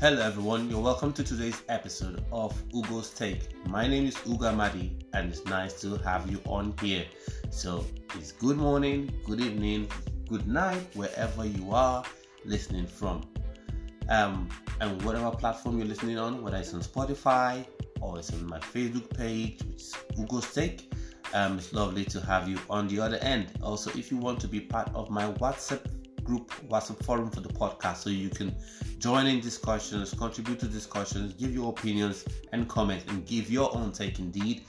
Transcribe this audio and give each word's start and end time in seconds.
Hello, 0.00 0.22
everyone. 0.22 0.70
You're 0.70 0.80
welcome 0.80 1.12
to 1.14 1.24
today's 1.24 1.60
episode 1.68 2.24
of 2.30 2.54
Ugo's 2.68 3.10
Take. 3.10 3.66
My 3.66 3.88
name 3.88 4.06
is 4.06 4.16
Ugo 4.28 4.54
Madi, 4.54 4.96
and 5.12 5.28
it's 5.28 5.44
nice 5.46 5.80
to 5.80 5.96
have 5.96 6.30
you 6.30 6.40
on 6.46 6.72
here. 6.80 7.04
So, 7.50 7.84
it's 8.14 8.30
good 8.30 8.58
morning, 8.58 9.12
good 9.24 9.40
evening, 9.40 9.90
good 10.28 10.46
night, 10.46 10.86
wherever 10.94 11.44
you 11.44 11.72
are 11.72 12.04
listening 12.44 12.86
from. 12.86 13.22
Um, 14.08 14.48
and 14.80 15.02
whatever 15.02 15.32
platform 15.32 15.78
you're 15.78 15.88
listening 15.88 16.16
on, 16.16 16.44
whether 16.44 16.58
it's 16.58 16.72
on 16.74 16.80
Spotify 16.80 17.66
or 18.00 18.20
it's 18.20 18.32
on 18.32 18.46
my 18.46 18.60
Facebook 18.60 19.10
page, 19.16 19.64
which 19.64 19.82
is 19.82 19.96
Ugo's 20.16 20.54
Take. 20.54 20.94
Um, 21.34 21.58
it's 21.58 21.72
lovely 21.72 22.04
to 22.04 22.20
have 22.20 22.48
you 22.48 22.56
on 22.70 22.86
the 22.86 23.00
other 23.00 23.16
end. 23.16 23.48
Also, 23.64 23.90
if 23.98 24.12
you 24.12 24.16
want 24.16 24.38
to 24.42 24.46
be 24.46 24.60
part 24.60 24.94
of 24.94 25.10
my 25.10 25.32
WhatsApp 25.32 25.84
group 26.28 26.52
WhatsApp 26.68 27.02
forum 27.04 27.30
for 27.30 27.40
the 27.40 27.48
podcast 27.48 27.96
so 27.96 28.10
you 28.10 28.28
can 28.28 28.54
join 28.98 29.26
in 29.26 29.40
discussions, 29.40 30.12
contribute 30.12 30.60
to 30.60 30.66
discussions, 30.66 31.32
give 31.32 31.54
your 31.54 31.70
opinions 31.70 32.26
and 32.52 32.68
comment, 32.68 33.02
and 33.08 33.26
give 33.26 33.50
your 33.50 33.74
own 33.74 33.92
take. 33.92 34.18
Indeed, 34.18 34.64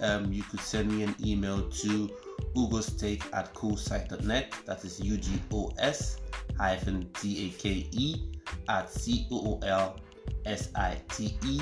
um, 0.00 0.32
you 0.32 0.42
could 0.42 0.60
send 0.60 0.90
me 0.90 1.04
an 1.04 1.14
email 1.24 1.70
to 1.70 2.10
ugostake 2.56 3.22
at 3.32 3.54
coolsite.net. 3.54 4.54
That 4.66 4.84
is 4.84 5.00
U 5.00 5.16
G 5.16 5.30
O 5.52 5.70
S 5.78 6.18
hyphen 6.58 7.08
T 7.14 7.46
A 7.46 7.60
K 7.60 7.88
E 7.92 8.32
at 8.68 8.90
C 8.90 9.28
O 9.30 9.36
O 9.52 9.60
L 9.64 9.96
S 10.44 10.70
I 10.74 11.00
T 11.10 11.38
E 11.46 11.60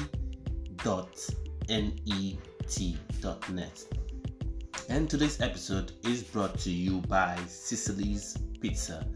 dot 0.82 1.28
N 1.68 1.92
E 2.06 2.38
T 2.66 2.96
dot 3.20 3.48
net. 3.50 3.84
And 4.88 5.08
today's 5.10 5.40
episode 5.42 5.92
is 6.04 6.22
brought 6.22 6.58
to 6.60 6.70
you 6.70 7.02
by 7.02 7.38
Sicily's 7.46 8.38
Pizza. 8.60 9.06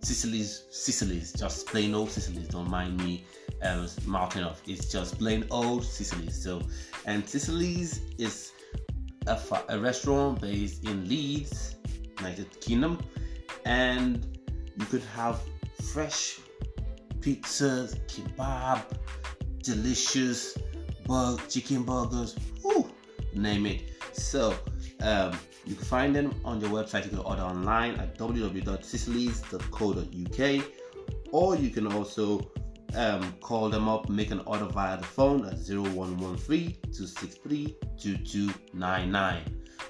Sicily's 0.00 0.64
Sicily's 0.70 1.32
just 1.32 1.66
plain 1.66 1.94
old 1.94 2.10
Sicily's. 2.10 2.48
Don't 2.48 2.70
mind 2.70 2.96
me 3.02 3.24
um, 3.62 3.88
mouthing 4.06 4.44
off. 4.44 4.62
It's 4.66 4.90
just 4.90 5.18
plain 5.18 5.44
old 5.50 5.84
Sicily's. 5.84 6.40
So, 6.42 6.62
and 7.06 7.28
Sicily's 7.28 8.00
is 8.18 8.52
a, 9.26 9.38
a 9.68 9.78
restaurant 9.78 10.40
based 10.40 10.84
in 10.84 11.08
Leeds, 11.08 11.76
United 12.18 12.60
Kingdom, 12.60 12.98
and 13.64 14.38
you 14.76 14.86
could 14.86 15.02
have 15.14 15.40
fresh 15.92 16.40
pizzas, 17.20 17.98
kebab, 18.06 18.84
delicious 19.62 20.56
bug 21.06 21.40
chicken 21.48 21.82
burgers, 21.82 22.36
whoo, 22.62 22.90
name 23.34 23.66
it. 23.66 23.82
So 24.12 24.54
um, 25.00 25.32
you 25.64 25.74
can 25.74 25.84
find 25.84 26.14
them 26.14 26.32
on 26.44 26.60
your 26.60 26.70
website. 26.70 27.02
You 27.04 27.10
can 27.10 27.18
order 27.20 27.42
online 27.42 27.94
at 27.96 28.16
www.sicilies.co.uk, 28.18 30.64
or 31.32 31.56
you 31.56 31.70
can 31.70 31.92
also 31.92 32.50
um, 32.94 33.34
call 33.40 33.68
them 33.68 33.88
up, 33.88 34.08
make 34.08 34.30
an 34.30 34.40
order 34.46 34.64
via 34.64 34.96
the 34.96 35.04
phone 35.04 35.44
at 35.46 35.58
0113 35.58 36.76
263 36.82 37.76
2299. 37.98 39.42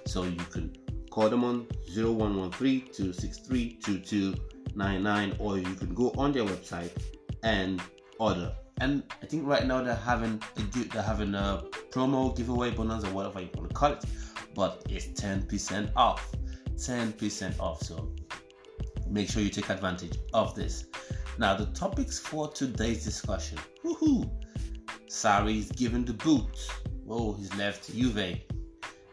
So 0.07 0.25
you 0.25 0.37
can 0.51 0.75
call 1.11 1.29
them 1.29 1.45
on 1.45 1.67
0113 1.95 2.89
263 2.93 3.79
2299, 3.83 5.37
or 5.39 5.59
you 5.59 5.75
can 5.75 5.95
go 5.95 6.13
on 6.17 6.33
their 6.33 6.45
website 6.45 6.91
and 7.43 7.81
order. 8.19 8.53
And 8.81 9.03
I 9.23 9.27
think 9.27 9.47
right 9.47 9.67
now 9.67 9.83
they're 9.83 9.95
having 9.95 10.41
a 10.57 10.61
they're 10.93 11.03
having 11.03 11.35
a 11.35 11.65
promo 11.91 12.37
giveaway 12.37 12.71
bonus 12.71 13.05
or 13.05 13.09
whatever 13.09 13.41
you 13.41 13.49
want 13.55 13.69
to 13.69 13.75
call 13.75 13.93
it 13.93 14.05
but 14.55 14.83
it's 14.89 15.07
10% 15.21 15.91
off. 15.97 16.33
10% 16.77 17.61
off. 17.61 17.83
So 17.83 18.13
make 19.09 19.29
sure 19.31 19.43
you 19.43 19.51
take 19.51 19.71
advantage 19.71 20.19
of 20.35 20.55
this. 20.55 20.87
Now, 21.39 21.55
the 21.57 21.67
topics 21.67 22.19
for 22.19 22.49
today's 22.49 23.05
discussion. 23.05 23.59
Woohoo! 23.85 24.31
Sarri's 25.09 25.71
given 25.73 26.05
the 26.05 26.15
boot. 26.15 26.69
Oh, 27.09 27.35
he's 27.35 27.55
left 27.55 27.95
Juve. 27.95 28.41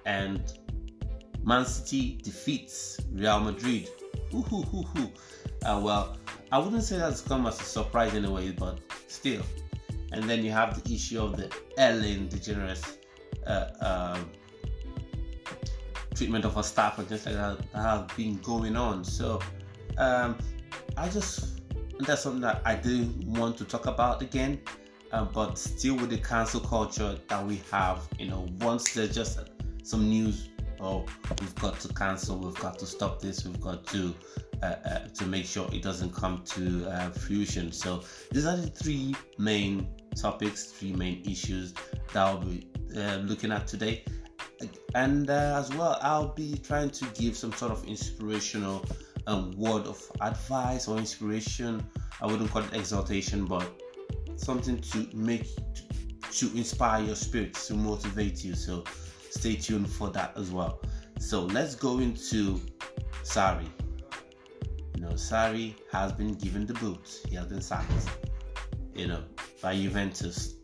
And 0.05 0.41
Man 1.43 1.65
City 1.65 2.19
defeats 2.23 2.99
Real 3.11 3.39
Madrid. 3.39 3.89
Woohoo! 4.31 5.11
Uh, 5.63 5.79
well, 5.83 6.17
I 6.51 6.57
wouldn't 6.57 6.83
say 6.83 6.97
that's 6.97 7.21
come 7.21 7.45
as 7.47 7.59
a 7.59 7.63
surprise 7.63 8.13
in 8.13 8.25
a 8.25 8.31
way, 8.31 8.51
but 8.51 8.79
still. 9.07 9.43
And 10.11 10.29
then 10.29 10.43
you 10.43 10.51
have 10.51 10.81
the 10.83 10.93
issue 10.93 11.21
of 11.21 11.37
the 11.37 11.53
Ellen 11.77 12.29
DeGeneres 12.29 12.97
uh, 13.45 13.67
uh, 13.81 14.19
treatment 16.15 16.45
of 16.45 16.57
our 16.57 16.63
staff 16.63 16.97
and 16.97 17.07
things 17.07 17.25
like 17.25 17.35
that, 17.35 17.71
that 17.71 17.81
have 17.81 18.17
been 18.17 18.37
going 18.39 18.75
on. 18.75 19.03
So 19.03 19.39
um, 19.97 20.37
I 20.97 21.09
just 21.09 21.61
that's 21.99 22.23
something 22.23 22.41
that 22.41 22.61
I 22.65 22.75
do 22.75 23.09
want 23.25 23.57
to 23.57 23.65
talk 23.65 23.85
about 23.85 24.21
again. 24.21 24.61
Uh, 25.11 25.23
but 25.23 25.57
still 25.57 25.95
with 25.95 26.09
the 26.09 26.17
cancel 26.17 26.59
culture 26.59 27.17
that 27.29 27.45
we 27.45 27.61
have, 27.71 28.07
you 28.19 28.27
know, 28.27 28.47
once 28.59 28.93
there's 28.93 29.13
just 29.13 29.39
some 29.83 30.09
news, 30.09 30.49
oh, 30.81 31.05
we've 31.39 31.55
got 31.55 31.79
to 31.79 31.87
cancel, 31.89 32.37
we've 32.37 32.55
got 32.55 32.77
to 32.79 32.85
stop 32.85 33.21
this, 33.21 33.45
we've 33.45 33.61
got 33.61 33.85
to 33.87 34.13
uh, 34.61 34.65
uh, 34.65 34.99
to 35.13 35.25
make 35.25 35.45
sure 35.45 35.69
it 35.71 35.83
doesn't 35.83 36.13
come 36.13 36.41
to 36.45 36.89
uh, 36.89 37.11
fruition. 37.11 37.71
So 37.71 38.03
these 38.31 38.45
are 38.45 38.57
the 38.57 38.67
three 38.67 39.15
main 39.37 39.87
topics, 40.15 40.65
three 40.65 40.91
main 40.93 41.23
issues 41.25 41.73
that 42.13 42.17
I'll 42.17 42.39
be 42.39 42.67
uh, 42.97 43.17
looking 43.17 43.51
at 43.51 43.67
today 43.67 44.03
and 44.95 45.29
uh, 45.29 45.59
as 45.59 45.73
well 45.75 45.99
i'll 46.01 46.33
be 46.33 46.57
trying 46.57 46.89
to 46.89 47.05
give 47.13 47.37
some 47.37 47.53
sort 47.53 47.71
of 47.71 47.85
inspirational 47.85 48.83
um, 49.27 49.51
word 49.57 49.85
of 49.85 50.01
advice 50.21 50.87
or 50.87 50.97
inspiration. 50.97 51.85
I 52.21 52.27
wouldn't 52.27 52.51
call 52.51 52.63
it 52.63 52.73
exaltation 52.73 53.45
but 53.45 53.69
something 54.35 54.79
to 54.79 55.07
make 55.13 55.47
to 56.31 56.45
inspire 56.57 57.03
your 57.03 57.15
spirit 57.15 57.53
to 57.53 57.73
motivate 57.73 58.43
you. 58.43 58.55
So 58.55 58.83
stay 59.29 59.55
tuned 59.55 59.89
for 59.89 60.09
that 60.09 60.33
as 60.37 60.51
well. 60.51 60.81
So 61.19 61.43
let's 61.43 61.75
go 61.75 61.99
into 61.99 62.59
Sarri. 63.23 63.67
You 64.95 65.01
know 65.01 65.11
Sarri 65.11 65.75
has 65.91 66.11
been 66.11 66.33
given 66.33 66.65
the 66.65 66.73
boot. 66.75 67.21
He 67.27 67.35
has 67.35 67.47
been 67.47 67.61
sacked 67.61 67.91
you 68.93 69.07
know 69.07 69.23
by 69.61 69.75
Juventus. 69.75 70.55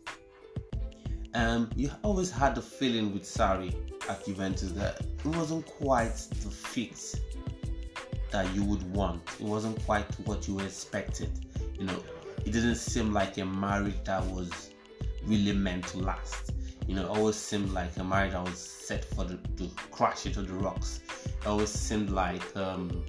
Um, 1.34 1.70
you 1.76 1.90
always 2.02 2.30
had 2.30 2.54
the 2.54 2.62
feeling 2.62 3.12
with 3.14 3.22
Sarri 3.22 3.74
at 4.08 4.24
Juventus 4.24 4.72
that 4.72 5.00
it 5.00 5.36
wasn't 5.36 5.66
quite 5.66 6.16
the 6.42 6.50
fit 6.50 7.14
that 8.30 8.52
you 8.54 8.64
would 8.64 8.82
want. 8.94 9.22
It 9.38 9.46
wasn't 9.46 9.84
quite 9.84 10.06
what 10.26 10.48
you 10.48 10.58
expected. 10.60 11.30
You 11.78 11.86
know, 11.86 12.02
it 12.44 12.52
didn't 12.52 12.76
seem 12.76 13.12
like 13.12 13.38
a 13.38 13.44
marriage 13.44 14.02
that 14.04 14.24
was 14.26 14.70
really 15.24 15.52
meant 15.52 15.86
to 15.88 15.98
last. 15.98 16.52
You 16.86 16.96
know, 16.96 17.04
it 17.04 17.16
always 17.16 17.36
seemed 17.36 17.72
like 17.72 17.96
a 17.98 18.04
marriage 18.04 18.32
that 18.32 18.42
was 18.42 18.58
set 18.58 19.04
for 19.04 19.24
the, 19.24 19.36
to 19.58 19.70
crash 19.90 20.26
into 20.26 20.42
the 20.42 20.54
rocks. 20.54 21.00
It 21.24 21.46
always 21.46 21.70
seemed 21.70 22.10
like 22.10 22.42
um, 22.56 23.04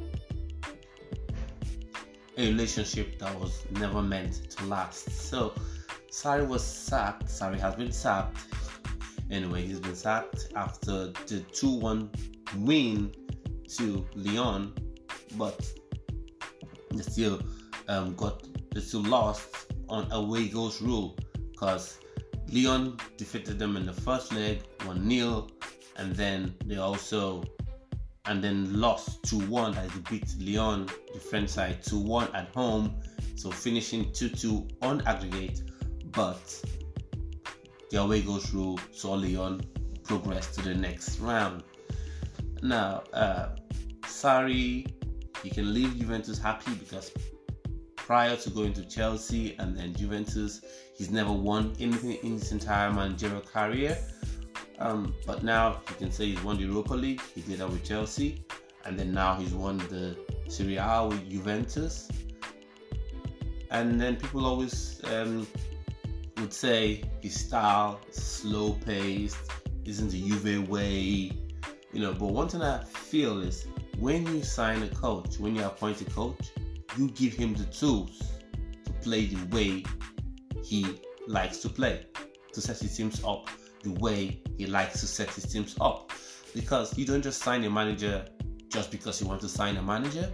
a 2.38 2.48
relationship 2.48 3.18
that 3.20 3.38
was 3.40 3.64
never 3.72 4.02
meant 4.02 4.50
to 4.52 4.66
last. 4.66 5.10
So, 5.10 5.54
Sarri 6.12 6.48
was 6.48 6.64
sacked. 6.64 7.25
Sarri 7.25 7.60
has 7.60 7.75
been 7.75 7.92
sacked. 7.92 8.38
Anyway, 9.31 9.66
he's 9.66 9.79
been 9.79 9.95
sacked 9.95 10.50
after 10.56 11.07
the 11.28 11.44
2 11.51 11.69
1 11.79 12.09
win 12.59 13.11
to 13.78 14.06
Lyon, 14.16 14.73
but 15.38 15.66
they 16.91 17.01
still 17.01 17.41
um, 17.88 18.16
got 18.16 18.47
they 18.73 18.81
still 18.81 19.03
lost 19.03 19.73
on 19.89 20.12
away 20.12 20.47
goals 20.47 20.81
rule 20.81 21.17
because 21.51 22.00
Lyon 22.50 22.97
defeated 23.17 23.57
them 23.57 23.78
in 23.78 23.85
the 23.85 23.94
first 23.94 24.33
leg 24.33 24.62
1 24.85 25.09
0, 25.09 25.47
and 25.97 26.16
then 26.16 26.53
they 26.66 26.78
also 26.78 27.44
and 28.25 28.44
then 28.44 28.79
lost 28.79 29.23
2 29.23 29.47
1 29.47 29.75
as 29.78 29.91
they 29.91 30.00
beat 30.09 30.33
Lyon, 30.39 30.88
the 31.13 31.19
French 31.19 31.50
side, 31.50 31.83
2 31.83 32.00
1 32.00 32.36
at 32.36 32.53
home. 32.53 32.95
So 33.36 33.51
finishing 33.51 34.12
2 34.13 34.30
2 34.30 34.68
on 34.81 35.01
aggregate 35.07 35.63
but 36.13 36.63
the 37.94 38.01
away 38.01 38.22
goes 38.22 38.44
through 38.48 38.75
saw 38.92 39.13
Lyon 39.13 39.62
progress 40.04 40.56
to 40.56 40.63
the 40.63 40.74
next 40.74 41.19
round. 41.19 41.63
Now, 42.63 43.04
uh, 43.13 43.50
Sarri, 44.01 44.92
he 45.44 45.50
can 45.51 45.72
leave 45.74 45.95
Juventus 46.00 46.40
happy 46.40 46.74
because 46.74 47.12
prior 47.95 48.36
to 48.36 48.50
going 48.50 48.74
to 48.74 48.86
Chelsea 48.86 49.56
and 49.60 49.78
then 49.78 49.94
Juventus, 49.94 50.62
he's 50.98 51.12
never 51.12 51.31
won 51.31 51.75
anything 51.80 52.13
in 52.24 52.31
his 52.34 52.51
entire 52.51 52.92
managerial 52.92 53.42
career. 53.42 53.96
Um, 54.80 55.13
but 55.28 55.44
now 55.44 55.80
he 55.88 55.94
can 55.96 56.12
say 56.12 56.25
he's 56.25 56.44
won 56.44 56.57
the 56.57 56.63
Europa 56.63 56.96
League. 56.96 57.22
He 57.36 57.42
did 57.42 57.60
that 57.60 57.69
with 57.69 57.84
Chelsea, 57.84 58.44
and 58.86 58.98
then 58.98 59.13
now 59.13 59.36
he's 59.36 59.54
won 59.54 59.78
the 59.78 60.18
Serie 60.48 60.78
A 60.78 61.06
with 61.07 61.30
Juventus. 61.30 62.10
And 63.69 64.01
then 64.01 64.16
people 64.16 64.48
always 64.48 65.00
um, 65.06 65.46
would 66.38 66.53
say 66.53 67.03
his 67.21 67.39
style 67.39 68.01
slow 68.12 68.74
paced, 68.85 69.38
isn't 69.85 70.09
the 70.09 70.21
Juve 70.21 70.68
way, 70.68 71.31
you 71.91 72.01
know. 72.01 72.13
But 72.13 72.27
one 72.27 72.50
thing 72.50 72.62
I 72.62 72.83
feel 72.83 73.41
is 73.41 73.68
when 74.00 74.25
you 74.27 74.44
sign 74.44 74.83
a 74.83 74.89
coach, 74.89 75.39
when 75.39 75.56
you 75.56 75.63
appoint 75.63 76.01
a 76.01 76.06
coach, 76.06 76.51
you 76.97 77.09
give 77.12 77.33
him 77.33 77.53
the 77.53 77.65
tools 77.65 78.21
to 78.85 78.91
play 79.01 79.25
the 79.25 79.45
way 79.56 79.83
he 80.63 81.00
likes 81.27 81.57
to 81.59 81.69
play, 81.69 82.06
to 82.53 82.62
set 82.62 82.79
his 82.79 82.95
teams 82.95 83.24
up 83.24 83.50
the 83.83 83.91
way 84.00 84.41
he 84.57 84.65
likes 84.65 85.01
to 85.01 85.07
set 85.07 85.29
his 85.29 85.45
teams 85.45 85.75
up. 85.79 86.12
Because 86.56 86.97
you 86.97 87.06
don't 87.06 87.21
just 87.21 87.41
sign 87.41 87.63
a 87.65 87.69
manager 87.69 88.25
just 88.69 88.89
because 88.91 89.21
you 89.21 89.27
want 89.27 89.41
to 89.41 89.50
sign 89.50 89.77
a 89.77 89.81
manager. 89.81 90.31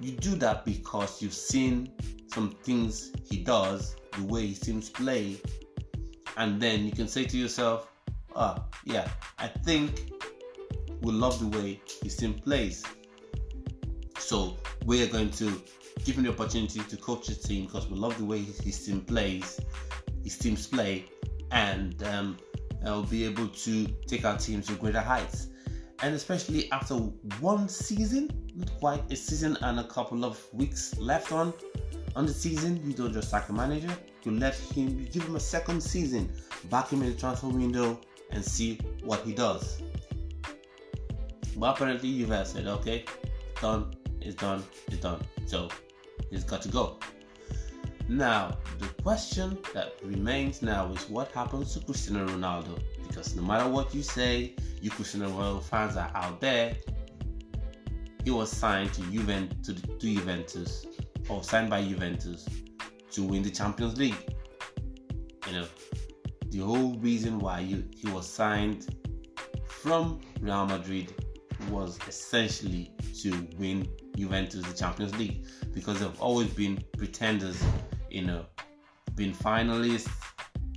You 0.00 0.12
do 0.12 0.34
that 0.36 0.64
because 0.64 1.22
you've 1.22 1.34
seen 1.34 1.92
some 2.32 2.50
things 2.62 3.12
he 3.24 3.38
does, 3.38 3.96
the 4.16 4.24
way 4.24 4.46
his 4.46 4.60
teams 4.60 4.90
play, 4.90 5.40
and 6.36 6.60
then 6.60 6.84
you 6.84 6.92
can 6.92 7.08
say 7.08 7.24
to 7.24 7.36
yourself, 7.36 7.88
ah, 8.34 8.56
oh, 8.58 8.64
yeah, 8.84 9.08
I 9.38 9.48
think 9.48 10.12
we 11.02 11.12
love 11.12 11.38
the 11.38 11.58
way 11.58 11.80
his 12.02 12.16
team 12.16 12.34
plays. 12.34 12.84
So 14.18 14.56
we 14.84 15.02
are 15.02 15.06
going 15.06 15.30
to 15.32 15.62
give 16.04 16.16
him 16.16 16.24
the 16.24 16.30
opportunity 16.30 16.80
to 16.80 16.96
coach 16.96 17.28
his 17.28 17.38
team 17.38 17.66
because 17.66 17.88
we 17.88 17.96
love 17.96 18.16
the 18.18 18.24
way 18.24 18.40
his 18.40 18.84
team 18.84 19.00
plays, 19.00 19.60
his 20.24 20.38
teams 20.38 20.66
play, 20.66 21.06
and 21.50 22.02
um, 22.04 22.36
will 22.82 23.02
be 23.02 23.24
able 23.24 23.48
to 23.48 23.86
take 24.06 24.24
our 24.24 24.36
team 24.36 24.62
to 24.62 24.74
greater 24.74 25.00
heights. 25.00 25.48
And 26.02 26.14
especially 26.14 26.70
after 26.72 26.94
one 26.94 27.68
season, 27.68 28.30
not 28.54 28.70
quite 28.78 29.10
a 29.10 29.16
season 29.16 29.56
and 29.62 29.80
a 29.80 29.84
couple 29.84 30.24
of 30.24 30.42
weeks 30.52 30.96
left 30.98 31.32
on 31.32 31.52
on 32.16 32.24
the 32.24 32.32
season, 32.32 32.80
you 32.84 32.94
don't 32.94 33.12
just 33.12 33.30
sack 33.30 33.46
the 33.46 33.52
manager. 33.52 33.94
You 34.24 34.32
let 34.32 34.56
him, 34.56 34.98
you 34.98 35.06
give 35.06 35.24
him 35.24 35.36
a 35.36 35.40
second 35.40 35.82
season, 35.82 36.32
back 36.70 36.88
him 36.88 37.02
in 37.02 37.10
the 37.10 37.14
transfer 37.14 37.48
window, 37.48 38.00
and 38.30 38.42
see 38.44 38.80
what 39.04 39.20
he 39.20 39.32
does. 39.32 39.82
But 41.56 41.76
apparently, 41.76 42.08
you've 42.08 42.46
said, 42.46 42.66
okay, 42.66 43.04
done, 43.60 43.94
it's 44.20 44.34
done, 44.34 44.64
it's 44.88 44.96
done. 44.96 45.22
So 45.44 45.68
he's 46.30 46.42
got 46.42 46.62
to 46.62 46.68
go. 46.68 46.98
Now, 48.08 48.56
the 48.78 48.88
question 49.02 49.58
that 49.74 49.94
remains 50.02 50.62
now 50.62 50.90
is 50.92 51.08
what 51.10 51.30
happens 51.32 51.74
to 51.74 51.80
Cristiano 51.80 52.26
Ronaldo? 52.26 52.80
Because 53.06 53.36
no 53.36 53.42
matter 53.42 53.68
what 53.68 53.94
you 53.94 54.02
say, 54.02 54.54
you 54.80 54.90
Cristiano 54.90 55.28
Ronaldo 55.28 55.62
fans 55.62 55.96
are 55.96 56.10
out 56.14 56.40
there. 56.40 56.76
He 58.24 58.30
was 58.30 58.50
signed 58.50 58.92
to 58.94 59.02
Juventus, 59.02 59.56
to 59.66 59.98
Juventus, 59.98 60.86
or 61.28 61.42
signed 61.42 61.70
by 61.70 61.82
Juventus 61.82 62.46
to 63.12 63.22
win 63.22 63.42
the 63.42 63.50
Champions 63.50 63.96
League. 63.98 64.16
You 65.46 65.52
know, 65.52 65.66
the 66.50 66.58
whole 66.58 66.94
reason 66.96 67.38
why 67.38 67.62
he 67.62 68.08
was 68.10 68.28
signed 68.28 68.86
from 69.66 70.20
Real 70.40 70.66
Madrid 70.66 71.12
was 71.70 71.98
essentially 72.08 72.92
to 73.22 73.48
win 73.58 73.88
Juventus 74.16 74.64
the 74.66 74.74
Champions 74.74 75.16
League 75.18 75.46
because 75.72 76.00
they've 76.00 76.20
always 76.20 76.48
been 76.48 76.82
pretenders, 76.96 77.62
you 78.10 78.24
know, 78.24 78.44
been 79.14 79.32
finalists, 79.32 80.10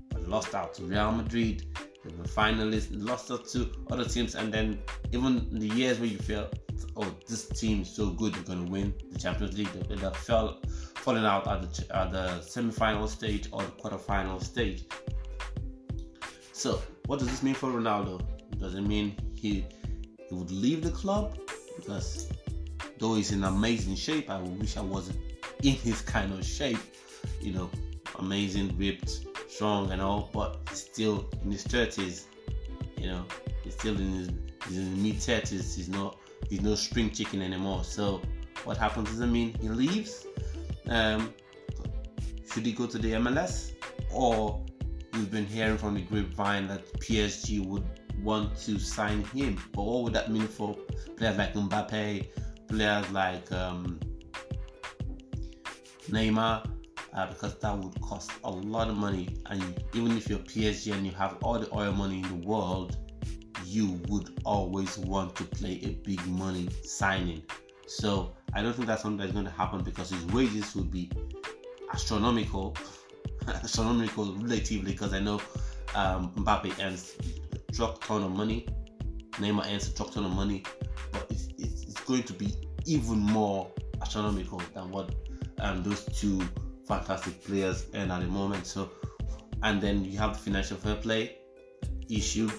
but 0.09 0.27
lost 0.27 0.55
out 0.55 0.73
to 0.75 0.83
Real 0.83 1.11
Madrid. 1.11 1.65
They've 2.03 2.15
been 2.15 2.25
finalists, 2.25 2.87
lost 2.91 3.31
out 3.31 3.47
to 3.49 3.69
other 3.91 4.05
teams, 4.05 4.35
and 4.35 4.53
then 4.53 4.79
even 5.11 5.49
the 5.59 5.67
years 5.67 5.99
where 5.99 6.09
you 6.09 6.17
feel, 6.17 6.49
oh, 6.95 7.15
this 7.27 7.47
team 7.47 7.81
is 7.81 7.89
so 7.89 8.09
good, 8.11 8.33
they're 8.33 8.43
going 8.43 8.65
to 8.65 8.71
win 8.71 8.93
the 9.11 9.19
Champions 9.19 9.57
League, 9.57 9.71
they, 9.71 9.95
they 9.95 10.09
fell 10.11 10.59
falling 10.95 11.25
out 11.25 11.47
at 11.47 11.61
the, 11.61 11.95
at 11.95 12.11
the 12.11 12.41
semi-final 12.41 13.07
stage 13.07 13.47
or 13.51 13.61
the 13.63 13.71
quarter-final 13.71 14.39
stage. 14.39 14.85
So, 16.51 16.81
what 17.05 17.19
does 17.19 17.29
this 17.29 17.41
mean 17.41 17.53
for 17.53 17.69
Ronaldo? 17.69 18.21
Does 18.59 18.75
it 18.75 18.81
mean 18.81 19.15
he 19.33 19.65
he 20.27 20.35
would 20.35 20.51
leave 20.51 20.83
the 20.83 20.91
club? 20.91 21.39
Because 21.77 22.29
though 22.99 23.15
he's 23.15 23.31
in 23.31 23.45
amazing 23.45 23.95
shape, 23.95 24.29
I 24.29 24.41
wish 24.41 24.75
I 24.75 24.81
was 24.81 25.13
in 25.63 25.73
his 25.73 26.01
kind 26.01 26.33
of 26.33 26.45
shape. 26.45 26.77
You 27.41 27.53
know, 27.53 27.69
amazing, 28.19 28.77
ripped, 28.77 29.25
strong, 29.47 29.91
and 29.91 30.01
all, 30.01 30.29
but 30.33 30.59
still 30.73 31.29
in 31.43 31.51
his 31.51 31.63
thirties. 31.63 32.27
You 32.97 33.07
know, 33.07 33.25
he's 33.63 33.73
still 33.73 33.97
in 33.97 34.11
his, 34.11 34.29
his 34.67 34.89
mid 34.97 35.15
thirties. 35.21 35.75
He's 35.75 35.89
not 35.89 36.18
he's 36.49 36.61
no 36.61 36.75
spring 36.75 37.11
chicken 37.11 37.41
anymore. 37.41 37.83
So 37.83 38.21
what 38.63 38.77
happens 38.77 39.09
does 39.09 39.19
it 39.19 39.27
mean 39.27 39.55
he 39.61 39.69
leaves? 39.69 40.25
Um, 40.89 41.33
should 42.51 42.65
he 42.65 42.71
go 42.73 42.87
to 42.87 42.97
the 42.97 43.13
MLS 43.13 43.73
or 44.11 44.63
we've 45.13 45.31
been 45.31 45.45
hearing 45.45 45.77
from 45.77 45.95
the 45.95 46.01
grapevine 46.01 46.67
that 46.67 46.85
PSG 46.99 47.65
would 47.65 47.85
want 48.23 48.57
to 48.59 48.79
sign 48.79 49.23
him. 49.25 49.57
But 49.73 49.83
what 49.83 50.03
would 50.03 50.13
that 50.13 50.31
mean 50.31 50.47
for 50.47 50.75
players 51.17 51.37
like 51.37 51.53
Mbappe, 51.53 52.27
players 52.67 53.11
like 53.11 53.51
um, 53.51 53.99
Neymar? 56.09 56.69
Uh, 57.13 57.25
because 57.25 57.55
that 57.59 57.75
would 57.75 57.99
cost 58.01 58.31
a 58.43 58.49
lot 58.51 58.87
of 58.87 58.95
money, 58.95 59.35
and 59.47 59.83
even 59.95 60.15
if 60.15 60.29
you're 60.29 60.37
PSG 60.39 60.93
and 60.93 61.07
you 61.07 61.11
have 61.13 61.37
all 61.41 61.57
the 61.57 61.67
oil 61.75 61.91
money 61.91 62.19
in 62.19 62.41
the 62.41 62.47
world, 62.47 62.97
you 63.69 64.01
would 64.07 64.41
always 64.45 64.97
want 64.97 65.35
to 65.35 65.43
play 65.43 65.79
a 65.83 65.89
big 66.05 66.25
money 66.25 66.67
signing. 66.83 67.43
So 67.85 68.35
I 68.53 68.61
don't 68.61 68.73
think 68.73 68.87
that's 68.87 69.03
something 69.03 69.19
that's 69.19 69.31
going 69.31 69.45
to 69.45 69.51
happen 69.51 69.83
because 69.83 70.09
his 70.09 70.25
wages 70.27 70.75
would 70.75 70.89
be 70.91 71.11
astronomical, 71.93 72.75
astronomical 73.47 74.33
relatively. 74.35 74.91
Because 74.91 75.13
I 75.13 75.19
know 75.19 75.39
um, 75.95 76.31
Mbappe 76.35 76.83
earns 76.83 77.15
a 77.53 77.71
truck 77.71 78.03
ton 78.03 78.23
of 78.23 78.31
money, 78.31 78.67
Neymar 79.33 79.71
earns 79.71 79.87
a 79.87 79.93
truck 79.93 80.11
ton 80.11 80.25
of 80.25 80.31
money, 80.31 80.63
but 81.11 81.27
it's, 81.29 81.49
it's, 81.59 81.83
it's 81.83 82.01
going 82.01 82.23
to 82.23 82.33
be 82.33 82.55
even 82.85 83.19
more 83.19 83.71
astronomical 84.01 84.61
than 84.73 84.89
what 84.89 85.13
um, 85.59 85.83
those 85.83 86.05
two 86.05 86.41
fantastic 86.87 87.43
players 87.43 87.85
earn 87.93 88.09
at 88.09 88.21
the 88.21 88.27
moment. 88.27 88.65
So, 88.65 88.89
and 89.61 89.79
then 89.79 90.03
you 90.05 90.17
have 90.17 90.33
the 90.33 90.39
financial 90.39 90.77
fair 90.77 90.95
play 90.95 91.37
issue 92.09 92.49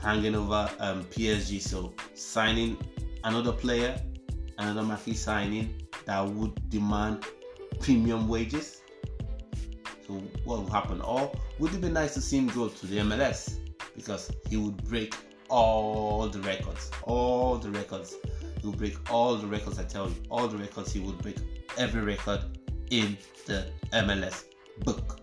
hanging 0.00 0.34
over 0.34 0.70
um, 0.78 1.04
PSG. 1.04 1.60
So 1.60 1.92
signing 2.14 2.76
another 3.24 3.52
player, 3.52 4.00
another 4.58 4.82
marquee 4.82 5.14
signing 5.14 5.82
that 6.04 6.26
would 6.26 6.68
demand 6.70 7.24
premium 7.80 8.28
wages. 8.28 8.82
So 10.06 10.14
what 10.44 10.60
will 10.60 10.70
happen? 10.70 11.00
Or 11.00 11.32
would 11.58 11.74
it 11.74 11.80
be 11.80 11.88
nice 11.88 12.14
to 12.14 12.20
see 12.20 12.38
him 12.38 12.48
go 12.48 12.68
to 12.68 12.86
the 12.86 12.98
MLS 12.98 13.58
because 13.96 14.30
he 14.48 14.56
would 14.56 14.76
break 14.84 15.14
all 15.48 16.28
the 16.28 16.40
records, 16.40 16.90
all 17.02 17.56
the 17.56 17.70
records. 17.70 18.16
He 18.60 18.66
would 18.66 18.78
break 18.78 19.10
all 19.12 19.36
the 19.36 19.46
records. 19.46 19.78
I 19.78 19.84
tell 19.84 20.08
you, 20.08 20.16
all 20.30 20.48
the 20.48 20.58
records. 20.58 20.92
He 20.92 21.00
would 21.00 21.18
break 21.18 21.36
every 21.76 22.02
record 22.02 22.40
in 22.90 23.16
the 23.46 23.66
MLS 23.92 24.44
book. 24.84 25.20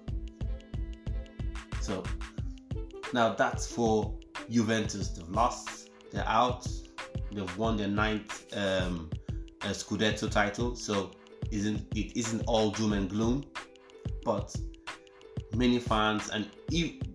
So 1.81 2.03
now 3.13 3.33
that's 3.33 3.67
for 3.67 4.13
Juventus. 4.49 5.09
They've 5.09 5.29
lost. 5.29 5.89
They're 6.11 6.27
out. 6.27 6.67
They've 7.31 7.57
won 7.57 7.77
their 7.77 7.87
ninth 7.87 8.45
um, 8.55 9.09
uh, 9.61 9.67
Scudetto 9.69 10.29
title. 10.29 10.75
So 10.75 11.11
isn't 11.51 11.85
it 11.95 12.17
isn't 12.17 12.41
all 12.47 12.71
doom 12.71 12.93
and 12.93 13.09
gloom, 13.09 13.43
but 14.23 14.55
many 15.55 15.79
fans 15.79 16.29
and 16.29 16.49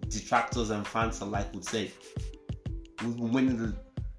detractors 0.08 0.70
and 0.70 0.86
fans 0.86 1.20
alike 1.20 1.52
would 1.54 1.64
say 1.64 1.90
we've 3.02 3.16
been 3.16 3.32
winning 3.32 3.56
the 3.56 3.74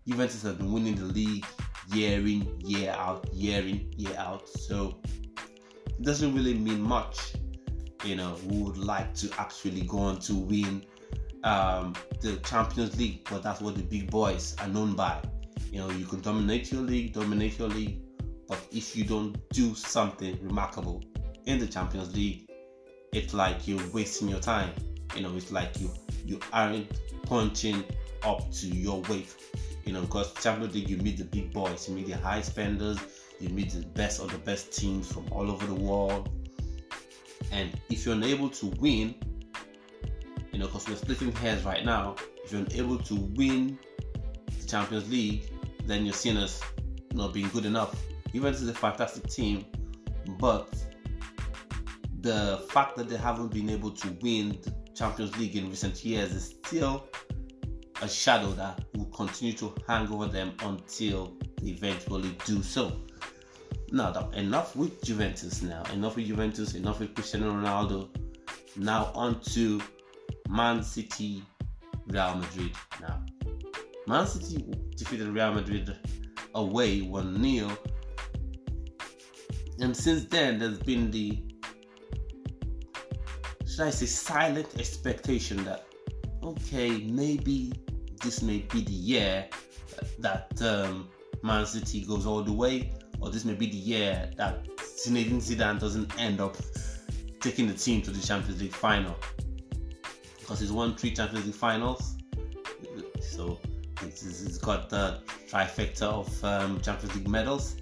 Juventus 0.08 0.42
have 0.44 0.58
been 0.58 0.72
winning 0.72 0.96
the 0.96 1.06
league 1.06 1.46
year 1.94 2.20
in, 2.20 2.60
year 2.62 2.92
out, 2.92 3.32
year 3.34 3.62
in, 3.62 3.92
year 3.96 4.16
out. 4.18 4.48
So 4.50 5.00
it 5.88 6.02
doesn't 6.02 6.34
really 6.34 6.54
mean 6.54 6.82
much. 6.82 7.34
You 8.04 8.16
know, 8.16 8.36
we 8.46 8.64
would 8.64 8.78
like 8.78 9.14
to 9.16 9.30
actually 9.38 9.82
go 9.82 10.00
on 10.00 10.20
to 10.22 10.34
win 10.34 10.84
um, 11.44 11.96
the 12.22 12.38
Champions 12.38 12.98
League, 12.98 13.28
but 13.30 13.44
that's 13.44 13.62
what 13.62 13.76
the 13.76 13.84
big 13.84 14.10
boys 14.10 14.56
are 14.60 14.68
known 14.68 14.96
by. 14.96 15.22
You 15.72 15.80
know, 15.80 15.90
you 15.92 16.06
can 16.06 16.22
dominate 16.22 16.72
your 16.72 16.82
league, 16.82 17.14
dominate 17.14 17.60
your 17.60 17.70
league, 17.70 18.02
but 18.48 18.60
if 18.72 18.96
you 18.96 19.04
don't 19.04 19.38
do 19.50 19.76
something 19.76 20.38
remarkable 20.42 21.04
in 21.46 21.60
the 21.60 21.68
Champions 21.68 22.16
League, 22.16 22.50
it's 23.14 23.34
like 23.34 23.68
you're 23.68 23.86
wasting 23.92 24.28
your 24.28 24.40
time. 24.40 24.72
You 25.16 25.22
know, 25.22 25.36
it's 25.36 25.52
like 25.52 25.80
you 25.80 25.92
you 26.26 26.40
aren't 26.54 26.88
punching 27.24 27.84
up 28.24 28.52
to 28.52 28.68
your 28.68 29.02
weight. 29.04 29.36
You 29.86 29.94
know, 29.94 30.02
because 30.02 30.34
Champions 30.36 30.74
League 30.76 30.90
you 30.90 30.98
meet 30.98 31.18
the 31.18 31.26
big 31.26 31.54
boys, 31.54 31.88
you 31.88 31.96
meet 31.96 32.08
the 32.08 32.18
high 32.18 32.42
spenders, 32.42 33.00
you 33.40 33.50
meet 33.50 33.72
the 33.72 33.86
best 33.88 34.20
of 34.20 34.32
the 34.32 34.38
best 34.40 34.72
teams 34.72 35.12
from 35.12 35.26
all 35.32 35.50
over 35.50 35.66
the 35.66 35.76
world. 35.76 36.30
And 37.52 37.72
if 37.90 38.06
you're 38.06 38.16
unable 38.16 38.50
to 38.50 38.68
win, 38.80 39.16
you 40.52 40.60
know, 40.60 40.66
because 40.66 40.88
we're 40.88 40.96
splitting 40.96 41.32
hairs 41.34 41.64
right 41.64 41.86
now, 41.86 42.16
if 42.44 42.52
you're 42.52 42.62
unable 42.62 42.98
to 42.98 43.16
win 43.16 43.78
the 44.60 44.68
Champions 44.68 45.10
League, 45.10 45.52
then 45.86 46.06
you're 46.06 46.14
seen 46.14 46.38
as 46.38 46.62
not 47.14 47.34
being 47.34 47.50
good 47.50 47.66
enough. 47.66 47.96
Juventus 48.34 48.62
is 48.62 48.70
a 48.70 48.74
fantastic 48.74 49.28
team, 49.28 49.66
but 50.40 50.74
the 52.22 52.66
fact 52.70 52.96
that 52.98 53.10
they 53.10 53.18
haven't 53.18 53.52
been 53.52 53.70
able 53.70 53.92
to 53.92 54.08
win 54.22 54.60
the 54.62 54.74
Champions 54.94 55.36
League 55.38 55.56
in 55.56 55.70
recent 55.70 56.04
years 56.04 56.34
is 56.34 56.56
still 56.66 57.08
a 58.02 58.08
shadow 58.08 58.52
that 58.52 58.86
will 58.96 59.06
continue 59.06 59.54
to 59.54 59.74
hang 59.88 60.08
over 60.12 60.28
them 60.28 60.54
until 60.64 61.38
they 61.62 61.70
eventually 61.70 62.38
do 62.46 62.62
so. 62.62 62.92
Now, 63.92 64.30
enough 64.34 64.76
with 64.76 65.02
Juventus 65.04 65.62
now. 65.62 65.84
Enough 65.94 66.16
with 66.16 66.28
Juventus, 66.28 66.76
enough 66.76 67.00
with 67.00 67.16
Cristiano 67.16 67.52
Ronaldo. 67.54 68.10
Now 68.78 69.12
on 69.16 69.40
to 69.42 69.82
Man 70.50 70.82
City, 70.82 71.44
Real 72.08 72.36
Madrid. 72.36 72.72
Now, 73.00 73.24
Man 74.08 74.26
City 74.26 74.66
defeated 74.96 75.28
Real 75.28 75.54
Madrid 75.54 75.96
away 76.56 77.02
1 77.02 77.44
0. 77.44 77.78
And 79.80 79.96
since 79.96 80.26
then, 80.26 80.58
there's 80.58 80.80
been 80.80 81.12
the, 81.12 81.44
should 83.68 83.82
I 83.82 83.92
say, 83.92 84.08
silent 84.08 84.68
expectation 84.80 85.64
that, 85.66 85.86
okay, 86.42 87.04
maybe 87.04 87.72
this 88.24 88.42
may 88.42 88.58
be 88.72 88.82
the 88.82 88.92
year 88.92 89.48
that 90.18 90.60
um, 90.64 91.10
Man 91.44 91.68
City 91.68 92.04
goes 92.06 92.26
all 92.26 92.42
the 92.42 92.52
way, 92.52 92.92
or 93.22 93.30
this 93.30 93.46
may 93.46 93.54
be 93.54 93.68
the 93.68 93.78
year 93.78 94.32
that 94.38 94.68
Zinedine 94.78 95.36
Zidane 95.36 95.80
doesn't 95.80 96.20
end 96.20 96.42
up 96.42 96.58
taking 97.40 97.68
the 97.68 97.74
team 97.76 98.02
to 98.02 98.10
the 98.10 98.26
Champions 98.26 98.60
League 98.60 98.74
final 98.74 99.16
because 100.50 100.62
he's 100.62 100.72
won 100.72 100.96
three 100.96 101.12
Champions 101.12 101.46
League 101.46 101.54
finals. 101.54 102.16
So 103.22 103.60
he's 104.02 104.58
got 104.58 104.90
the 104.90 105.20
trifecta 105.48 106.02
of 106.02 106.44
um, 106.44 106.82
Champions 106.82 107.16
League 107.16 107.28
medals. 107.28 107.76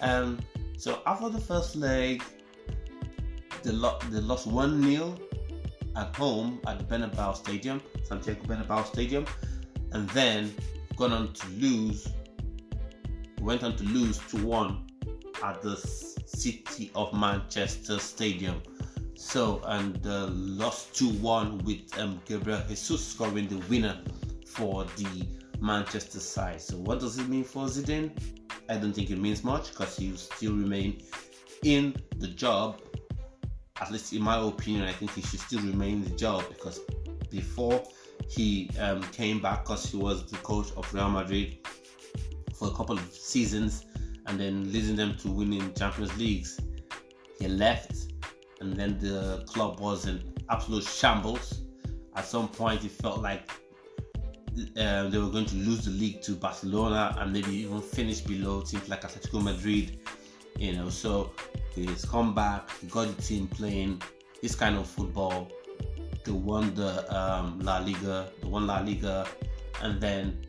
And 0.00 0.44
so 0.78 1.02
after 1.06 1.28
the 1.28 1.40
first 1.40 1.74
leg, 1.74 2.22
they, 3.64 3.72
lo- 3.72 3.98
they 4.10 4.20
lost 4.20 4.46
1 4.46 4.80
0 4.84 5.18
at 5.96 6.14
home 6.14 6.60
at 6.68 6.78
the 6.78 6.84
Bernabeu 6.84 7.34
Stadium, 7.34 7.82
Santiago 8.04 8.42
Bernabeu 8.44 8.86
Stadium, 8.86 9.26
and 9.90 10.08
then 10.10 10.54
gone 10.94 11.12
on 11.12 11.32
to 11.32 11.48
lose, 11.48 12.06
went 13.40 13.64
on 13.64 13.74
to 13.74 13.82
lose 13.82 14.18
to 14.28 14.36
1 14.46 14.86
at 15.42 15.60
the 15.62 15.74
City 16.26 16.92
of 16.94 17.12
Manchester 17.12 17.98
Stadium. 17.98 18.62
So, 19.16 19.62
and 19.64 20.04
uh, 20.06 20.28
lost 20.30 20.94
2 20.96 21.08
1 21.10 21.58
with 21.58 21.98
um, 21.98 22.20
Gabriel 22.24 22.60
Jesus 22.68 23.06
scoring 23.06 23.46
the 23.48 23.58
winner 23.68 24.00
for 24.46 24.84
the 24.96 25.26
Manchester 25.60 26.20
side. 26.20 26.60
So, 26.60 26.76
what 26.76 27.00
does 27.00 27.18
it 27.18 27.28
mean 27.28 27.44
for 27.44 27.66
Zidane? 27.66 28.10
I 28.68 28.76
don't 28.76 28.92
think 28.92 29.10
it 29.10 29.18
means 29.18 29.44
much 29.44 29.70
because 29.70 29.96
he 29.96 30.10
will 30.10 30.16
still 30.16 30.52
remain 30.52 31.02
in 31.62 31.94
the 32.16 32.28
job. 32.28 32.80
At 33.80 33.90
least, 33.90 34.12
in 34.12 34.22
my 34.22 34.38
opinion, 34.38 34.84
I 34.84 34.92
think 34.92 35.12
he 35.12 35.22
should 35.22 35.40
still 35.40 35.60
remain 35.60 35.94
in 35.94 36.04
the 36.04 36.16
job 36.16 36.44
because 36.48 36.80
before 37.30 37.82
he 38.28 38.70
um, 38.80 39.02
came 39.04 39.40
back, 39.40 39.64
because 39.64 39.90
he 39.90 39.96
was 39.96 40.30
the 40.30 40.38
coach 40.38 40.68
of 40.76 40.92
Real 40.94 41.10
Madrid 41.10 41.58
for 42.54 42.68
a 42.68 42.70
couple 42.72 42.96
of 42.96 43.12
seasons 43.12 43.84
and 44.26 44.40
then 44.40 44.72
leading 44.72 44.96
them 44.96 45.16
to 45.18 45.28
winning 45.28 45.72
Champions 45.74 46.16
Leagues, 46.16 46.60
he 47.38 47.48
left 47.48 48.13
and 48.64 48.74
then 48.74 48.98
the 48.98 49.44
club 49.46 49.78
was 49.78 50.06
in 50.06 50.22
absolute 50.48 50.84
shambles. 50.84 51.62
At 52.16 52.24
some 52.24 52.48
point, 52.48 52.84
it 52.84 52.92
felt 52.92 53.20
like 53.20 53.50
uh, 54.78 55.08
they 55.08 55.18
were 55.18 55.28
going 55.28 55.44
to 55.46 55.56
lose 55.56 55.84
the 55.84 55.90
league 55.90 56.22
to 56.22 56.32
Barcelona 56.32 57.14
and 57.18 57.32
maybe 57.32 57.54
even 57.56 57.82
finish 57.82 58.20
below 58.20 58.62
teams 58.62 58.88
like 58.88 59.02
Atletico 59.02 59.42
Madrid. 59.42 59.98
You 60.58 60.76
know, 60.76 60.88
so 60.88 61.32
he's 61.74 62.04
come 62.04 62.34
back. 62.34 62.70
He 62.80 62.86
got 62.86 63.14
the 63.14 63.22
team 63.22 63.48
playing 63.48 64.00
this 64.40 64.54
kind 64.54 64.76
of 64.76 64.86
football. 64.86 65.50
They 66.24 66.32
won 66.32 66.74
the 66.74 67.14
um, 67.14 67.60
La 67.60 67.78
Liga, 67.78 68.30
they 68.40 68.48
won 68.48 68.66
La 68.66 68.80
Liga, 68.80 69.26
and 69.82 70.00
then 70.00 70.46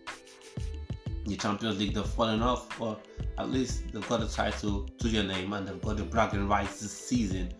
the 1.26 1.36
Champions 1.36 1.80
League. 1.80 1.94
They've 1.94 2.06
fallen 2.06 2.42
off, 2.42 2.80
but 2.80 3.06
at 3.38 3.50
least 3.50 3.92
they've 3.92 4.08
got 4.08 4.22
a 4.22 4.32
title 4.32 4.88
to 5.00 5.08
their 5.10 5.24
name 5.24 5.52
and 5.52 5.68
they've 5.68 5.82
got 5.82 5.98
the 5.98 6.04
bragging 6.04 6.48
rights 6.48 6.80
this 6.80 6.94
season 6.94 7.52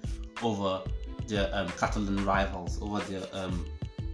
over 0.44 0.82
their 1.28 1.50
um, 1.54 1.68
Catalan 1.70 2.24
rivals, 2.26 2.82
over 2.82 3.00
their 3.02 3.24
um, 3.34 3.66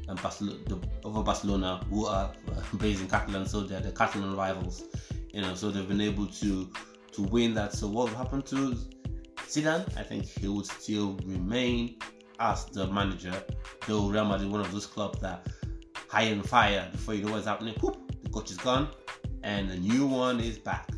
um, 0.08 0.16
Barcelona, 0.22 0.60
over 1.04 1.24
Barcelona, 1.24 1.86
who 1.90 2.06
are 2.06 2.32
based 2.78 3.02
in 3.02 3.08
Catalan, 3.08 3.46
so 3.46 3.62
they're 3.62 3.80
the 3.80 3.92
Catalan 3.92 4.36
rivals. 4.36 4.84
You 5.34 5.42
know, 5.42 5.56
so 5.56 5.72
they've 5.72 5.88
been 5.88 6.02
able 6.02 6.28
to 6.28 6.70
to 7.14 7.22
win 7.24 7.54
that. 7.56 7.74
So 7.74 7.88
what 7.88 8.12
happened 8.14 8.46
to 8.48 8.78
Zidane? 9.48 9.98
I 9.98 10.04
think 10.04 10.26
he 10.26 10.48
would 10.48 10.66
still 10.66 11.18
remain 11.26 11.98
as 12.40 12.66
the 12.66 12.88
manager, 12.88 13.34
though 13.88 14.08
Real 14.10 14.26
Madrid 14.26 14.48
is 14.48 14.52
one 14.52 14.62
of 14.62 14.72
those 14.72 14.86
clubs 14.86 15.20
that 15.22 15.48
high 16.08 16.24
and 16.24 16.48
fire 16.48 16.88
before 16.92 17.14
you 17.14 17.24
know 17.24 17.32
what's 17.32 17.46
happening. 17.48 17.76
Whoop, 17.76 17.98
the 18.24 18.30
coach 18.30 18.52
is 18.52 18.58
gone, 18.58 18.90
and 19.44 19.70
the 19.70 19.78
new 19.78 20.06
one 20.08 20.40
is 20.40 20.58
back. 20.58 20.90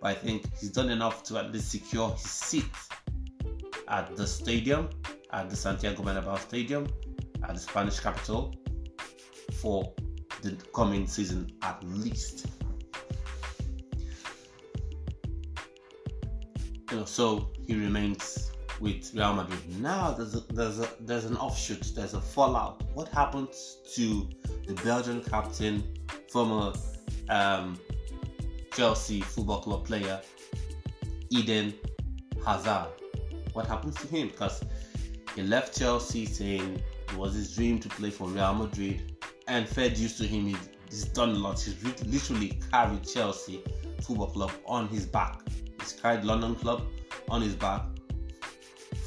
But 0.00 0.08
I 0.08 0.14
think 0.14 0.44
he's 0.58 0.70
done 0.70 0.90
enough 0.90 1.22
to 1.24 1.38
at 1.38 1.52
least 1.52 1.70
secure 1.70 2.10
his 2.10 2.22
seat 2.22 2.64
at 3.88 4.16
the 4.16 4.26
stadium, 4.26 4.88
at 5.32 5.50
the 5.50 5.56
Santiago 5.56 6.02
Bernabeu 6.02 6.38
Stadium, 6.38 6.86
at 7.42 7.54
the 7.54 7.60
Spanish 7.60 8.00
capital, 8.00 8.54
for 9.54 9.92
the 10.42 10.56
coming 10.74 11.06
season 11.06 11.50
at 11.62 11.82
least. 11.84 12.46
You 16.90 16.98
know, 16.98 17.04
so 17.04 17.50
he 17.66 17.74
remains 17.74 18.50
with 18.80 19.12
Real 19.14 19.34
Madrid. 19.34 19.80
Now 19.80 20.12
there's 20.12 20.34
a, 20.34 20.40
there's 20.52 20.78
a, 20.78 20.88
there's 21.00 21.24
an 21.24 21.36
offshoot. 21.36 21.92
There's 21.94 22.14
a 22.14 22.20
fallout. 22.20 22.82
What 22.94 23.08
happened 23.08 23.48
to 23.94 24.28
the 24.66 24.74
Belgian 24.84 25.22
captain, 25.22 25.82
former 26.30 26.72
um, 27.28 27.78
Chelsea 28.72 29.20
Football 29.20 29.60
Club 29.60 29.86
player 29.86 30.20
Eden 31.30 31.74
Hazard? 32.46 32.88
What 33.58 33.66
happens 33.66 33.96
to 33.96 34.06
him 34.06 34.28
because 34.28 34.62
he 35.34 35.42
left 35.42 35.76
Chelsea 35.76 36.24
saying 36.24 36.80
it 37.08 37.16
was 37.16 37.34
his 37.34 37.56
dream 37.56 37.80
to 37.80 37.88
play 37.88 38.08
for 38.08 38.28
Real 38.28 38.54
Madrid 38.54 39.16
and 39.48 39.68
fed 39.68 39.98
used 39.98 40.16
to 40.18 40.24
him. 40.24 40.56
He's 40.88 41.06
done 41.06 41.30
a 41.30 41.34
lot. 41.34 41.60
He's 41.60 41.82
literally 42.06 42.60
carried 42.70 43.02
Chelsea 43.02 43.64
Football 44.00 44.28
Club 44.28 44.52
on 44.64 44.86
his 44.86 45.06
back. 45.06 45.40
He's 45.80 45.92
carried 45.92 46.22
London 46.22 46.54
Club 46.54 46.86
on 47.28 47.42
his 47.42 47.56
back 47.56 47.82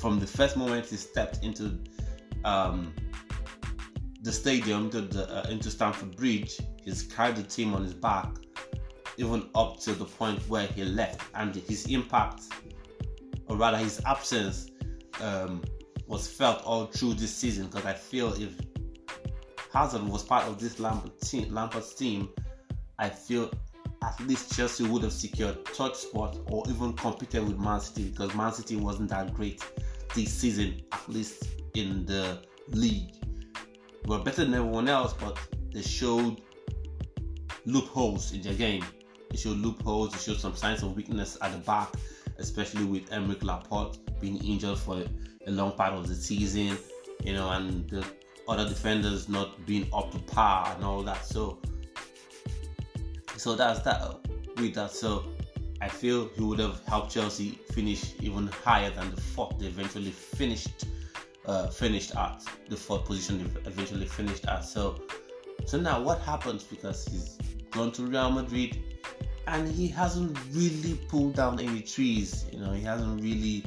from 0.01 0.19
the 0.19 0.27
first 0.27 0.57
moment 0.57 0.85
he 0.85 0.97
stepped 0.97 1.45
into 1.45 1.79
um, 2.43 2.93
the 4.23 4.33
stadium 4.33 4.89
to 4.89 4.99
the, 4.99 5.23
uh, 5.33 5.49
into 5.49 5.71
Stamford 5.71 6.17
Bridge. 6.17 6.59
He's 6.83 7.03
carried 7.03 7.37
the 7.37 7.43
team 7.43 7.73
on 7.73 7.83
his 7.83 7.93
back, 7.93 8.27
even 9.15 9.49
up 9.55 9.79
to 9.81 9.93
the 9.93 10.05
point 10.05 10.39
where 10.49 10.67
he 10.67 10.83
left, 10.83 11.21
and 11.35 11.55
his 11.55 11.85
impact 11.85 12.43
or 13.51 13.57
rather 13.57 13.77
his 13.77 14.01
absence 14.05 14.67
um, 15.21 15.61
was 16.07 16.25
felt 16.25 16.63
all 16.63 16.85
through 16.85 17.13
this 17.15 17.35
season 17.35 17.67
because 17.67 17.85
I 17.85 17.93
feel 17.93 18.33
if 18.41 18.53
Hazard 19.73 20.03
was 20.03 20.23
part 20.23 20.45
of 20.45 20.57
this 20.57 20.79
Lampard 20.79 21.19
team, 21.19 21.53
Lampard's 21.53 21.93
team, 21.93 22.29
I 22.97 23.09
feel 23.09 23.51
at 24.03 24.17
least 24.21 24.55
Chelsea 24.55 24.85
would 24.87 25.03
have 25.03 25.11
secured 25.11 25.65
third 25.65 25.97
spot 25.97 26.37
or 26.47 26.63
even 26.69 26.93
competed 26.93 27.45
with 27.45 27.59
Man 27.59 27.81
City 27.81 28.09
because 28.09 28.33
Man 28.35 28.53
City 28.53 28.77
wasn't 28.77 29.09
that 29.09 29.33
great 29.33 29.61
this 30.15 30.31
season, 30.33 30.81
at 30.93 31.09
least 31.09 31.49
in 31.73 32.05
the 32.05 32.39
league. 32.69 33.15
They 33.21 34.07
were 34.07 34.19
better 34.19 34.45
than 34.45 34.53
everyone 34.53 34.87
else, 34.87 35.11
but 35.11 35.37
they 35.73 35.81
showed 35.81 36.41
loopholes 37.65 38.31
in 38.31 38.43
their 38.43 38.53
game. 38.53 38.85
They 39.29 39.35
showed 39.35 39.57
loopholes, 39.57 40.13
they 40.13 40.19
showed 40.19 40.39
some 40.39 40.55
signs 40.55 40.83
of 40.83 40.95
weakness 40.95 41.37
at 41.41 41.51
the 41.51 41.57
back 41.57 41.89
especially 42.41 42.85
with 42.85 43.09
Aymeric 43.11 43.43
Laporte 43.43 43.97
being 44.19 44.43
injured 44.43 44.77
for 44.77 45.03
a 45.47 45.51
long 45.51 45.71
part 45.73 45.93
of 45.93 46.07
the 46.07 46.15
season, 46.15 46.77
you 47.23 47.33
know, 47.33 47.49
and 47.51 47.89
the 47.89 48.05
other 48.47 48.67
defenders 48.67 49.29
not 49.29 49.65
being 49.65 49.87
up 49.93 50.11
to 50.11 50.19
par 50.19 50.73
and 50.75 50.83
all 50.83 51.03
that. 51.03 51.23
So, 51.25 51.59
so 53.37 53.55
that's 53.55 53.79
that 53.81 54.17
with 54.57 54.73
that. 54.75 54.91
So, 54.91 55.25
I 55.81 55.87
feel 55.87 56.29
he 56.35 56.43
would 56.43 56.59
have 56.59 56.85
helped 56.85 57.11
Chelsea 57.11 57.59
finish 57.71 58.13
even 58.19 58.47
higher 58.47 58.91
than 58.91 59.09
the 59.15 59.19
fourth 59.19 59.57
they 59.57 59.65
eventually 59.67 60.11
finished. 60.11 60.85
Uh, 61.47 61.67
finished 61.67 62.15
at 62.15 62.43
the 62.69 62.77
fourth 62.77 63.05
position 63.05 63.39
they 63.43 63.69
eventually 63.69 64.05
finished 64.05 64.45
at. 64.45 64.63
So, 64.63 65.01
so 65.65 65.79
now 65.79 65.99
what 65.99 66.19
happens 66.19 66.63
because 66.63 67.07
he's 67.07 67.39
gone 67.71 67.91
to 67.93 68.03
Real 68.03 68.29
Madrid 68.29 68.77
and 69.51 69.67
he 69.67 69.87
hasn't 69.87 70.37
really 70.53 70.95
pulled 71.09 71.35
down 71.35 71.59
any 71.59 71.81
trees. 71.81 72.45
You 72.53 72.59
know, 72.59 72.71
he 72.71 72.83
hasn't 72.83 73.21
really 73.21 73.65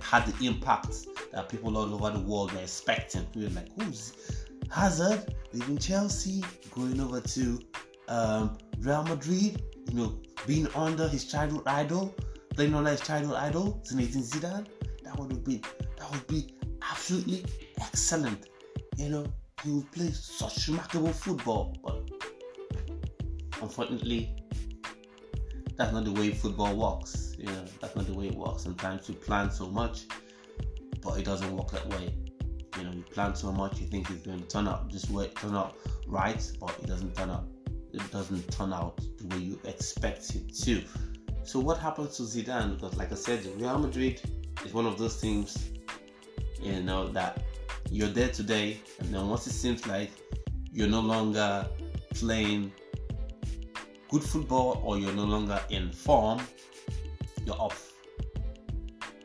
had 0.00 0.26
the 0.26 0.46
impact 0.46 1.06
that 1.32 1.48
people 1.48 1.76
all 1.78 1.94
over 1.94 2.10
the 2.10 2.24
world 2.24 2.52
were 2.52 2.60
expecting. 2.60 3.24
We 3.34 3.44
were 3.44 3.50
like, 3.50 3.68
who's 3.80 4.14
Hazard 4.68 5.32
leaving 5.52 5.78
Chelsea, 5.78 6.42
going 6.72 7.00
over 7.00 7.20
to 7.20 7.60
um, 8.08 8.58
Real 8.80 9.04
Madrid? 9.04 9.62
You 9.88 9.94
know, 9.94 10.20
being 10.44 10.66
under 10.74 11.06
his 11.06 11.24
childhood 11.24 11.62
idol, 11.66 12.12
playing 12.54 12.74
under 12.74 12.90
his 12.90 13.00
childhood 13.00 13.36
idol, 13.36 13.80
Zinedine 13.88 14.28
Zidane. 14.28 14.66
That 15.04 15.16
would 15.20 15.44
been 15.44 15.62
that 15.98 16.10
would 16.10 16.26
be 16.26 16.52
absolutely 16.82 17.44
excellent. 17.80 18.48
You 18.96 19.10
know, 19.10 19.26
he 19.62 19.70
would 19.70 19.92
play 19.92 20.10
such 20.10 20.66
remarkable 20.66 21.12
football, 21.12 21.76
but 21.84 22.10
unfortunately, 23.62 24.36
that's 25.76 25.92
not 25.92 26.04
the 26.04 26.12
way 26.12 26.30
football 26.30 26.74
works. 26.74 27.36
You 27.38 27.46
know, 27.46 27.64
that's 27.80 27.94
not 27.94 28.06
the 28.06 28.14
way 28.14 28.28
it 28.28 28.34
works. 28.34 28.62
Sometimes 28.62 29.08
you 29.08 29.14
plan 29.14 29.50
so 29.50 29.68
much, 29.68 30.04
but 31.02 31.18
it 31.18 31.24
doesn't 31.24 31.54
work 31.54 31.70
that 31.72 31.86
way. 31.90 32.14
You 32.78 32.84
know, 32.84 32.92
you 32.92 33.02
plan 33.02 33.34
so 33.34 33.52
much, 33.52 33.78
you 33.80 33.86
think 33.86 34.10
it's 34.10 34.26
going 34.26 34.40
to 34.40 34.46
turn 34.46 34.68
out 34.68 34.90
this 34.90 35.08
way, 35.08 35.28
turn 35.28 35.54
out 35.54 35.76
right, 36.06 36.50
but 36.60 36.70
it 36.82 36.86
doesn't 36.86 37.14
turn 37.14 37.30
out. 37.30 37.46
It 37.92 38.10
doesn't 38.10 38.50
turn 38.50 38.72
out 38.72 39.00
the 39.18 39.26
way 39.28 39.42
you 39.42 39.60
expect 39.64 40.34
it 40.34 40.54
to. 40.64 40.82
So 41.44 41.60
what 41.60 41.78
happens 41.78 42.16
to 42.16 42.22
Zidane? 42.24 42.74
Because, 42.74 42.96
like 42.96 43.12
I 43.12 43.14
said, 43.14 43.46
Real 43.56 43.78
Madrid 43.78 44.20
is 44.64 44.74
one 44.74 44.84
of 44.84 44.98
those 44.98 45.20
teams, 45.20 45.70
you 46.60 46.82
know, 46.82 47.08
that 47.08 47.42
you're 47.90 48.08
there 48.08 48.28
today, 48.28 48.80
and 48.98 49.14
then 49.14 49.28
once 49.28 49.46
it 49.46 49.52
seems 49.52 49.86
like 49.86 50.10
you're 50.72 50.88
no 50.88 51.00
longer 51.00 51.66
playing 52.14 52.72
good 54.16 54.26
football 54.26 54.80
or 54.82 54.96
you're 54.98 55.12
no 55.12 55.24
longer 55.24 55.60
in 55.68 55.92
form, 55.92 56.40
you're 57.44 57.60
off. 57.60 57.92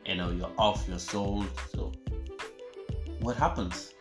You 0.05 0.15
know, 0.15 0.31
you're 0.31 0.51
off, 0.57 0.85
you're 0.85 0.99
sold. 0.99 1.47
So, 1.73 1.93
what 3.21 3.37
happens? 3.37 3.93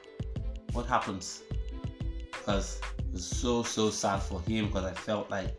What 0.72 0.86
happens? 0.86 1.44
Because 2.32 2.80
it's 3.12 3.24
so, 3.24 3.62
so 3.62 3.90
sad 3.90 4.20
for 4.20 4.40
him 4.42 4.66
because 4.66 4.84
I 4.84 4.92
felt 4.92 5.30
like 5.30 5.50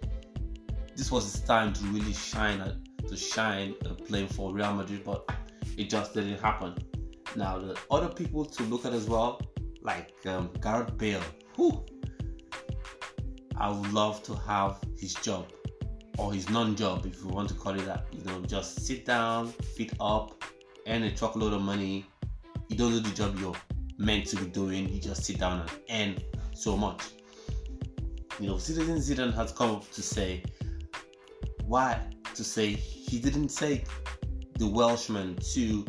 this 0.97 1.09
was 1.09 1.31
his 1.31 1.41
time 1.43 1.71
to 1.73 1.83
really 1.85 2.13
shine, 2.13 2.59
to 3.07 3.15
shine 3.15 3.75
playing 4.07 4.27
for 4.27 4.53
Real 4.53 4.73
Madrid, 4.73 5.03
but 5.05 5.31
it 5.77 5.89
just 5.89 6.13
didn't 6.13 6.41
happen. 6.41 6.75
Now, 7.37 7.57
the 7.57 7.77
other 7.89 8.09
people 8.09 8.43
to 8.43 8.63
look 8.63 8.85
at 8.85 8.91
as 8.91 9.07
well, 9.07 9.39
like 9.81 10.11
um, 10.25 10.49
Gareth 10.61 10.97
Bale. 10.97 11.21
Whew, 11.55 11.85
I 13.61 13.69
would 13.69 13.93
love 13.93 14.23
to 14.23 14.35
have 14.37 14.79
his 14.97 15.13
job 15.13 15.45
or 16.17 16.33
his 16.33 16.49
non-job, 16.49 17.05
if 17.05 17.21
you 17.21 17.27
want 17.27 17.47
to 17.49 17.53
call 17.53 17.79
it 17.79 17.85
that. 17.85 18.07
You 18.11 18.23
know, 18.23 18.41
just 18.41 18.87
sit 18.87 19.05
down, 19.05 19.49
feet 19.49 19.93
up, 20.01 20.43
earn 20.87 21.03
a 21.03 21.15
truckload 21.15 21.53
of 21.53 21.61
money. 21.61 22.07
You 22.69 22.75
don't 22.75 22.89
do 22.89 22.99
the 23.01 23.15
job 23.15 23.37
you're 23.39 23.55
meant 23.99 24.25
to 24.29 24.37
be 24.37 24.47
doing. 24.47 24.89
You 24.89 24.99
just 24.99 25.23
sit 25.23 25.37
down 25.37 25.69
and 25.89 26.15
earn 26.17 26.23
so 26.55 26.75
much. 26.75 27.03
You 28.39 28.47
know, 28.47 28.55
Zinedine 28.55 28.97
Zidane 28.97 29.33
has 29.35 29.51
come 29.51 29.75
up 29.75 29.91
to 29.91 30.01
say 30.01 30.43
why 31.63 32.01
to 32.33 32.43
say 32.43 32.71
he 32.71 33.19
didn't 33.19 33.49
take 33.49 33.85
the 34.57 34.65
Welshman 34.65 35.35
to 35.53 35.85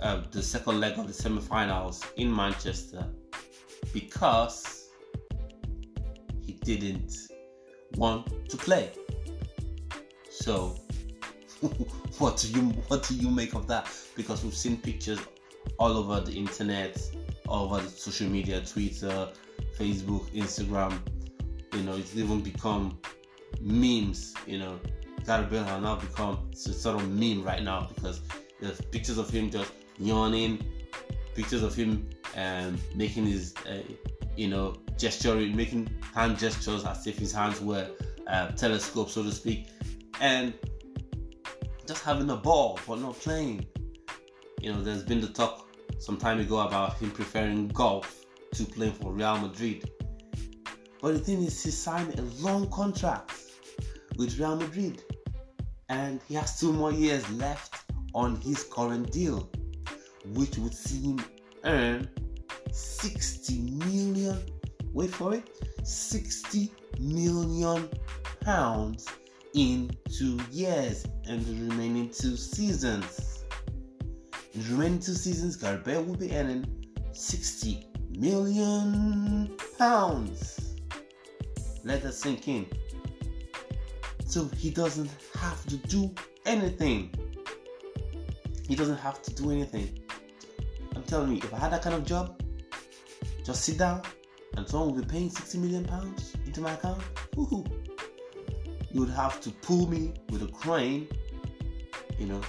uh, 0.00 0.22
the 0.30 0.42
second 0.42 0.80
leg 0.80 0.98
of 0.98 1.08
the 1.08 1.12
semi-finals 1.12 2.02
in 2.16 2.34
Manchester 2.34 3.06
because 3.92 4.79
didn't 6.76 7.14
want 7.96 8.48
to 8.48 8.56
play. 8.56 8.90
So 10.30 10.76
what 12.18 12.36
do 12.38 12.48
you 12.48 12.62
what 12.88 13.06
do 13.06 13.14
you 13.14 13.30
make 13.30 13.54
of 13.54 13.66
that? 13.68 13.88
Because 14.16 14.42
we've 14.42 14.54
seen 14.54 14.76
pictures 14.78 15.20
all 15.78 15.96
over 15.96 16.20
the 16.20 16.32
internet, 16.32 17.00
all 17.48 17.72
over 17.72 17.86
social 17.88 18.28
media, 18.28 18.60
Twitter, 18.62 19.28
Facebook, 19.78 20.30
Instagram. 20.30 20.98
You 21.74 21.82
know, 21.82 21.96
it's 21.96 22.16
even 22.16 22.40
become 22.40 22.98
memes. 23.60 24.34
You 24.46 24.58
know, 24.58 24.80
Bale 25.26 25.64
has 25.64 25.82
now 25.82 25.96
become 25.96 26.50
sort 26.54 26.96
of 26.96 27.08
meme 27.08 27.44
right 27.44 27.62
now 27.62 27.88
because 27.94 28.20
there's 28.60 28.80
pictures 28.80 29.18
of 29.18 29.30
him 29.30 29.50
just 29.50 29.72
yawning, 29.98 30.64
pictures 31.34 31.62
of 31.62 31.74
him 31.74 32.08
um, 32.36 32.78
making 32.94 33.26
his 33.26 33.54
uh, 33.68 33.82
you 34.36 34.48
know, 34.48 34.74
gesturing, 34.96 35.54
making 35.54 35.88
hand 36.14 36.38
gestures 36.38 36.84
as 36.84 37.06
if 37.06 37.18
his 37.18 37.32
hands 37.32 37.60
were 37.60 37.88
uh, 38.26 38.48
telescopes, 38.52 39.12
so 39.12 39.22
to 39.22 39.32
speak, 39.32 39.68
and 40.20 40.54
just 41.86 42.02
having 42.04 42.30
a 42.30 42.36
ball 42.36 42.78
but 42.86 43.00
not 43.00 43.18
playing. 43.18 43.66
You 44.60 44.72
know, 44.72 44.82
there's 44.82 45.02
been 45.02 45.20
the 45.20 45.28
talk 45.28 45.68
some 45.98 46.16
time 46.16 46.40
ago 46.40 46.60
about 46.60 46.98
him 46.98 47.10
preferring 47.10 47.68
golf 47.68 48.24
to 48.54 48.64
playing 48.64 48.92
for 48.92 49.12
Real 49.12 49.38
Madrid. 49.38 49.90
But 51.02 51.14
the 51.14 51.18
thing 51.18 51.42
is, 51.42 51.62
he 51.62 51.70
signed 51.70 52.18
a 52.18 52.22
long 52.42 52.70
contract 52.70 53.32
with 54.16 54.38
Real 54.38 54.56
Madrid, 54.56 55.02
and 55.88 56.20
he 56.28 56.34
has 56.34 56.60
two 56.60 56.72
more 56.72 56.92
years 56.92 57.28
left 57.32 57.92
on 58.14 58.36
his 58.40 58.64
current 58.64 59.10
deal, 59.10 59.50
which 60.34 60.58
would 60.58 60.74
see 60.74 61.02
him 61.02 61.20
earn 61.64 62.08
60 62.72 63.60
million, 63.60 64.38
wait 64.92 65.10
for 65.10 65.34
it, 65.34 65.48
60 65.82 66.70
million 66.98 67.88
pounds 68.40 69.06
in 69.54 69.90
two 70.10 70.38
years 70.50 71.06
and 71.26 71.44
the 71.44 71.68
remaining 71.68 72.08
two 72.08 72.36
seasons. 72.36 73.44
In 74.54 74.62
the 74.62 74.72
remaining 74.72 74.98
two 74.98 75.14
seasons, 75.14 75.56
Gareth 75.56 75.86
will 75.86 76.16
be 76.16 76.34
earning 76.36 76.64
60 77.12 77.86
million 78.18 79.56
pounds. 79.78 80.76
Let 81.84 82.02
that 82.02 82.12
sink 82.12 82.48
in. 82.48 82.66
So 84.26 84.44
he 84.56 84.70
doesn't 84.70 85.10
have 85.38 85.64
to 85.66 85.76
do 85.76 86.14
anything. 86.46 87.12
He 88.68 88.76
doesn't 88.76 88.98
have 88.98 89.22
to 89.22 89.34
do 89.34 89.50
anything. 89.50 89.98
Telling 91.10 91.32
you, 91.32 91.38
if 91.38 91.52
I 91.52 91.58
had 91.58 91.72
that 91.72 91.82
kind 91.82 91.96
of 91.96 92.06
job, 92.06 92.40
just 93.44 93.64
sit 93.64 93.78
down 93.78 94.02
and 94.56 94.68
someone 94.68 94.94
will 94.94 95.02
be 95.02 95.08
paying 95.08 95.28
60 95.28 95.58
million 95.58 95.84
pounds 95.84 96.36
into 96.46 96.60
my 96.60 96.74
account. 96.74 97.02
Woohoo. 97.32 97.68
You 98.92 99.00
would 99.00 99.10
have 99.10 99.40
to 99.40 99.50
pull 99.50 99.88
me 99.88 100.12
with 100.30 100.42
a 100.42 100.46
crane, 100.46 101.08
you 102.16 102.26
know, 102.26 102.40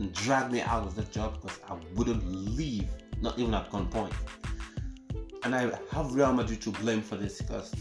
and 0.00 0.12
drag 0.14 0.50
me 0.50 0.62
out 0.62 0.82
of 0.82 0.96
that 0.96 1.12
job 1.12 1.40
because 1.40 1.60
I 1.68 1.76
wouldn't 1.94 2.26
leave, 2.26 2.88
not 3.20 3.38
even 3.38 3.54
at 3.54 3.70
gunpoint. 3.70 4.12
And 5.44 5.54
I 5.54 5.70
have 5.92 6.12
Real 6.12 6.32
Madrid 6.32 6.60
to 6.62 6.72
blame 6.72 7.02
for 7.02 7.14
this 7.14 7.40
because, 7.40 7.72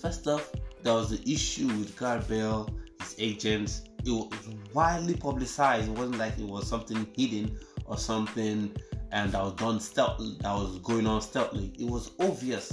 first 0.00 0.28
off, 0.28 0.48
there 0.84 0.94
was 0.94 1.10
the 1.10 1.20
issue 1.28 1.66
with 1.66 1.98
Gareth 1.98 2.28
his 2.28 3.16
agents. 3.18 3.82
It 4.04 4.10
was 4.10 4.48
widely 4.72 5.16
publicized. 5.16 5.88
It 5.88 5.98
wasn't 5.98 6.18
like 6.18 6.38
it 6.38 6.46
was 6.46 6.68
something 6.68 7.04
hidden 7.16 7.58
or 7.86 7.98
something 7.98 8.72
and 9.12 9.30
that 9.32 9.42
was 9.42 9.52
done 9.54 9.78
stealth 9.78 10.18
that 10.40 10.52
was 10.52 10.78
going 10.78 11.06
on 11.06 11.20
stealthily. 11.20 11.72
It 11.78 11.86
was 11.86 12.12
obvious. 12.18 12.72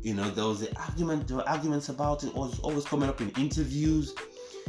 You 0.00 0.14
know, 0.14 0.30
there 0.30 0.44
was 0.44 0.60
the 0.60 0.76
argument, 0.78 1.28
there 1.28 1.36
were 1.36 1.48
arguments 1.48 1.88
about 1.88 2.24
it, 2.24 2.34
was 2.34 2.58
always 2.60 2.84
coming 2.84 3.08
up 3.08 3.20
in 3.20 3.30
interviews, 3.30 4.14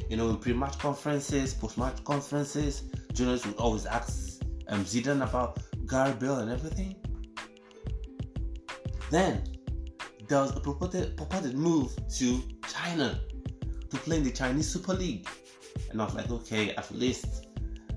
you 0.10 0.18
know, 0.18 0.30
in 0.30 0.38
pre-match 0.38 0.78
conferences, 0.80 1.54
post-match 1.54 2.04
conferences. 2.04 2.84
Journalists 3.14 3.48
would 3.48 3.58
always 3.58 3.86
ask 3.86 4.42
um, 4.68 4.84
Zidane 4.86 5.24
about 5.24 5.60
Gareth 5.88 6.22
and 6.22 6.52
everything. 6.52 6.96
Then 9.10 9.44
there 10.28 10.40
was 10.40 10.56
a 10.56 10.60
purported, 10.60 11.16
purported 11.16 11.56
move 11.56 11.96
to 12.18 12.42
China 12.68 13.20
to 13.90 13.98
play 13.98 14.18
in 14.18 14.24
the 14.24 14.32
Chinese 14.32 14.70
Super 14.70 14.94
League. 14.94 15.28
And 15.92 16.02
I 16.02 16.06
was 16.06 16.16
like, 16.16 16.30
okay, 16.30 16.72
at 16.76 16.90
least 16.92 17.48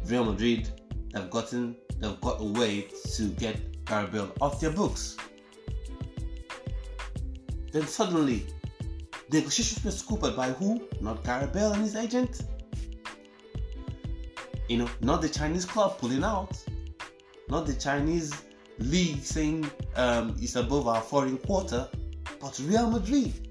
Real 0.07 0.25
Madrid 0.25 0.69
have 1.15 1.31
gotten 1.31 1.77
they've 1.99 2.21
got 2.21 2.41
a 2.41 2.45
way 2.45 2.89
to 3.15 3.29
get 3.31 3.85
Gareth 3.85 4.13
Bale 4.13 4.33
off 4.41 4.61
their 4.61 4.71
books. 4.71 5.17
Then 7.73 7.87
suddenly, 7.87 8.47
the 9.29 9.39
negotiations 9.39 9.85
were 9.85 9.91
scooped 9.91 10.37
by 10.37 10.51
who? 10.51 10.89
Not 11.01 11.25
Gareth 11.25 11.53
Bale 11.53 11.73
and 11.73 11.83
his 11.83 11.97
agent. 11.97 12.43
You 14.69 14.79
know, 14.79 14.89
not 15.01 15.23
the 15.23 15.29
Chinese 15.29 15.65
club 15.65 15.99
pulling 15.99 16.25
out, 16.25 16.57
not 17.49 17.67
the 17.67 17.75
Chinese 17.75 18.35
league 18.79 19.23
saying 19.23 19.71
um, 19.95 20.37
it's 20.41 20.57
above 20.57 20.89
our 20.89 21.01
foreign 21.01 21.39
quota, 21.39 21.89
but 22.41 22.59
Real 22.65 22.91
Madrid. 22.91 23.49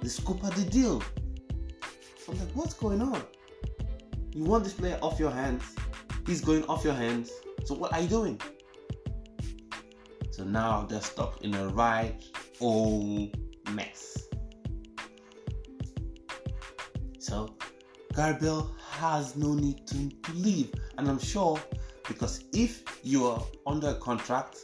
They 0.00 0.08
scooped 0.08 0.54
the 0.54 0.64
deal. 0.64 1.02
I'm 2.28 2.38
like, 2.38 2.48
what's 2.54 2.74
going 2.74 3.00
on? 3.00 3.22
You 4.32 4.44
want 4.44 4.64
this 4.64 4.74
player 4.74 4.98
off 5.02 5.18
your 5.18 5.30
hands? 5.30 5.62
He's 6.26 6.42
going 6.42 6.64
off 6.64 6.84
your 6.84 6.94
hands. 6.94 7.30
So 7.64 7.74
what 7.74 7.92
are 7.92 8.00
you 8.00 8.08
doing? 8.08 8.40
So 10.30 10.44
now 10.44 10.86
they're 10.88 11.00
stuck 11.00 11.42
in 11.42 11.54
a 11.54 11.68
right 11.68 12.22
old 12.60 13.36
mess. 13.72 14.28
So 17.18 17.56
Gareth 18.14 18.66
has 18.90 19.36
no 19.36 19.54
need 19.54 19.86
to, 19.88 20.08
to 20.08 20.32
leave. 20.32 20.72
And 20.96 21.08
I'm 21.08 21.18
sure 21.18 21.60
because 22.08 22.44
if 22.52 22.82
you 23.02 23.26
are 23.26 23.42
under 23.66 23.90
a 23.90 23.94
contract 23.96 24.58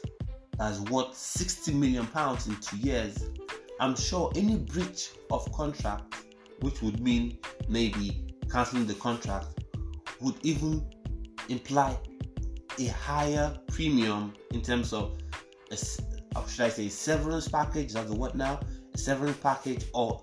that's 0.58 0.80
worth 0.80 1.14
60 1.14 1.74
million 1.74 2.06
pounds 2.06 2.46
in 2.46 2.56
two 2.56 2.78
years, 2.78 3.28
I'm 3.80 3.96
sure 3.96 4.32
any 4.34 4.56
breach 4.56 5.10
of 5.30 5.50
contract, 5.52 6.14
which 6.60 6.80
would 6.82 7.00
mean 7.00 7.38
maybe 7.68 8.26
canceling 8.50 8.86
the 8.86 8.94
contract, 8.94 9.46
would 10.20 10.36
even 10.42 10.88
imply 11.48 11.98
a 12.78 12.86
higher 12.86 13.56
premium 13.68 14.34
in 14.52 14.62
terms 14.62 14.92
of 14.92 15.16
a, 15.70 15.76
should 15.76 16.60
I 16.60 16.68
say 16.68 16.88
severance 16.88 17.48
package? 17.48 17.92
That's 17.92 18.10
the 18.10 18.16
what 18.16 18.34
now? 18.34 18.60
A 18.94 18.98
severance 18.98 19.38
package 19.38 19.84
or 19.92 20.22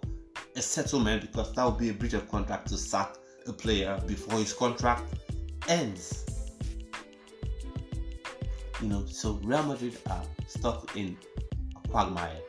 a 0.55 0.61
settlement 0.61 1.21
because 1.21 1.53
that 1.53 1.65
would 1.65 1.77
be 1.77 1.89
a 1.89 1.93
breach 1.93 2.13
of 2.13 2.29
contract 2.29 2.67
to 2.69 2.77
sack 2.77 3.15
a 3.47 3.53
player 3.53 3.99
before 4.05 4.39
his 4.39 4.53
contract 4.53 5.03
ends. 5.67 6.25
You 8.81 8.87
know, 8.87 9.05
so 9.05 9.39
Real 9.43 9.63
Madrid 9.63 9.97
are 10.09 10.23
stuck 10.47 10.95
in 10.95 11.17
a 11.75 11.87
quagmire. 11.87 12.39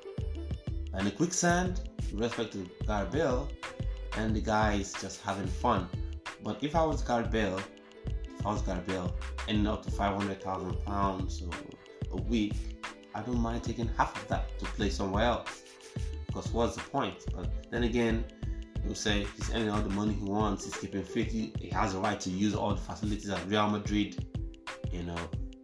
And 0.94 1.06
a 1.06 1.10
quicksand, 1.10 1.88
with 2.12 2.20
respect 2.20 2.52
to 2.52 2.68
Gareth 2.86 3.48
and 4.16 4.34
the 4.34 4.40
guy 4.40 4.74
is 4.74 4.92
just 4.94 5.22
having 5.22 5.46
fun. 5.46 5.88
But 6.42 6.62
if 6.62 6.74
I 6.74 6.84
was 6.84 7.02
Gareth 7.02 7.68
I 8.44 8.52
was 8.52 8.62
gonna 8.62 8.80
Bale, 8.82 9.14
and 9.48 9.66
up 9.68 9.84
to 9.84 9.90
five 9.90 10.16
hundred 10.16 10.42
thousand 10.42 10.74
pounds 10.84 11.42
a 12.10 12.16
week, 12.22 12.54
I 13.14 13.22
don't 13.22 13.38
mind 13.38 13.62
taking 13.62 13.88
half 13.96 14.16
of 14.20 14.28
that 14.28 14.58
to 14.58 14.64
play 14.64 14.90
somewhere 14.90 15.24
else. 15.24 15.62
Because 16.26 16.50
what's 16.52 16.76
the 16.76 16.82
point? 16.82 17.24
But 17.34 17.48
then 17.70 17.84
again, 17.84 18.24
you'll 18.84 18.94
say 18.94 19.26
he's 19.36 19.50
earning 19.54 19.70
all 19.70 19.82
the 19.82 19.90
money 19.90 20.14
he 20.14 20.24
wants, 20.24 20.64
he's 20.64 20.76
keeping 20.76 21.02
fit, 21.02 21.30
he, 21.30 21.52
he 21.58 21.68
has 21.68 21.94
a 21.94 21.98
right 21.98 22.18
to 22.20 22.30
use 22.30 22.54
all 22.54 22.70
the 22.74 22.80
facilities 22.80 23.28
at 23.28 23.46
Real 23.48 23.68
Madrid, 23.68 24.26
you 24.90 25.02
know, 25.02 25.18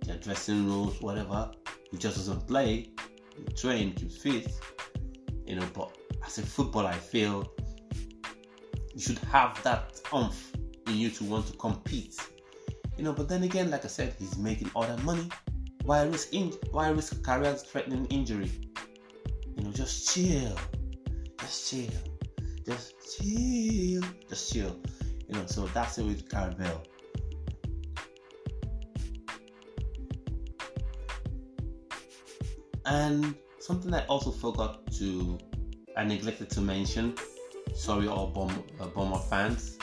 their 0.04 0.16
dressing 0.18 0.66
rooms, 0.66 1.00
whatever. 1.00 1.50
He 1.90 1.96
just 1.96 2.16
doesn't 2.16 2.46
play, 2.46 2.92
he 3.36 3.54
train, 3.54 3.94
keeps 3.94 4.18
fit, 4.18 4.52
you 5.46 5.56
know, 5.56 5.66
but 5.72 5.96
as 6.24 6.38
a 6.38 6.42
footballer, 6.42 6.88
I 6.88 6.94
feel 6.96 7.50
you 8.94 9.00
should 9.00 9.18
have 9.18 9.60
that 9.62 10.00
umph 10.12 10.52
in 10.86 10.96
you 10.96 11.10
to 11.10 11.24
want 11.24 11.46
to 11.46 11.56
compete. 11.56 12.16
You 12.98 13.04
know, 13.04 13.12
but 13.12 13.28
then 13.28 13.44
again, 13.44 13.70
like 13.70 13.84
I 13.84 13.88
said, 13.88 14.16
he's 14.18 14.36
making 14.36 14.72
all 14.74 14.82
that 14.82 15.02
money. 15.04 15.28
Why 15.84 16.02
risk 16.02 16.34
in- 16.34 16.52
why 16.72 16.88
risk 16.88 17.22
career-threatening 17.22 18.06
injury? 18.06 18.50
You 19.56 19.62
know, 19.62 19.70
just 19.70 20.12
chill, 20.12 20.58
just 21.38 21.70
chill, 21.70 21.86
just 22.66 22.94
chill, 23.16 24.02
just 24.28 24.52
chill. 24.52 24.76
You 25.28 25.34
know, 25.34 25.46
so 25.46 25.66
that's 25.68 25.98
it 25.98 26.06
with 26.06 26.28
Gareth 26.28 26.58
Bale. 26.58 26.82
And 32.84 33.36
something 33.60 33.94
I 33.94 34.04
also 34.06 34.32
forgot 34.32 34.90
to, 34.94 35.38
I 35.96 36.02
neglected 36.02 36.50
to 36.50 36.60
mention, 36.60 37.14
sorry 37.74 38.08
all 38.08 38.26
Bom- 38.26 38.64
uh, 38.80 38.86
Bomber 38.86 39.20
fans, 39.30 39.77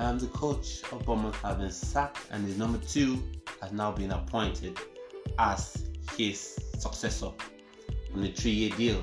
um, 0.00 0.18
the 0.18 0.28
coach 0.28 0.82
of 0.92 1.04
Bournemouth 1.04 1.36
has 1.42 1.56
been 1.58 1.70
sacked 1.70 2.20
and 2.30 2.46
his 2.46 2.56
number 2.56 2.78
two 2.78 3.22
has 3.60 3.70
now 3.70 3.92
been 3.92 4.10
appointed 4.12 4.78
as 5.38 5.90
his 6.16 6.58
successor 6.78 7.30
on 8.14 8.24
a 8.24 8.32
three-year 8.32 8.70
deal. 8.70 9.02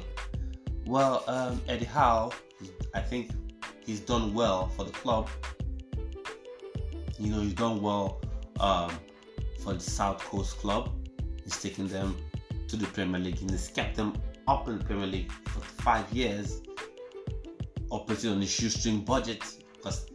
Well, 0.87 1.23
um, 1.27 1.61
Eddie 1.67 1.85
Howe, 1.85 2.31
I 2.95 3.01
think 3.01 3.29
he's 3.85 3.99
done 3.99 4.33
well 4.33 4.69
for 4.69 4.85
the 4.85 4.91
club. 4.91 5.29
You 7.19 7.31
know, 7.31 7.41
he's 7.41 7.53
done 7.53 7.79
well 7.79 8.19
um, 8.59 8.91
for 9.59 9.73
the 9.73 9.79
South 9.79 10.17
Coast 10.25 10.57
club. 10.57 10.89
He's 11.43 11.61
taken 11.61 11.87
them 11.87 12.17
to 12.69 12.75
the 12.75 12.87
Premier 12.87 13.21
League 13.21 13.39
and 13.41 13.51
he's 13.51 13.67
kept 13.67 13.95
them 13.95 14.13
up 14.47 14.67
in 14.67 14.79
the 14.79 14.83
Premier 14.83 15.05
League 15.05 15.31
for 15.45 15.59
five 15.59 16.11
years, 16.11 16.63
operating 17.91 18.31
on 18.31 18.41
a 18.41 18.47
shoestring 18.47 19.01
budget 19.01 19.43
because 19.75 20.07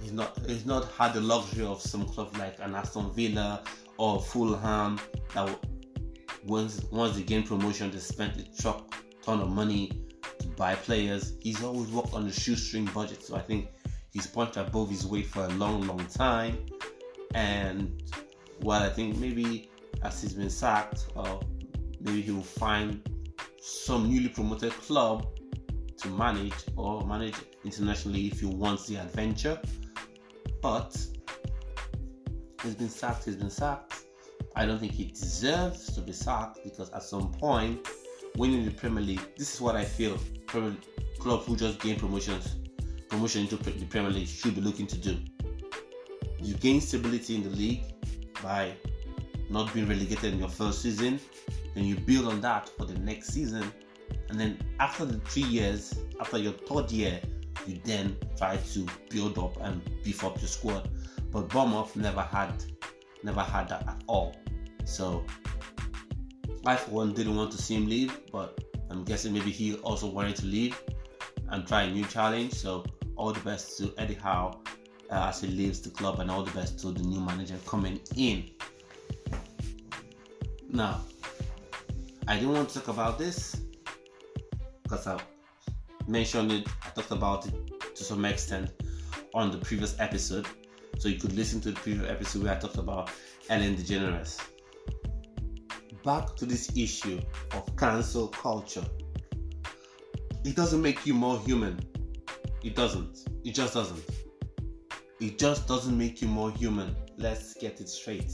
he's 0.00 0.12
not 0.12 0.38
he's 0.46 0.66
not 0.66 0.90
had 0.92 1.14
the 1.14 1.20
luxury 1.20 1.64
of 1.64 1.80
some 1.80 2.06
club 2.06 2.36
like 2.38 2.56
an 2.60 2.74
Aston 2.74 3.12
Villa 3.12 3.62
or 3.98 4.20
Fulham 4.20 5.00
that 5.34 5.58
once 6.44 6.84
once 6.90 7.16
they 7.16 7.22
gain 7.22 7.42
promotion 7.42 7.90
they 7.90 7.98
spent 7.98 8.36
a 8.36 8.62
truck 8.62 8.94
ton 9.22 9.40
of 9.40 9.50
money 9.50 9.90
to 10.38 10.46
buy 10.48 10.74
players. 10.74 11.34
He's 11.40 11.62
always 11.62 11.90
worked 11.90 12.14
on 12.14 12.26
a 12.26 12.32
shoestring 12.32 12.86
budget, 12.86 13.22
so 13.22 13.36
I 13.36 13.40
think 13.40 13.68
he's 14.12 14.26
punched 14.26 14.56
above 14.56 14.90
his 14.90 15.06
weight 15.06 15.26
for 15.26 15.44
a 15.44 15.48
long, 15.48 15.86
long 15.86 16.04
time. 16.06 16.66
And 17.34 18.02
while 18.60 18.82
I 18.82 18.88
think 18.88 19.16
maybe 19.18 19.70
as 20.02 20.22
he's 20.22 20.34
been 20.34 20.50
sacked, 20.50 21.06
or 21.14 21.40
maybe 22.00 22.22
he 22.22 22.30
will 22.30 22.42
find 22.42 23.08
some 23.60 24.08
newly 24.08 24.28
promoted 24.28 24.72
club 24.72 25.26
to 26.06 26.12
manage 26.12 26.54
or 26.76 27.04
manage 27.06 27.34
internationally 27.64 28.26
if 28.26 28.40
you 28.40 28.48
want 28.48 28.86
the 28.86 28.96
adventure. 28.96 29.60
But 30.62 30.96
he's 32.62 32.74
been 32.74 32.88
sacked, 32.88 33.24
he's 33.24 33.36
been 33.36 33.50
sacked. 33.50 34.04
I 34.54 34.66
don't 34.66 34.78
think 34.78 34.92
he 34.92 35.04
deserves 35.06 35.94
to 35.94 36.00
be 36.00 36.12
sacked 36.12 36.60
because 36.64 36.90
at 36.90 37.02
some 37.02 37.32
point, 37.32 37.86
winning 38.36 38.64
the 38.64 38.70
Premier 38.70 39.02
League, 39.02 39.36
this 39.36 39.54
is 39.54 39.60
what 39.60 39.76
I 39.76 39.84
feel 39.84 40.18
Premier 40.46 40.76
clubs 41.18 41.46
who 41.46 41.56
just 41.56 41.80
gain 41.80 41.98
promotions, 41.98 42.56
promotion 43.08 43.42
into 43.42 43.56
the 43.56 43.84
Premier 43.86 44.10
League 44.10 44.28
should 44.28 44.54
be 44.54 44.60
looking 44.60 44.86
to 44.86 44.96
do. 44.96 45.18
You 46.40 46.54
gain 46.54 46.80
stability 46.80 47.36
in 47.36 47.42
the 47.42 47.50
league 47.50 47.84
by 48.42 48.72
not 49.50 49.72
being 49.72 49.88
relegated 49.88 50.34
in 50.34 50.38
your 50.38 50.48
first 50.48 50.82
season, 50.82 51.20
then 51.74 51.84
you 51.84 51.96
build 51.96 52.26
on 52.26 52.40
that 52.42 52.68
for 52.68 52.84
the 52.84 52.98
next 52.98 53.28
season, 53.28 53.72
and 54.28 54.40
then 54.40 54.58
after 54.80 55.04
the 55.04 55.18
three 55.20 55.44
years, 55.44 55.98
after 56.20 56.38
your 56.38 56.52
third 56.52 56.90
year, 56.90 57.20
you 57.66 57.80
then 57.84 58.16
try 58.36 58.56
to 58.56 58.86
build 59.08 59.38
up 59.38 59.56
and 59.62 59.80
beef 60.02 60.24
up 60.24 60.38
your 60.40 60.48
squad. 60.48 60.88
But 61.30 61.48
Bournemouth 61.48 61.96
never 61.96 62.22
had 62.22 62.64
never 63.22 63.42
had 63.42 63.68
that 63.68 63.88
at 63.88 64.02
all. 64.06 64.36
So 64.84 65.24
I 66.64 66.76
for 66.76 66.90
one 66.90 67.12
didn't 67.12 67.36
want 67.36 67.52
to 67.52 67.58
see 67.62 67.74
him 67.74 67.86
leave, 67.86 68.20
but 68.30 68.62
I'm 68.90 69.04
guessing 69.04 69.32
maybe 69.32 69.50
he 69.50 69.74
also 69.76 70.08
wanted 70.08 70.36
to 70.36 70.46
leave 70.46 70.80
and 71.48 71.66
try 71.66 71.82
a 71.82 71.90
new 71.90 72.04
challenge. 72.04 72.54
So 72.54 72.84
all 73.16 73.32
the 73.32 73.40
best 73.40 73.78
to 73.78 73.92
Eddie 73.98 74.14
Howe 74.14 74.60
uh, 75.10 75.26
as 75.28 75.40
he 75.40 75.48
leaves 75.48 75.80
the 75.80 75.90
club, 75.90 76.20
and 76.20 76.30
all 76.30 76.42
the 76.42 76.50
best 76.52 76.78
to 76.80 76.90
the 76.90 77.02
new 77.02 77.20
manager 77.20 77.56
coming 77.66 78.00
in. 78.16 78.50
Now, 80.68 81.00
I 82.28 82.34
didn't 82.34 82.52
want 82.52 82.68
to 82.70 82.80
talk 82.80 82.88
about 82.88 83.18
this 83.18 83.65
because 84.88 85.08
I 85.08 85.20
mentioned 86.06 86.52
it, 86.52 86.68
I 86.84 86.90
talked 86.90 87.10
about 87.10 87.44
it 87.46 87.54
to 87.96 88.04
some 88.04 88.24
extent 88.24 88.70
on 89.34 89.50
the 89.50 89.58
previous 89.58 89.98
episode. 89.98 90.46
So 90.98 91.08
you 91.08 91.18
could 91.18 91.32
listen 91.32 91.60
to 91.62 91.72
the 91.72 91.80
previous 91.80 92.08
episode 92.08 92.44
where 92.44 92.54
I 92.54 92.56
talked 92.56 92.78
about 92.78 93.10
Ellen 93.50 93.74
DeGeneres. 93.74 94.40
Back 96.04 96.36
to 96.36 96.46
this 96.46 96.70
issue 96.76 97.20
of 97.52 97.76
cancel 97.76 98.28
culture. 98.28 98.84
It 100.44 100.54
doesn't 100.54 100.80
make 100.80 101.04
you 101.04 101.14
more 101.14 101.40
human. 101.40 101.80
It 102.62 102.76
doesn't. 102.76 103.28
It 103.44 103.52
just 103.52 103.74
doesn't. 103.74 104.04
It 105.18 105.36
just 105.36 105.66
doesn't 105.66 105.98
make 105.98 106.22
you 106.22 106.28
more 106.28 106.52
human. 106.52 106.94
Let's 107.18 107.54
get 107.54 107.80
it 107.80 107.88
straight. 107.88 108.30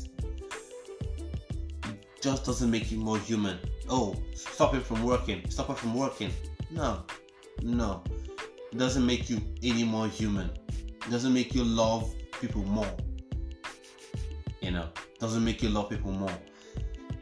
It 1.84 2.22
just 2.22 2.44
doesn't 2.44 2.70
make 2.70 2.92
you 2.92 2.98
more 2.98 3.18
human. 3.18 3.58
Oh, 3.94 4.16
stop 4.34 4.72
it 4.72 4.82
from 4.84 5.04
working. 5.04 5.42
Stop 5.50 5.68
it 5.68 5.76
from 5.76 5.92
working. 5.92 6.30
No, 6.70 7.04
no. 7.60 8.02
It 8.72 8.78
doesn't 8.78 9.04
make 9.04 9.28
you 9.28 9.38
any 9.62 9.84
more 9.84 10.08
human. 10.08 10.50
It 10.78 11.10
doesn't 11.10 11.34
make 11.34 11.54
you 11.54 11.62
love 11.62 12.10
people 12.40 12.62
more. 12.62 12.90
You 14.62 14.70
know, 14.70 14.88
doesn't 15.18 15.44
make 15.44 15.62
you 15.62 15.68
love 15.68 15.90
people 15.90 16.10
more. 16.10 16.32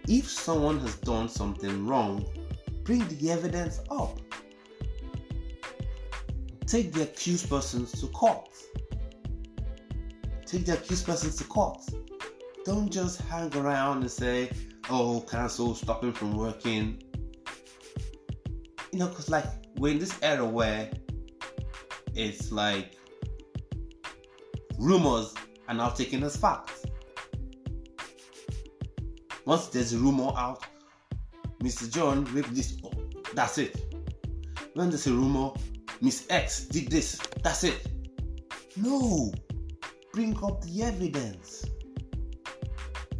If 0.07 0.31
someone 0.31 0.79
has 0.79 0.95
done 0.95 1.29
something 1.29 1.89
wrong, 1.89 2.25
bring 2.85 3.05
the 3.09 3.33
evidence 3.33 3.81
up. 3.91 4.21
Take 6.69 6.93
the 6.93 7.03
accused 7.03 7.51
persons 7.51 8.01
to 8.01 8.07
court. 8.07 8.49
Take 10.47 10.67
the 10.67 10.75
accused 10.75 11.05
persons 11.05 11.35
to 11.39 11.45
court. 11.45 11.83
Don't 12.65 12.93
just 12.93 13.23
hang 13.23 13.53
around 13.57 14.03
and 14.03 14.11
say, 14.11 14.51
oh, 14.91 15.21
cancel, 15.21 15.75
stop 15.75 16.03
him 16.05 16.13
from 16.13 16.37
working. 16.37 17.03
You 18.93 18.99
know, 18.99 19.09
because 19.09 19.31
like 19.31 19.45
we're 19.77 19.93
in 19.93 19.99
this 19.99 20.19
era 20.21 20.45
where 20.45 20.91
it's 22.15 22.51
like 22.51 22.97
rumors 24.79 25.35
are 25.69 25.75
now 25.75 25.91
taken 25.91 26.23
as 26.25 26.37
facts. 26.37 26.85
Once 29.45 29.69
there's 29.69 29.93
a 29.93 29.99
rumor 29.99 30.33
out, 30.37 30.67
Mr. 31.61 31.91
John 31.91 32.25
raped 32.35 32.55
this, 32.55 32.77
oh, 32.85 32.93
that's 33.35 33.59
it. 33.59 33.95
When 34.75 34.91
there's 34.91 35.07
a 35.07 35.13
rumor, 35.13 35.53
Miss 36.01 36.27
X 36.31 36.65
did 36.65 36.91
this, 36.91 37.17
that's 37.43 37.65
it. 37.65 37.87
No, 38.77 39.33
bring 40.13 40.37
up 40.43 40.63
the 40.63 40.83
evidence. 40.83 41.65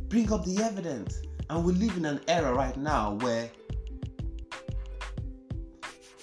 Bring 0.09 0.33
up 0.33 0.45
the 0.45 0.63
evidence. 0.63 1.23
And 1.51 1.65
we 1.65 1.73
live 1.73 1.97
in 1.97 2.05
an 2.05 2.21
era 2.29 2.55
right 2.55 2.77
now 2.77 3.15
where 3.23 3.51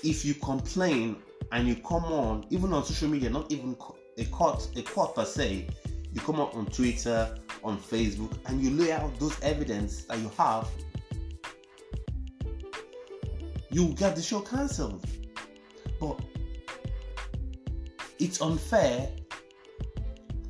if 0.02 0.24
you 0.24 0.34
complain 0.36 1.18
and 1.52 1.68
you 1.68 1.76
come 1.76 2.06
on, 2.06 2.46
even 2.50 2.72
on 2.72 2.86
social 2.86 3.10
media, 3.10 3.30
not 3.30 3.52
even 3.52 3.76
a 4.18 4.24
court, 4.24 4.70
a 4.78 4.82
court 4.84 5.16
per 5.16 5.26
se, 5.26 5.68
you 6.14 6.22
come 6.22 6.40
up 6.40 6.56
on 6.56 6.66
Twitter, 6.68 7.38
on 7.62 7.78
Facebook, 7.78 8.38
and 8.46 8.62
you 8.62 8.70
lay 8.70 8.94
out 8.94 9.20
those 9.20 9.38
evidence 9.42 10.06
that 10.06 10.18
you 10.20 10.32
have, 10.38 10.70
you 13.70 13.90
get 13.96 14.16
the 14.16 14.22
show 14.22 14.40
cancelled. 14.40 15.06
But 16.00 16.22
it's 18.18 18.42
unfair 18.42 19.10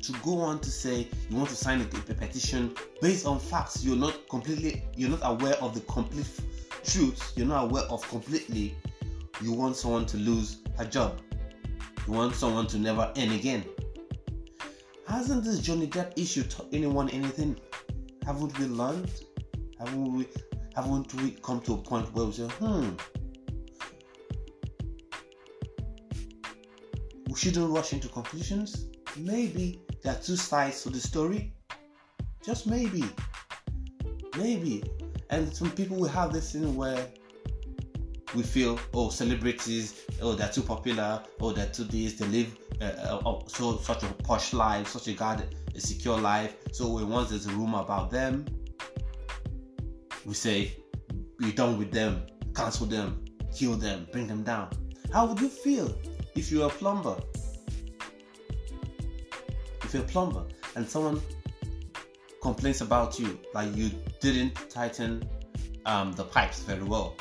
to 0.08 0.20
go 0.24 0.40
on 0.40 0.58
to 0.60 0.70
say 0.70 1.06
you 1.30 1.36
want 1.36 1.48
to 1.48 1.56
sign 1.56 1.80
a, 1.80 1.84
a 1.84 2.14
petition 2.14 2.74
based 3.00 3.26
on 3.26 3.38
facts 3.38 3.84
you're 3.84 3.96
not 3.96 4.28
completely 4.28 4.82
you're 4.96 5.10
not 5.10 5.20
aware 5.22 5.54
of 5.62 5.74
the 5.74 5.80
complete 5.82 6.28
truth 6.84 7.32
you're 7.36 7.46
not 7.46 7.64
aware 7.64 7.84
of 7.84 8.02
completely 8.08 8.74
you 9.40 9.52
want 9.52 9.76
someone 9.76 10.04
to 10.06 10.16
lose 10.16 10.58
a 10.78 10.84
job. 10.84 11.20
You 12.06 12.12
want 12.12 12.34
someone 12.34 12.66
to 12.68 12.78
never 12.78 13.12
end 13.16 13.32
again. 13.32 13.64
Hasn't 15.06 15.44
this 15.44 15.60
johnny 15.60 15.86
depp 15.86 16.12
issue 16.16 16.42
taught 16.42 16.68
anyone 16.72 17.08
anything? 17.10 17.58
Haven't 18.26 18.58
we 18.58 18.66
learned? 18.66 19.10
Haven't 19.78 20.12
we 20.12 20.26
haven't 20.74 21.14
we 21.14 21.32
come 21.42 21.60
to 21.62 21.74
a 21.74 21.76
point 21.76 22.12
where 22.14 22.26
we 22.26 22.32
say 22.32 22.44
hmm 22.44 22.90
we 27.28 27.34
shouldn't 27.36 27.70
rush 27.70 27.92
into 27.92 28.08
conclusions? 28.08 28.86
Maybe 29.16 29.82
there 30.02 30.12
are 30.12 30.18
two 30.18 30.36
sides 30.36 30.82
to 30.82 30.90
the 30.90 31.00
story. 31.00 31.52
Just 32.44 32.66
maybe. 32.66 33.04
Maybe. 34.36 34.84
And 35.30 35.54
some 35.54 35.70
people 35.72 35.96
will 35.96 36.08
have 36.08 36.32
this 36.32 36.52
thing 36.52 36.76
where 36.76 37.06
we 38.34 38.42
feel, 38.42 38.78
oh, 38.94 39.10
celebrities, 39.10 40.06
oh, 40.22 40.34
they're 40.34 40.48
too 40.48 40.62
popular, 40.62 41.22
oh, 41.40 41.52
they're 41.52 41.66
too 41.66 41.84
this, 41.84 42.14
they 42.14 42.26
live 42.26 42.56
uh, 42.80 42.84
uh, 42.84 43.22
oh, 43.24 43.42
so 43.46 43.76
such 43.78 44.02
a 44.02 44.06
posh 44.22 44.52
life, 44.52 44.88
such 44.88 45.08
a 45.08 45.12
god, 45.12 45.54
a 45.74 45.80
secure 45.80 46.18
life. 46.18 46.56
So 46.72 46.88
when 46.88 47.08
once 47.08 47.30
there's 47.30 47.46
a 47.46 47.50
rumor 47.50 47.80
about 47.80 48.10
them, 48.10 48.46
we 50.24 50.34
say, 50.34 50.76
we're 51.40 51.52
done 51.52 51.78
with 51.78 51.90
them, 51.90 52.26
cancel 52.54 52.86
them, 52.86 53.24
kill 53.54 53.74
them, 53.74 54.06
bring 54.12 54.26
them 54.26 54.42
down. 54.42 54.70
How 55.12 55.26
would 55.26 55.40
you 55.40 55.48
feel 55.48 55.96
if 56.34 56.52
you're 56.52 56.66
a 56.66 56.70
plumber 56.70 57.16
if 59.88 59.94
you're 59.94 60.02
a 60.02 60.06
plumber 60.06 60.44
and 60.76 60.86
someone 60.86 61.22
complains 62.42 62.82
about 62.82 63.18
you, 63.18 63.38
like 63.54 63.74
you 63.74 63.90
didn't 64.20 64.68
tighten 64.68 65.26
um, 65.86 66.12
the 66.12 66.24
pipes 66.24 66.60
very 66.60 66.82
well, 66.82 67.16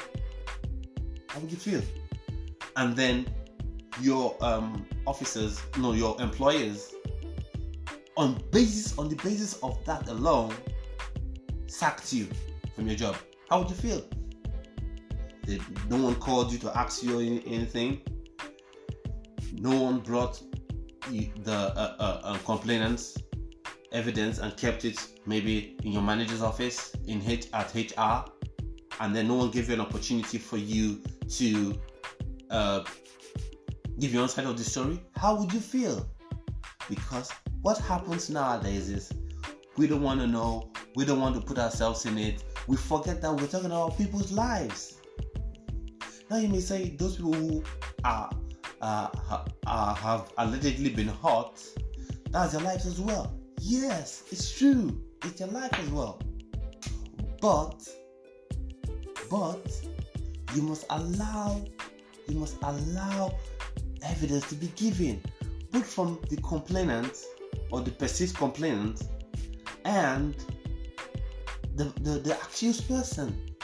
how 1.30 1.40
would 1.40 1.50
you 1.50 1.58
feel? 1.58 1.82
And 2.76 2.94
then 2.94 3.26
your 4.02 4.36
um, 4.42 4.86
officers, 5.06 5.62
no, 5.78 5.94
your 5.94 6.20
employers, 6.22 6.94
on 8.18 8.42
basis 8.52 8.98
on 8.98 9.08
the 9.08 9.16
basis 9.16 9.54
of 9.64 9.84
that 9.86 10.10
alone, 10.10 10.54
sacked 11.68 12.12
you 12.12 12.28
from 12.76 12.88
your 12.88 12.98
job. 12.98 13.16
How 13.50 13.60
would 13.60 13.70
you 13.70 13.76
feel? 13.76 14.04
No 15.88 16.04
one 16.04 16.16
called 16.16 16.52
you 16.52 16.60
to 16.60 16.78
ask 16.78 17.02
you 17.02 17.42
anything? 17.46 18.02
No 19.54 19.84
one 19.84 20.00
brought 20.00 20.42
the 21.10 21.74
uh, 21.76 21.96
uh, 22.00 22.22
uh, 22.24 22.38
complainants 22.40 23.18
evidence 23.92 24.40
and 24.40 24.56
kept 24.58 24.86
it 24.86 24.98
maybe 25.26 25.78
in 25.84 25.92
your 25.92 26.02
manager's 26.02 26.42
office 26.42 26.94
in 27.08 27.22
H 27.26 27.48
at 27.54 27.74
HR, 27.74 28.30
and 29.00 29.16
then 29.16 29.28
no 29.28 29.36
one 29.36 29.52
gave 29.52 29.68
you 29.68 29.76
an 29.76 29.82
opportunity 29.82 30.38
for 30.38 30.58
you 30.58 31.02
to 31.30 31.80
uh, 32.50 32.84
give 34.00 34.14
your 34.14 34.24
own 34.24 34.30
side 34.30 34.46
of 34.46 34.58
the 34.58 34.64
story, 34.64 35.00
how 35.16 35.36
would 35.36 35.52
you 35.52 35.60
feel? 35.60 36.08
Because 36.90 37.32
what 37.62 37.78
happens 37.80 38.30
nowadays 38.30 38.90
is 38.90 39.12
we 39.76 39.88
don't 39.88 40.02
want 40.02 40.20
to 40.22 40.28
know, 40.28 40.72
we 40.96 41.06
don't 41.06 41.20
want 41.20 41.36
to 41.36 41.42
put 41.42 41.58
ourselves 41.58 42.06
in 42.06 42.18
it. 42.18 42.44
We 42.68 42.78
forget 42.78 43.22
that 43.22 43.34
we're 43.34 43.48
talking 43.48 43.68
about 43.68 43.98
people's 43.98 44.32
lives. 44.32 44.98
Now 46.30 46.38
you 46.38 46.48
may 46.50 46.60
say 46.60 46.96
those 46.98 47.16
people 47.16 47.34
who 47.34 47.64
are 48.04 48.30
uh, 48.82 49.10
uh, 49.66 49.94
have 49.96 50.32
allegedly 50.38 50.90
been 50.90 51.08
hurt, 51.08 51.64
that's 52.30 52.54
your 52.54 52.62
life 52.62 52.86
as 52.86 53.00
well. 53.00 53.34
Yes, 53.60 54.24
it's 54.32 54.58
true. 54.58 55.02
It's 55.24 55.40
your 55.40 55.50
life 55.50 55.74
as 55.74 55.90
well. 55.90 56.22
But, 57.42 57.88
but, 59.30 59.72
you 60.56 60.62
must 60.62 60.86
allow, 60.90 61.64
you 62.28 62.40
must 62.40 62.58
allow 62.64 63.34
evidence 64.04 64.48
to 64.50 64.56
be 64.56 64.68
given, 64.76 65.22
both 65.72 65.86
from 65.86 66.20
the 66.30 66.38
complainant 66.38 67.18
or 67.72 67.82
the 67.82 67.92
perceived 67.92 68.36
complainant 68.36 69.04
and 69.86 70.36
the, 71.76 71.86
the, 72.02 72.20
the 72.20 72.34
accused 72.34 72.88
person. 72.88 73.56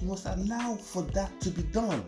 You 0.00 0.08
must 0.08 0.26
allow 0.26 0.74
for 0.74 1.02
that 1.02 1.40
to 1.40 1.50
be 1.50 1.62
done. 1.62 2.04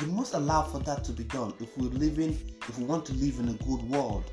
You 0.00 0.06
must 0.06 0.34
allow 0.34 0.62
for 0.62 0.78
that 0.80 1.04
to 1.04 1.12
be 1.12 1.24
done 1.24 1.52
if 1.60 1.76
we're 1.76 1.90
living, 1.90 2.38
if 2.68 2.78
we 2.78 2.84
want 2.84 3.04
to 3.06 3.12
live 3.14 3.38
in 3.38 3.48
a 3.48 3.64
good 3.64 3.82
world. 3.82 4.30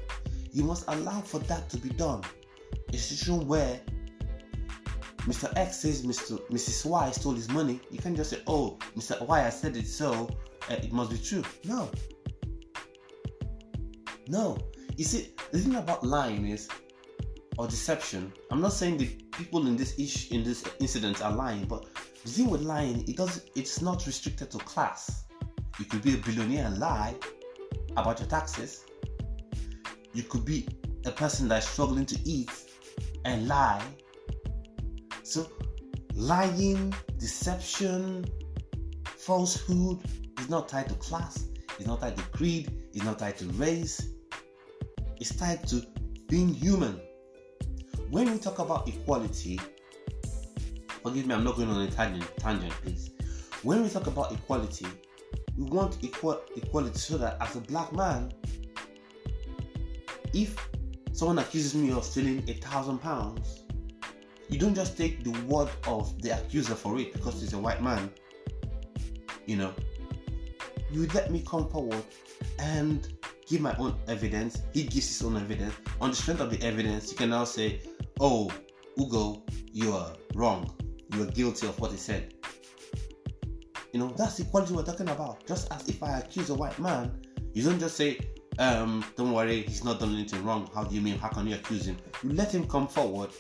You 0.53 0.63
must 0.63 0.85
allow 0.87 1.19
for 1.21 1.39
that 1.39 1.69
to 1.71 1.77
be 1.77 1.89
done. 1.89 2.23
A 2.93 2.97
situation 2.97 3.47
where 3.47 3.79
Mr. 5.27 5.51
X 5.57 5.81
says 5.81 6.05
Mr. 6.05 6.39
Mrs. 6.49 6.85
Y 6.85 7.11
stole 7.11 7.33
his 7.33 7.49
money, 7.49 7.81
you 7.91 7.99
can't 7.99 8.15
just 8.15 8.29
say, 8.29 8.41
"Oh, 8.47 8.77
Mr. 8.95 9.27
Y 9.27 9.39
has 9.41 9.59
said 9.59 9.75
it, 9.75 9.87
so 9.87 10.29
uh, 10.69 10.75
it 10.75 10.93
must 10.93 11.11
be 11.11 11.17
true." 11.17 11.43
No, 11.65 11.91
no. 14.29 14.57
You 14.95 15.03
see, 15.03 15.33
the 15.51 15.59
thing 15.59 15.75
about 15.75 16.01
lying 16.05 16.47
is, 16.47 16.69
or 17.57 17.67
deception. 17.67 18.31
I'm 18.51 18.61
not 18.61 18.71
saying 18.71 18.99
the 18.99 19.07
people 19.33 19.67
in 19.67 19.75
this 19.75 19.99
ish 19.99 20.31
in 20.31 20.45
this 20.45 20.63
incident 20.79 21.21
are 21.21 21.33
lying, 21.33 21.65
but 21.65 21.85
the 22.23 22.29
thing 22.29 22.49
with 22.49 22.61
lying, 22.61 23.05
it 23.05 23.17
does. 23.17 23.45
It's 23.53 23.81
not 23.81 24.05
restricted 24.07 24.49
to 24.51 24.59
class. 24.59 25.26
You 25.79 25.85
could 25.85 26.01
be 26.01 26.15
a 26.15 26.17
billionaire 26.17 26.65
and 26.65 26.79
lie 26.79 27.15
about 27.95 28.19
your 28.19 28.27
taxes. 28.27 28.85
You 30.13 30.23
could 30.23 30.45
be 30.45 30.67
a 31.05 31.11
person 31.11 31.47
that's 31.47 31.67
struggling 31.67 32.05
to 32.07 32.19
eat 32.27 32.51
and 33.25 33.47
lie. 33.47 33.83
So, 35.23 35.47
lying, 36.15 36.93
deception, 37.17 38.25
falsehood 39.05 40.01
is 40.39 40.49
not 40.49 40.69
tied 40.69 40.89
to 40.89 40.95
class, 40.95 41.47
it's 41.77 41.85
not 41.85 42.01
tied 42.01 42.17
to 42.17 42.23
creed, 42.23 42.71
it's 42.93 43.03
not 43.03 43.19
tied 43.19 43.37
to 43.37 43.45
race, 43.53 44.09
it's 45.17 45.35
tied 45.35 45.67
to 45.67 45.85
being 46.27 46.53
human. 46.53 46.99
When 48.09 48.31
we 48.31 48.39
talk 48.39 48.59
about 48.59 48.87
equality, 48.87 49.59
forgive 51.03 51.27
me, 51.27 51.35
I'm 51.35 51.43
not 51.43 51.55
going 51.57 51.69
on 51.69 51.81
a 51.81 51.91
tangent, 51.91 52.25
tangent 52.37 52.71
please. 52.81 53.11
When 53.63 53.83
we 53.83 53.89
talk 53.89 54.07
about 54.07 54.31
equality, 54.31 54.87
we 55.57 55.63
want 55.65 55.97
equal 56.01 56.41
equality 56.55 56.97
so 56.97 57.17
that 57.17 57.37
as 57.41 57.55
a 57.55 57.61
black 57.61 57.91
man, 57.93 58.31
if 60.33 60.55
someone 61.13 61.39
accuses 61.39 61.73
me 61.73 61.91
of 61.91 62.03
stealing 62.03 62.43
a 62.47 62.53
thousand 62.53 62.99
pounds, 62.99 63.63
you 64.49 64.59
don't 64.59 64.75
just 64.75 64.95
take 64.95 65.23
the 65.23 65.31
word 65.45 65.69
of 65.87 66.21
the 66.21 66.29
accuser 66.29 66.75
for 66.75 66.99
it 66.99 67.11
because 67.11 67.41
he's 67.41 67.53
a 67.53 67.57
white 67.57 67.81
man. 67.81 68.11
You 69.45 69.57
know, 69.57 69.73
you 70.91 71.07
let 71.13 71.31
me 71.31 71.43
come 71.45 71.67
forward 71.69 72.03
and 72.59 73.11
give 73.47 73.61
my 73.61 73.75
own 73.77 73.97
evidence. 74.07 74.61
He 74.73 74.83
gives 74.83 75.07
his 75.07 75.23
own 75.23 75.37
evidence. 75.37 75.73
On 75.99 76.11
the 76.11 76.15
strength 76.15 76.41
of 76.41 76.51
the 76.51 76.61
evidence, 76.61 77.11
you 77.11 77.17
can 77.17 77.29
now 77.29 77.45
say, 77.45 77.81
"Oh, 78.19 78.51
Ugo, 78.99 79.43
you 79.71 79.93
are 79.93 80.13
wrong. 80.35 80.71
You 81.13 81.23
are 81.23 81.31
guilty 81.31 81.67
of 81.67 81.79
what 81.79 81.91
he 81.91 81.97
said." 81.97 82.36
You 83.97 84.03
know, 84.03 84.13
that's 84.15 84.39
equality 84.39 84.75
we're 84.75 84.83
talking 84.83 85.09
about. 85.09 85.47
Just 85.47 85.73
as 85.73 85.89
if 85.89 86.03
I 86.03 86.19
accuse 86.19 86.51
a 86.51 86.53
white 86.53 86.77
man, 86.77 87.19
you 87.53 87.63
don't 87.63 87.79
just 87.79 87.97
say, 87.97 88.19
um, 88.59 89.03
don't 89.15 89.31
worry, 89.31 89.63
he's 89.63 89.83
not 89.83 89.99
done 89.99 90.13
anything 90.13 90.45
wrong. 90.45 90.69
How 90.71 90.83
do 90.83 90.93
you 90.93 91.01
mean? 91.01 91.17
How 91.17 91.29
can 91.29 91.47
you 91.47 91.55
accuse 91.55 91.87
him? 91.87 91.97
You 92.21 92.33
let 92.33 92.53
him 92.53 92.67
come 92.67 92.87
forward, 92.87 93.31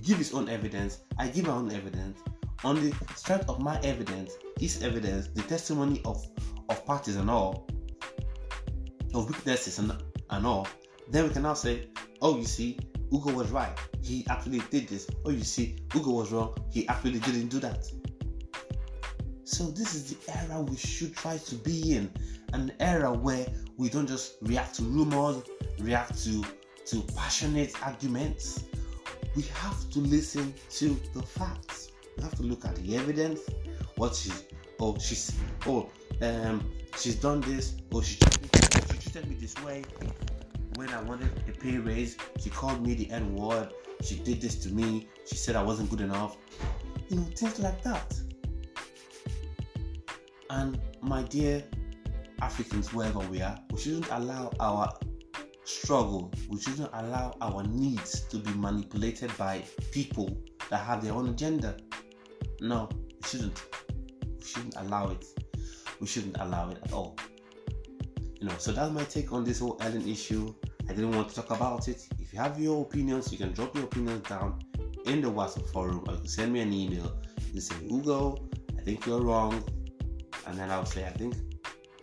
give 0.00 0.18
his 0.18 0.34
own 0.34 0.48
evidence. 0.48 1.00
I 1.18 1.26
give 1.26 1.48
my 1.48 1.54
own 1.54 1.72
evidence. 1.72 2.20
On 2.62 2.76
the 2.76 2.94
strength 3.16 3.48
of 3.48 3.60
my 3.60 3.80
evidence, 3.80 4.34
his 4.56 4.84
evidence, 4.84 5.26
the 5.34 5.42
testimony 5.42 6.00
of, 6.04 6.24
of 6.68 6.86
parties 6.86 7.16
and 7.16 7.28
all, 7.28 7.68
of 9.14 9.28
witnesses 9.28 9.80
and, 9.80 10.00
and 10.30 10.46
all, 10.46 10.68
then 11.10 11.26
we 11.26 11.30
can 11.30 11.42
now 11.42 11.54
say, 11.54 11.88
oh, 12.20 12.38
you 12.38 12.44
see, 12.44 12.78
Ugo 13.12 13.32
was 13.32 13.50
right. 13.50 13.76
He 14.00 14.24
actually 14.30 14.60
did 14.70 14.86
this. 14.86 15.08
Oh, 15.24 15.30
you 15.30 15.42
see, 15.42 15.78
Ugo 15.96 16.12
was 16.12 16.30
wrong. 16.30 16.56
He 16.70 16.86
actually 16.86 17.18
didn't 17.18 17.48
do 17.48 17.58
that. 17.58 17.90
So 19.44 19.64
this 19.70 19.94
is 19.94 20.14
the 20.14 20.38
era 20.38 20.60
we 20.60 20.76
should 20.76 21.16
try 21.16 21.36
to 21.36 21.54
be 21.56 21.96
in, 21.96 22.10
an 22.52 22.72
era 22.78 23.12
where 23.12 23.46
we 23.76 23.88
don't 23.88 24.06
just 24.06 24.36
react 24.42 24.76
to 24.76 24.82
rumors, 24.82 25.42
react 25.78 26.22
to 26.24 26.44
to 26.86 27.00
passionate 27.14 27.74
arguments. 27.84 28.64
We 29.34 29.42
have 29.42 29.90
to 29.90 29.98
listen 30.00 30.54
to 30.70 31.00
the 31.14 31.22
facts. 31.22 31.92
We 32.16 32.22
have 32.22 32.34
to 32.36 32.42
look 32.42 32.64
at 32.64 32.76
the 32.76 32.96
evidence. 32.96 33.40
What 33.96 34.14
she's 34.14 34.44
oh 34.80 34.96
she's 34.98 35.32
oh 35.66 35.90
um 36.20 36.70
she's 36.96 37.16
done 37.16 37.40
this 37.40 37.74
oh 37.92 38.00
she 38.00 38.16
she 38.16 38.98
treated 38.98 39.28
me 39.28 39.36
this 39.36 39.54
way 39.62 39.82
when 40.76 40.88
I 40.90 41.02
wanted 41.02 41.30
a 41.48 41.52
pay 41.52 41.78
raise. 41.78 42.16
She 42.38 42.50
called 42.50 42.86
me 42.86 42.94
the 42.94 43.10
N 43.10 43.34
word. 43.34 43.72
She 44.02 44.16
did 44.16 44.40
this 44.40 44.56
to 44.64 44.68
me. 44.68 45.08
She 45.26 45.36
said 45.36 45.56
I 45.56 45.62
wasn't 45.62 45.90
good 45.90 46.00
enough. 46.00 46.36
You 47.08 47.16
know 47.16 47.24
things 47.34 47.58
like 47.58 47.82
that. 47.82 48.21
And 50.52 50.78
my 51.00 51.22
dear 51.22 51.64
Africans, 52.42 52.92
wherever 52.92 53.20
we 53.20 53.40
are, 53.40 53.58
we 53.72 53.80
shouldn't 53.80 54.10
allow 54.10 54.50
our 54.60 54.92
struggle. 55.64 56.30
We 56.50 56.60
shouldn't 56.60 56.90
allow 56.92 57.34
our 57.40 57.62
needs 57.62 58.20
to 58.26 58.36
be 58.36 58.52
manipulated 58.52 59.34
by 59.38 59.64
people 59.92 60.36
that 60.68 60.84
have 60.84 61.02
their 61.02 61.14
own 61.14 61.30
agenda. 61.30 61.78
No, 62.60 62.90
we 62.92 63.26
shouldn't. 63.26 63.62
We 64.38 64.44
shouldn't 64.44 64.74
allow 64.76 65.08
it. 65.08 65.24
We 66.00 66.06
shouldn't 66.06 66.36
allow 66.38 66.68
it 66.68 66.78
at 66.84 66.92
all. 66.92 67.16
You 68.38 68.48
know, 68.48 68.54
so 68.58 68.72
that's 68.72 68.92
my 68.92 69.04
take 69.04 69.32
on 69.32 69.44
this 69.44 69.60
whole 69.60 69.78
Ellen 69.80 70.06
issue. 70.06 70.54
I 70.86 70.92
didn't 70.92 71.12
want 71.12 71.30
to 71.30 71.34
talk 71.34 71.50
about 71.50 71.88
it. 71.88 72.06
If 72.20 72.30
you 72.34 72.38
have 72.40 72.60
your 72.60 72.82
opinions, 72.82 73.32
you 73.32 73.38
can 73.38 73.52
drop 73.54 73.74
your 73.74 73.84
opinions 73.84 74.28
down 74.28 74.58
in 75.06 75.22
the 75.22 75.30
WhatsApp 75.30 75.66
forum 75.72 76.04
or 76.06 76.12
you 76.12 76.18
can 76.18 76.28
send 76.28 76.52
me 76.52 76.60
an 76.60 76.74
email. 76.74 77.16
You 77.54 77.60
say, 77.62 77.76
Hugo, 77.88 78.36
I 78.76 78.82
think 78.82 79.06
you're 79.06 79.22
wrong. 79.22 79.64
And 80.46 80.58
then 80.58 80.70
I'll 80.70 80.86
say, 80.86 81.04
I 81.04 81.10
think 81.10 81.34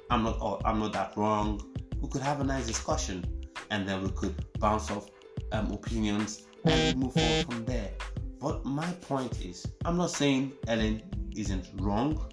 I'm 0.10 0.24
not 0.24 0.38
oh, 0.42 0.60
I'm 0.66 0.80
not 0.80 0.94
that 0.94 1.14
wrong. 1.16 1.62
We 2.02 2.10
could 2.10 2.22
have 2.22 2.42
a 2.42 2.44
nice 2.44 2.68
discussion 2.68 3.26
and 3.72 3.88
then 3.88 4.02
we 4.02 4.10
could 4.12 4.36
bounce 4.60 4.90
off 4.90 5.10
um, 5.52 5.72
opinions 5.72 6.48
and 6.66 6.98
move 6.98 7.14
forward 7.14 7.46
from 7.46 7.66
there. 7.66 7.92
But 8.40 8.66
my 8.66 8.88
point 9.02 9.44
is, 9.44 9.66
I'm 9.86 9.98
not 9.98 10.12
saying 10.12 10.54
Ellen 10.68 11.02
isn't 11.36 11.68
wrong. 11.76 12.32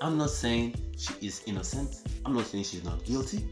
I'm 0.00 0.16
not 0.16 0.30
saying 0.30 0.76
she 0.96 1.14
is 1.26 1.42
innocent. 1.46 2.02
I'm 2.24 2.34
not 2.34 2.46
saying 2.46 2.64
she's 2.64 2.84
not 2.84 3.04
guilty. 3.04 3.48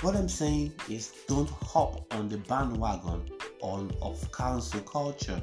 What 0.00 0.16
I'm 0.16 0.28
saying 0.28 0.72
is 0.88 1.12
don't 1.28 1.48
hop 1.48 2.12
on 2.14 2.28
the 2.28 2.38
bandwagon 2.38 3.28
on 3.60 3.92
of 4.02 4.30
cancel 4.32 4.80
culture. 4.80 5.40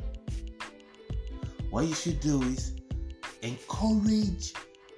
What 1.70 1.86
you 1.86 1.94
should 1.94 2.20
do 2.20 2.42
is 2.44 2.74
encourage 3.42 4.54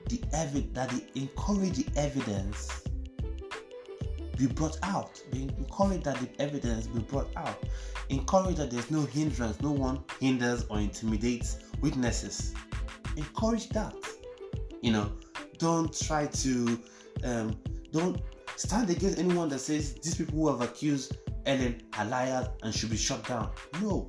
the 0.10 0.22
evidence 0.34 0.74
that 0.74 0.90
the, 0.90 1.04
encourage 1.16 1.74
the 1.74 2.00
evidence 2.00 2.84
be 4.38 4.48
brought 4.48 4.78
out. 4.84 5.22
Encourage 5.32 6.04
that 6.04 6.20
the 6.20 6.30
evidence 6.42 6.88
be 6.88 7.00
brought 7.00 7.30
out. 7.36 7.64
Encourage 8.10 8.56
that 8.58 8.72
there's 8.72 8.90
no 8.92 9.02
hindrance, 9.02 9.62
no 9.62 9.72
one 9.72 10.04
hinders 10.20 10.66
or 10.70 10.80
intimidates 10.80 11.60
witnesses. 11.82 12.54
Encourage 13.16 13.70
that. 13.70 13.96
You 14.82 14.92
know, 14.92 15.12
don't 15.58 15.98
try 15.98 16.28
to 16.28 16.80
um, 17.24 17.58
don't 17.92 18.22
stand 18.56 18.90
against 18.90 19.18
anyone 19.18 19.50
that 19.50 19.60
says 19.60 19.94
these 19.96 20.16
people 20.16 20.36
who 20.36 20.48
have 20.50 20.62
accused 20.62 21.18
Ellen 21.46 21.82
are 21.98 22.06
liars 22.06 22.48
and 22.64 22.74
should 22.74 22.90
be 22.90 22.98
shut 22.98 23.26
down. 23.28 23.52
No. 23.82 24.08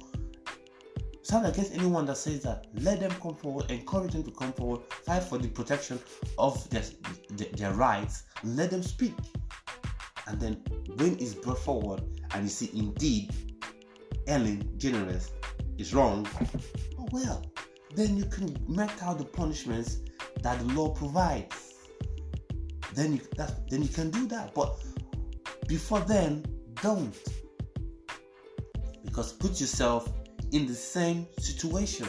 Stand 1.24 1.46
against 1.46 1.72
anyone 1.72 2.04
that 2.04 2.18
says 2.18 2.42
that. 2.42 2.66
Let 2.82 3.00
them 3.00 3.10
come 3.12 3.34
forward, 3.34 3.70
encourage 3.70 4.12
them 4.12 4.24
to 4.24 4.30
come 4.30 4.52
forward, 4.52 4.82
fight 5.06 5.22
for 5.22 5.38
the 5.38 5.48
protection 5.48 5.98
of 6.37 6.68
their, 6.68 6.82
their, 7.30 7.48
their 7.54 7.72
rights. 7.72 8.24
Let 8.42 8.70
them 8.70 8.82
speak. 8.82 9.14
And 10.26 10.38
then 10.38 10.62
when 10.96 11.14
it's 11.18 11.32
brought 11.32 11.60
forward 11.60 12.02
and 12.34 12.42
you 12.42 12.50
see 12.50 12.70
indeed 12.74 13.32
Ellen 14.26 14.68
DeGeneres 14.76 15.30
is 15.78 15.94
wrong, 15.94 16.28
oh 16.98 17.08
well, 17.10 17.42
then 17.94 18.18
you 18.18 18.26
can 18.26 18.54
make 18.68 19.02
out 19.02 19.16
the 19.16 19.24
punishments 19.24 20.00
that 20.42 20.58
the 20.58 20.66
law 20.74 20.90
provides. 20.90 21.72
Then 22.92 23.14
you 23.14 23.20
that, 23.38 23.70
then 23.70 23.80
you 23.80 23.88
can 23.88 24.10
do 24.10 24.26
that. 24.26 24.54
But 24.54 24.76
before 25.68 26.00
then, 26.00 26.44
don't. 26.82 27.16
Because 29.06 29.32
put 29.32 29.58
yourself 29.58 30.12
in 30.54 30.66
the 30.66 30.74
same 30.74 31.26
situation. 31.38 32.06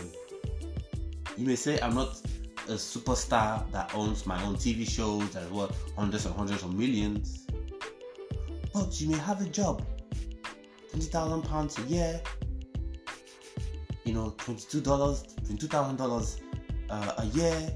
You 1.35 1.47
may 1.47 1.55
say 1.55 1.79
I'm 1.81 1.95
not 1.95 2.21
a 2.67 2.73
superstar 2.73 3.69
that 3.71 3.93
owns 3.95 4.27
my 4.27 4.41
own 4.43 4.55
TV 4.55 4.87
shows 4.87 5.27
that 5.31 5.51
worth 5.51 5.75
hundreds 5.95 6.27
and 6.27 6.35
hundreds 6.35 6.61
of 6.61 6.73
millions. 6.73 7.47
But 8.71 9.01
you 9.01 9.09
may 9.09 9.17
have 9.17 9.41
a 9.41 9.49
job, 9.49 9.83
twenty 10.91 11.07
thousand 11.07 11.41
pounds 11.41 11.79
a 11.79 11.81
year. 11.83 12.21
You 14.03 14.13
know, 14.13 14.35
twenty-two 14.37 14.81
dollars, 14.81 15.23
twenty-two 15.43 15.67
thousand 15.67 15.99
uh, 15.99 16.07
dollars 16.07 16.39
a 16.89 17.25
year. 17.33 17.73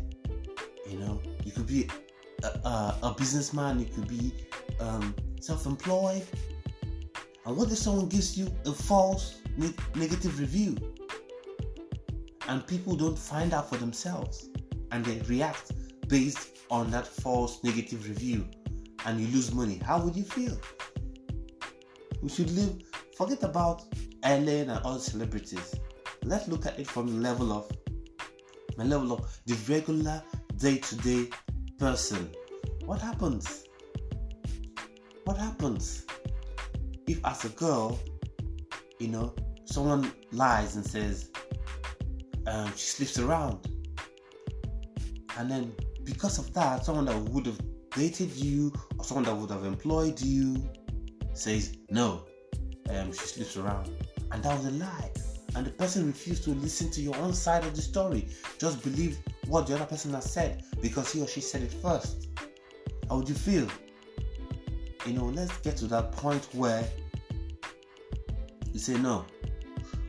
You 0.87 0.99
know, 0.99 1.19
you 1.43 1.51
could 1.51 1.65
be 1.65 1.89
a, 2.43 2.47
a, 2.47 2.99
a 3.03 3.15
businessman. 3.17 3.79
You 3.79 3.85
could 3.85 4.07
be 4.07 4.33
um, 4.79 5.15
self-employed. 5.41 6.25
And 7.45 7.57
what 7.57 7.71
if 7.71 7.79
someone 7.79 8.07
gives 8.07 8.37
you 8.37 8.53
a 8.67 8.71
false 8.71 9.39
ne- 9.59 9.75
negative 9.95 10.39
review? 10.39 10.75
And 12.47 12.65
people 12.65 12.95
don't 12.95 13.17
find 13.17 13.53
out 13.53 13.69
for 13.69 13.77
themselves 13.77 14.49
and 14.91 15.05
they 15.05 15.19
react 15.27 15.71
based 16.07 16.57
on 16.71 16.89
that 16.91 17.05
false 17.05 17.63
negative 17.63 18.07
review 18.07 18.47
and 19.05 19.19
you 19.19 19.27
lose 19.27 19.53
money. 19.53 19.79
How 19.85 19.99
would 20.01 20.15
you 20.15 20.23
feel? 20.23 20.57
We 22.21 22.29
should 22.29 22.49
live, 22.51 22.81
forget 23.15 23.43
about 23.43 23.83
Ellen 24.23 24.69
and 24.69 24.83
other 24.83 24.99
celebrities. 24.99 25.75
Let's 26.23 26.47
look 26.47 26.65
at 26.65 26.79
it 26.79 26.87
from 26.87 27.07
the 27.07 27.21
level 27.21 27.53
of 27.53 27.69
the 28.77 28.85
level 28.85 29.11
of 29.11 29.39
the 29.45 29.55
regular 29.71 30.23
day-to-day 30.57 31.29
person. 31.77 32.31
What 32.85 33.01
happens? 33.01 33.65
What 35.25 35.37
happens? 35.37 36.05
if 37.09 37.19
as 37.25 37.43
a 37.43 37.49
girl, 37.49 37.99
you 38.99 39.07
know, 39.07 39.33
someone 39.69 40.11
lies 40.31 40.75
and 40.75 40.85
says 40.85 41.29
um, 42.47 42.71
she 42.75 42.87
sleeps 42.87 43.19
around, 43.19 43.67
and 45.37 45.49
then 45.49 45.73
because 46.03 46.39
of 46.39 46.53
that, 46.53 46.85
someone 46.85 47.05
that 47.05 47.17
would 47.31 47.45
have 47.45 47.59
dated 47.91 48.31
you 48.31 48.71
or 48.97 49.03
someone 49.03 49.25
that 49.25 49.35
would 49.35 49.49
have 49.49 49.65
employed 49.65 50.19
you 50.21 50.69
says 51.33 51.77
no, 51.89 52.25
um, 52.89 53.11
she 53.11 53.25
sleeps 53.25 53.57
around, 53.57 53.89
and 54.31 54.43
that 54.43 54.55
was 54.55 54.65
a 54.65 54.71
lie. 54.71 55.11
And 55.55 55.65
the 55.65 55.71
person 55.71 56.05
refused 56.05 56.43
to 56.43 56.51
listen 56.51 56.91
to 56.91 57.01
your 57.01 57.15
own 57.17 57.33
side 57.33 57.65
of 57.65 57.75
the 57.75 57.81
story, 57.81 58.29
just 58.59 58.83
believe 58.83 59.17
what 59.47 59.65
the 59.65 59.75
other 59.75 59.85
person 59.85 60.13
has 60.13 60.31
said 60.31 60.63
because 60.79 61.11
he 61.11 61.21
or 61.21 61.27
she 61.27 61.41
said 61.41 61.63
it 61.63 61.73
first. 61.73 62.27
How 63.09 63.17
would 63.17 63.27
you 63.27 63.35
feel? 63.35 63.67
you 65.05 65.13
know, 65.13 65.25
let's 65.25 65.57
get 65.59 65.77
to 65.77 65.87
that 65.87 66.11
point 66.11 66.47
where 66.53 66.87
you 68.71 68.79
say, 68.79 68.97
no, 68.97 69.25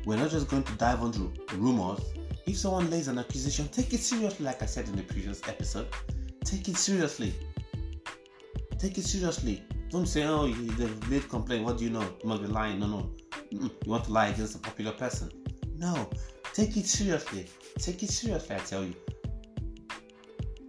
we're 0.05 0.17
not 0.17 0.31
just 0.31 0.49
going 0.49 0.63
to 0.65 0.73
dive 0.75 1.01
into 1.03 1.33
rumors. 1.55 2.01
If 2.47 2.57
someone 2.57 2.91
lays 2.91 3.09
an 3.09 3.19
accusation, 3.19 3.69
take 3.69 3.93
it 3.93 4.01
seriously, 4.01 4.45
like 4.45 4.63
I 4.63 4.67
said 4.67 4.89
in 4.89 4.97
the 4.97 5.03
previous 5.03 5.47
episode. 5.49 5.89
Take 6.45 6.69
it 6.69 6.77
seriously. 6.77 7.35
Take 8.79 8.99
it 8.99 9.05
seriously. 9.05 9.63
Don't 9.91 10.07
say, 10.07 10.25
oh, 10.25 10.49
they've 10.49 11.11
made 11.11 11.29
complaint. 11.29 11.65
What 11.65 11.79
do 11.79 11.85
you 11.85 11.91
know? 11.91 12.03
You 12.23 12.29
must 12.29 12.43
be 12.43 12.49
lying. 12.49 12.81
No, 12.81 12.87
no. 12.87 13.11
You 13.51 13.71
want 13.87 14.05
to 14.05 14.13
lie 14.13 14.29
against 14.29 14.55
a 14.55 14.59
popular 14.59 14.93
person. 14.93 15.31
No. 15.77 16.09
Take 16.55 16.77
it 16.77 16.87
seriously. 16.87 17.47
Take 17.79 18.03
it 18.03 18.11
seriously, 18.11 18.57
I 18.57 18.59
tell 18.61 18.85
you. 18.85 18.95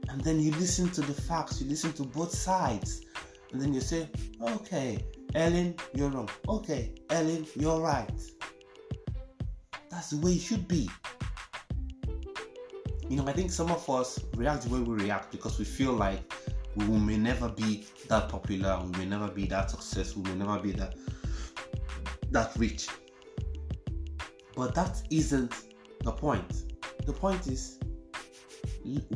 And 0.10 0.22
then 0.22 0.40
you 0.42 0.52
listen 0.52 0.90
to 0.92 1.02
the 1.02 1.14
facts, 1.14 1.62
you 1.62 1.70
listen 1.70 1.94
to 1.94 2.04
both 2.04 2.32
sides 2.32 3.06
and 3.52 3.62
then 3.62 3.74
you 3.74 3.82
say, 3.82 4.10
okay, 4.42 5.06
Ellen, 5.36 5.76
you're 5.94 6.10
wrong. 6.10 6.30
Okay, 6.48 6.94
Ellen, 7.10 7.46
you're 7.56 7.80
right. 7.80 8.12
That's 9.92 10.12
the 10.12 10.18
way 10.18 10.34
it 10.34 10.42
should 10.42 10.68
be. 10.68 10.90
You 13.10 13.18
know, 13.18 13.28
I 13.28 13.34
think 13.34 13.52
some 13.52 13.70
of 13.70 13.88
us 13.90 14.24
react 14.36 14.64
the 14.64 14.70
way 14.70 14.80
we 14.80 15.04
react 15.04 15.32
because 15.32 15.60
we 15.60 15.66
feel 15.66 15.92
like 15.92 16.22
we 16.76 16.86
may 16.86 17.18
never 17.18 17.50
be 17.50 17.86
that 18.08 18.30
popular, 18.30 18.82
we 18.84 18.98
may 18.98 19.06
never 19.06 19.28
be 19.28 19.46
that 19.48 19.70
successful, 19.70 20.24
we 20.24 20.32
may 20.32 20.46
never 20.46 20.60
be 20.60 20.72
that 20.72 20.96
that 22.32 22.56
rich. 22.56 22.88
But 24.56 24.74
that 24.76 25.04
isn't 25.10 25.54
the 26.04 26.12
point. 26.14 26.64
The 27.06 27.12
point 27.12 27.48
is 27.48 27.80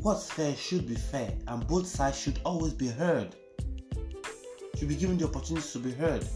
what's 0.01 0.29
fair 0.29 0.53
should 0.55 0.87
be 0.87 0.95
fair, 0.95 1.33
and 1.47 1.65
both 1.65 1.87
sides 1.87 2.19
should 2.19 2.41
always 2.43 2.73
be 2.73 2.87
heard 2.87 3.35
should 4.77 4.89
be 4.89 4.95
given 4.95 5.17
the 5.17 5.25
opportunity 5.25 5.67
to 5.71 5.79
be 5.79 5.91
heard. 5.91 6.27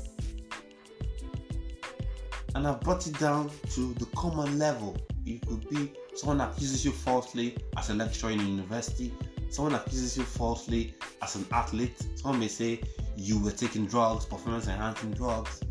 And 2.60 2.68
I've 2.68 2.82
brought 2.82 3.07
it 3.07 3.18
down 3.18 3.49
to 3.70 3.93
the 3.93 4.05
common 4.18 4.60
level. 4.60 4.97
It 5.26 5.47
could 5.47 5.70
be 5.70 5.93
someone 6.14 6.41
accuses 6.41 6.84
you 6.84 6.91
falsely 6.91 7.55
as 7.78 7.89
a 7.89 7.93
lecturer 7.93 8.32
in 8.32 8.45
university, 8.45 9.14
someone 9.49 9.76
accuses 9.76 10.18
you 10.18 10.24
falsely 10.24 10.93
as 11.22 11.38
an 11.38 11.45
athlete. 11.53 12.05
Someone 12.16 12.41
may 12.41 12.49
say 12.49 12.82
you 13.16 13.41
were 13.41 13.51
taking 13.51 13.86
drugs, 13.86 14.26
performance 14.26 14.68
enhancing 14.68 15.12
drugs, 15.12 15.62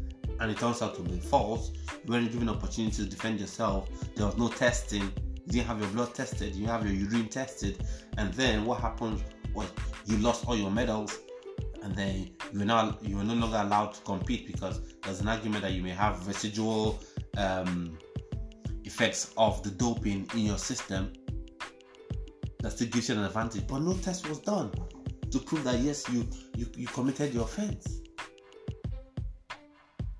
and 0.41 0.51
it 0.51 0.57
turns 0.57 0.81
out 0.81 0.95
to 0.95 1.03
be 1.03 1.19
false. 1.19 1.73
You 2.07 2.11
weren't 2.15 2.33
given 2.33 2.49
opportunity 2.49 3.05
to 3.05 3.05
defend 3.05 3.39
yourself. 3.39 3.91
There 4.15 4.25
was 4.25 4.39
no 4.39 4.49
testing. 4.49 5.13
You 5.45 5.53
didn't 5.53 5.67
have 5.67 5.81
your 5.81 5.91
blood 5.91 6.15
tested. 6.15 6.57
You 6.57 6.69
have 6.69 6.87
your 6.87 6.95
urine 6.95 7.29
tested. 7.29 7.85
And 8.17 8.33
then 8.33 8.65
what 8.65 8.81
happened 8.81 9.23
was 9.53 9.67
you 10.07 10.17
lost 10.17 10.49
all 10.49 10.57
your 10.57 10.71
medals 10.71 11.19
and 11.83 11.95
then 11.95 12.31
you're 12.53 12.65
now 12.65 12.97
you're 13.03 13.25
no 13.25 13.35
longer 13.35 13.59
allowed 13.59 13.95
to 13.95 14.01
compete 14.03 14.47
because 14.47 14.81
there's 15.09 15.23
an 15.23 15.29
argument 15.29 15.63
that 15.63 15.73
you 15.73 15.83
may 15.83 15.91
have 15.91 16.27
residual 16.27 17.01
um, 17.39 17.99
effects 18.85 19.33
of 19.39 19.63
the 19.63 19.71
doping 19.71 20.29
in 20.35 20.41
your 20.41 20.59
system 20.59 21.15
that 22.61 22.73
still 22.73 22.89
gives 22.89 23.09
you 23.09 23.15
an 23.15 23.25
advantage. 23.25 23.67
But 23.67 23.79
no 23.79 23.95
test 23.95 24.29
was 24.29 24.39
done 24.39 24.71
to 25.31 25.39
prove 25.39 25.65
that 25.65 25.79
yes, 25.79 26.07
you 26.11 26.29
you, 26.57 26.67
you 26.77 26.87
committed 26.89 27.33
your 27.33 27.45
offense. 27.45 28.01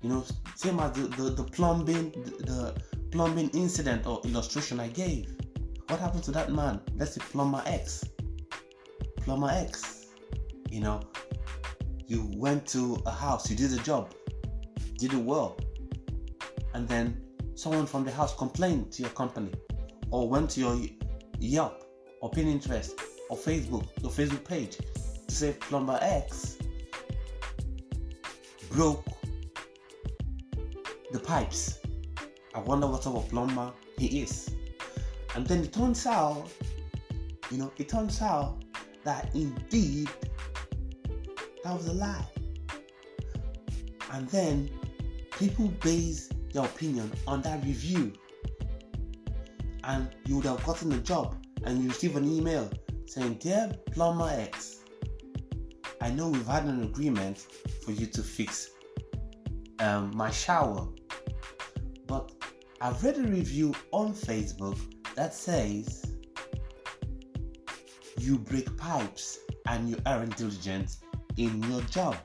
You 0.01 0.09
know, 0.09 0.25
same 0.55 0.79
as 0.79 0.93
the, 0.93 1.01
the, 1.01 1.29
the 1.29 1.43
plumbing, 1.43 2.09
the, 2.23 2.31
the 2.43 2.83
plumbing 3.11 3.49
incident 3.49 4.07
or 4.07 4.21
illustration 4.23 4.79
I 4.79 4.87
gave. 4.87 5.35
What 5.87 5.99
happened 5.99 6.23
to 6.23 6.31
that 6.31 6.51
man? 6.51 6.81
Let's 6.95 7.13
say 7.13 7.21
plumber 7.21 7.61
X. 7.67 8.05
Plumber 9.17 9.49
X. 9.51 10.07
You 10.71 10.79
know, 10.79 11.01
you 12.07 12.31
went 12.37 12.65
to 12.69 12.99
a 13.05 13.11
house, 13.11 13.51
you 13.51 13.55
did 13.55 13.71
a 13.73 13.83
job, 13.83 14.15
did 14.99 15.13
well, 15.13 15.57
and 16.73 16.87
then 16.87 17.21
someone 17.55 17.85
from 17.85 18.03
the 18.03 18.11
house 18.11 18.35
complained 18.35 18.91
to 18.93 19.01
your 19.01 19.11
company 19.11 19.51
or 20.11 20.29
went 20.29 20.49
to 20.51 20.59
your 20.59 20.79
Yelp 21.39 21.83
or 22.21 22.29
Pinterest 22.31 22.91
or 23.29 23.37
Facebook, 23.37 23.87
your 24.01 24.11
Facebook 24.11 24.43
page 24.43 24.77
to 25.27 25.35
say 25.35 25.53
plumber 25.59 25.99
X 26.01 26.57
broke 28.71 29.05
the 31.11 31.19
pipes. 31.19 31.79
I 32.53 32.59
wonder 32.59 32.87
what 32.87 33.03
sort 33.03 33.23
of 33.23 33.29
plumber 33.29 33.71
he 33.97 34.21
is. 34.21 34.55
And 35.35 35.45
then 35.47 35.63
it 35.63 35.73
turns 35.73 36.05
out, 36.05 36.49
you 37.51 37.57
know, 37.57 37.71
it 37.77 37.89
turns 37.89 38.21
out 38.21 38.63
that 39.03 39.33
indeed 39.33 40.09
that 41.63 41.73
was 41.73 41.87
a 41.87 41.93
lie. 41.93 42.25
And 44.11 44.27
then 44.29 44.69
people 45.39 45.69
base 45.81 46.29
their 46.53 46.65
opinion 46.65 47.09
on 47.25 47.41
that 47.43 47.63
review. 47.63 48.11
And 49.85 50.09
you 50.25 50.35
would 50.35 50.45
have 50.45 50.63
gotten 50.65 50.91
a 50.91 50.97
job 50.97 51.37
and 51.63 51.81
you 51.81 51.87
receive 51.87 52.17
an 52.17 52.29
email 52.29 52.69
saying, 53.05 53.35
Dear 53.35 53.71
Plumber 53.91 54.29
X, 54.29 54.83
I 56.01 56.11
know 56.11 56.27
we've 56.27 56.45
had 56.45 56.65
an 56.65 56.83
agreement 56.83 57.39
for 57.83 57.91
you 57.91 58.05
to 58.07 58.21
fix 58.21 58.71
um, 59.79 60.11
my 60.13 60.29
shower, 60.29 60.89
but 62.05 62.33
I've 62.81 63.01
read 63.01 63.17
a 63.17 63.23
review 63.23 63.73
on 63.91 64.13
Facebook 64.13 64.77
that 65.15 65.33
says 65.33 66.17
you 68.17 68.37
break 68.37 68.75
pipes 68.77 69.39
and 69.67 69.89
you 69.89 69.97
aren't 70.05 70.35
diligent 70.35 70.97
in 71.37 71.63
your 71.63 71.81
job. 71.83 72.17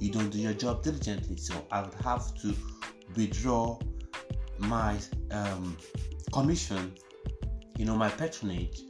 You 0.00 0.10
don't 0.10 0.30
do 0.30 0.38
your 0.38 0.54
job 0.54 0.82
diligently, 0.82 1.36
so 1.36 1.54
I 1.70 1.82
would 1.82 1.94
have 1.94 2.34
to 2.42 2.54
withdraw 3.16 3.78
my 4.58 4.98
um, 5.30 5.76
commission, 6.32 6.94
you 7.78 7.84
know, 7.84 7.96
my 7.96 8.08
patronage. 8.08 8.82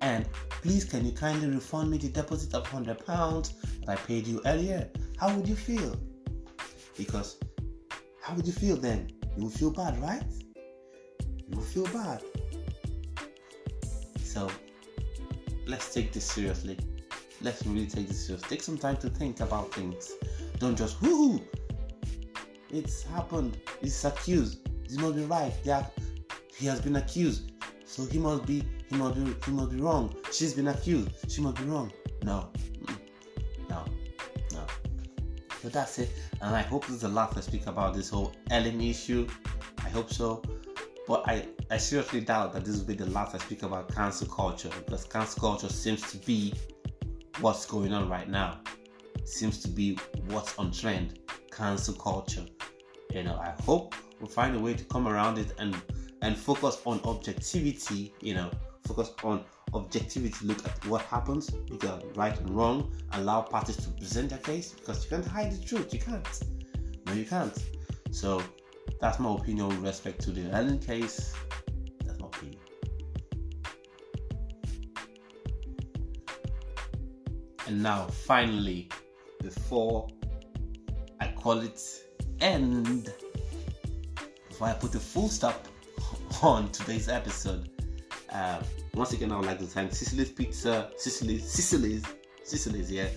And 0.00 0.28
please, 0.62 0.84
can 0.84 1.04
you 1.04 1.12
kindly 1.12 1.48
refund 1.48 1.90
me 1.90 1.98
the 1.98 2.08
deposit 2.08 2.54
of 2.54 2.66
hundred 2.66 3.04
pounds 3.06 3.54
that 3.80 3.90
I 3.90 3.96
paid 3.96 4.26
you 4.26 4.40
earlier? 4.44 4.90
How 5.18 5.34
would 5.34 5.48
you 5.48 5.56
feel? 5.56 5.96
Because 6.96 7.38
how 8.22 8.34
would 8.34 8.46
you 8.46 8.52
feel 8.52 8.76
then? 8.76 9.10
You 9.36 9.44
would 9.44 9.54
feel 9.54 9.70
bad, 9.70 10.00
right? 10.00 10.24
You 11.48 11.56
would 11.56 11.64
feel 11.64 11.86
bad. 11.86 12.22
So 14.22 14.50
let's 15.66 15.92
take 15.94 16.12
this 16.12 16.24
seriously. 16.24 16.78
Let's 17.40 17.64
really 17.66 17.86
take 17.86 18.08
this 18.08 18.26
seriously. 18.26 18.48
Take 18.48 18.62
some 18.62 18.78
time 18.78 18.96
to 18.98 19.08
think 19.08 19.40
about 19.40 19.72
things. 19.72 20.12
Don't 20.58 20.76
just 20.76 21.00
whoo. 21.02 21.40
It's 22.70 23.02
happened. 23.02 23.58
He's 23.80 24.04
accused. 24.04 24.68
This 24.88 24.98
must 24.98 25.16
be 25.16 25.24
right. 25.24 25.52
Are, 25.68 25.86
he 26.56 26.66
has 26.66 26.80
been 26.80 26.96
accused. 26.96 27.52
So 27.84 28.04
he 28.04 28.18
must 28.18 28.46
be 28.46 28.64
he 28.88 28.96
must 28.96 29.14
be 29.14 29.34
he 29.44 29.52
must 29.52 29.70
be 29.70 29.80
wrong. 29.80 30.14
She's 30.32 30.54
been 30.54 30.68
accused. 30.68 31.30
She 31.30 31.40
must 31.40 31.56
be 31.56 31.64
wrong. 31.64 31.92
No. 32.22 32.50
No. 33.68 33.84
No. 34.52 34.66
So 35.62 35.68
that's 35.68 35.98
it. 35.98 36.10
And 36.40 36.54
I 36.54 36.62
hope 36.62 36.86
this 36.86 36.96
is 36.96 37.02
the 37.02 37.08
last 37.08 37.36
I 37.36 37.40
speak 37.40 37.66
about 37.66 37.94
this 37.94 38.10
whole 38.10 38.34
Ellen 38.50 38.80
issue. 38.80 39.26
I 39.84 39.88
hope 39.88 40.12
so. 40.12 40.42
But 41.06 41.22
I, 41.28 41.46
I 41.70 41.76
seriously 41.76 42.20
doubt 42.20 42.52
that 42.54 42.64
this 42.64 42.76
will 42.78 42.86
be 42.86 42.94
the 42.94 43.06
last 43.06 43.34
I 43.34 43.38
speak 43.38 43.62
about 43.62 43.94
cancel 43.94 44.26
culture 44.26 44.70
because 44.84 45.04
cancel 45.04 45.40
culture 45.40 45.68
seems 45.68 46.02
to 46.10 46.18
be 46.18 46.52
what's 47.40 47.64
going 47.66 47.92
on 47.92 48.08
right 48.08 48.28
now. 48.28 48.60
Seems 49.26 49.60
to 49.62 49.68
be 49.68 49.98
what's 50.28 50.56
on 50.58 50.70
trend. 50.70 51.18
Cancel 51.50 51.94
culture. 51.94 52.46
You 53.12 53.24
know, 53.24 53.36
I 53.36 53.50
hope 53.62 53.94
we'll 54.20 54.28
find 54.28 54.54
a 54.56 54.58
way 54.58 54.74
to 54.74 54.84
come 54.84 55.08
around 55.08 55.38
it 55.38 55.52
and 55.58 55.76
and 56.22 56.36
focus 56.36 56.80
on 56.86 57.00
objectivity, 57.04 58.14
you 58.20 58.34
know, 58.34 58.50
focus 58.86 59.12
on 59.22 59.44
objectivity, 59.74 60.46
look 60.46 60.64
at 60.64 60.86
what 60.86 61.02
happens, 61.02 61.52
look 61.68 61.84
at 61.84 62.16
right 62.16 62.38
and 62.38 62.50
wrong, 62.50 62.92
allow 63.12 63.42
parties 63.42 63.76
to 63.76 63.90
present 63.90 64.30
their 64.30 64.38
case 64.38 64.72
because 64.72 65.04
you 65.04 65.10
can't 65.10 65.26
hide 65.26 65.52
the 65.52 65.64
truth. 65.64 65.92
You 65.92 66.00
can't. 66.00 66.40
No, 67.06 67.12
you 67.12 67.24
can't. 67.24 67.56
So 68.12 68.42
that's 69.00 69.18
my 69.18 69.34
opinion 69.34 69.68
with 69.68 69.78
respect 69.78 70.20
to 70.22 70.30
the 70.30 70.50
Ellen 70.52 70.78
case. 70.78 71.34
That's 72.04 72.18
my 72.18 72.28
opinion. 72.28 72.60
And 77.66 77.82
now, 77.82 78.06
finally, 78.06 78.88
before 79.42 80.08
I 81.20 81.28
call 81.28 81.60
it 81.60 81.80
end, 82.40 83.12
before 84.48 84.68
I 84.68 84.72
put 84.74 84.94
a 84.94 85.00
full 85.00 85.28
stop 85.28 85.66
on 86.42 86.70
today's 86.70 87.08
episode, 87.08 87.70
uh, 88.32 88.62
once 88.94 89.12
again, 89.12 89.32
I 89.32 89.36
would 89.36 89.46
like 89.46 89.58
to 89.58 89.64
thank 89.64 89.94
Sicily's 89.94 90.30
Pizza, 90.30 90.90
Sicily's, 90.96 91.48
Sicily's, 91.50 92.04
Sicily's, 92.42 92.90
yeah, 92.90 93.08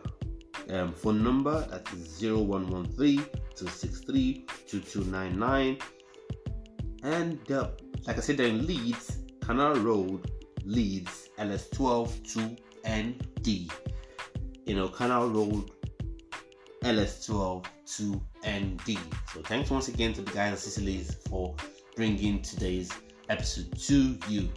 um, 0.70 0.92
phone 0.92 1.22
number. 1.22 1.60
That 1.70 1.88
is 1.92 2.20
0113 2.20 3.18
263 3.18 4.46
2299. 4.66 5.78
And 7.04 7.38
like 8.06 8.18
I 8.18 8.20
said, 8.20 8.36
they're 8.36 8.48
in 8.48 8.66
Leeds, 8.66 9.18
Canal 9.40 9.76
Road, 9.76 10.30
Leeds, 10.64 11.28
LS12 11.38 12.58
2ND. 12.84 13.70
You 14.66 14.74
know, 14.74 14.88
Canal 14.88 15.28
Road, 15.28 15.70
LS12 16.82 17.64
2ND. 17.86 18.98
So 19.32 19.40
thanks 19.42 19.70
once 19.70 19.88
again 19.88 20.12
to 20.14 20.22
the 20.22 20.30
guys 20.32 20.52
at 20.52 20.58
Sicily's 20.58 21.14
for 21.28 21.54
bringing 21.96 22.42
today's 22.42 22.90
episode 23.28 23.76
to 23.78 24.18
you. 24.28 24.50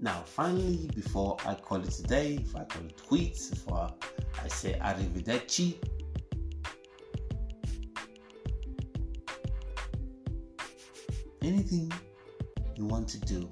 Now, 0.00 0.22
finally, 0.24 0.90
before 0.94 1.36
I 1.46 1.54
call 1.54 1.82
it 1.82 1.90
today, 1.90 2.38
if 2.42 2.54
I 2.56 2.64
call 2.64 2.86
it 2.86 2.96
tweets, 2.96 3.50
before 3.50 3.90
I 4.42 4.48
say 4.48 4.78
arrivederci, 4.80 5.76
anything 11.42 11.92
you 12.76 12.86
want 12.86 13.08
to 13.08 13.20
do, 13.20 13.50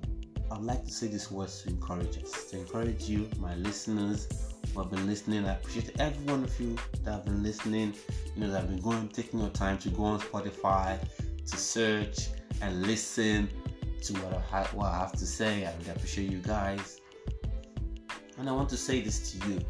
I'd 0.50 0.62
like 0.62 0.84
to 0.84 0.90
say 0.90 1.08
these 1.08 1.30
words 1.30 1.62
to 1.62 1.70
encourage 1.70 2.22
us, 2.22 2.50
to 2.50 2.58
encourage 2.58 3.08
you, 3.08 3.28
my 3.38 3.54
listeners 3.56 4.53
who 4.72 4.80
have 4.82 4.90
been 4.90 5.06
listening. 5.06 5.44
I 5.46 5.54
appreciate 5.54 6.00
every 6.00 6.24
one 6.26 6.44
of 6.44 6.60
you 6.60 6.76
that 7.02 7.12
have 7.12 7.24
been 7.24 7.42
listening, 7.42 7.94
you 8.34 8.40
know, 8.40 8.50
that 8.50 8.60
have 8.60 8.70
been 8.70 8.80
going, 8.80 9.08
taking 9.08 9.40
your 9.40 9.50
time 9.50 9.78
to 9.78 9.88
go 9.90 10.04
on 10.04 10.20
Spotify, 10.20 10.98
to 11.46 11.56
search 11.56 12.28
and 12.60 12.82
listen 12.82 13.48
to 14.02 14.12
what 14.14 14.34
I, 14.34 14.40
have, 14.58 14.74
what 14.74 14.86
I 14.86 14.98
have 14.98 15.12
to 15.12 15.26
say. 15.26 15.66
I 15.66 15.74
really 15.78 15.90
appreciate 15.90 16.30
you 16.30 16.38
guys. 16.38 17.00
And 18.38 18.48
I 18.48 18.52
want 18.52 18.68
to 18.70 18.76
say 18.76 19.00
this 19.00 19.32
to 19.32 19.48
you. 19.48 19.60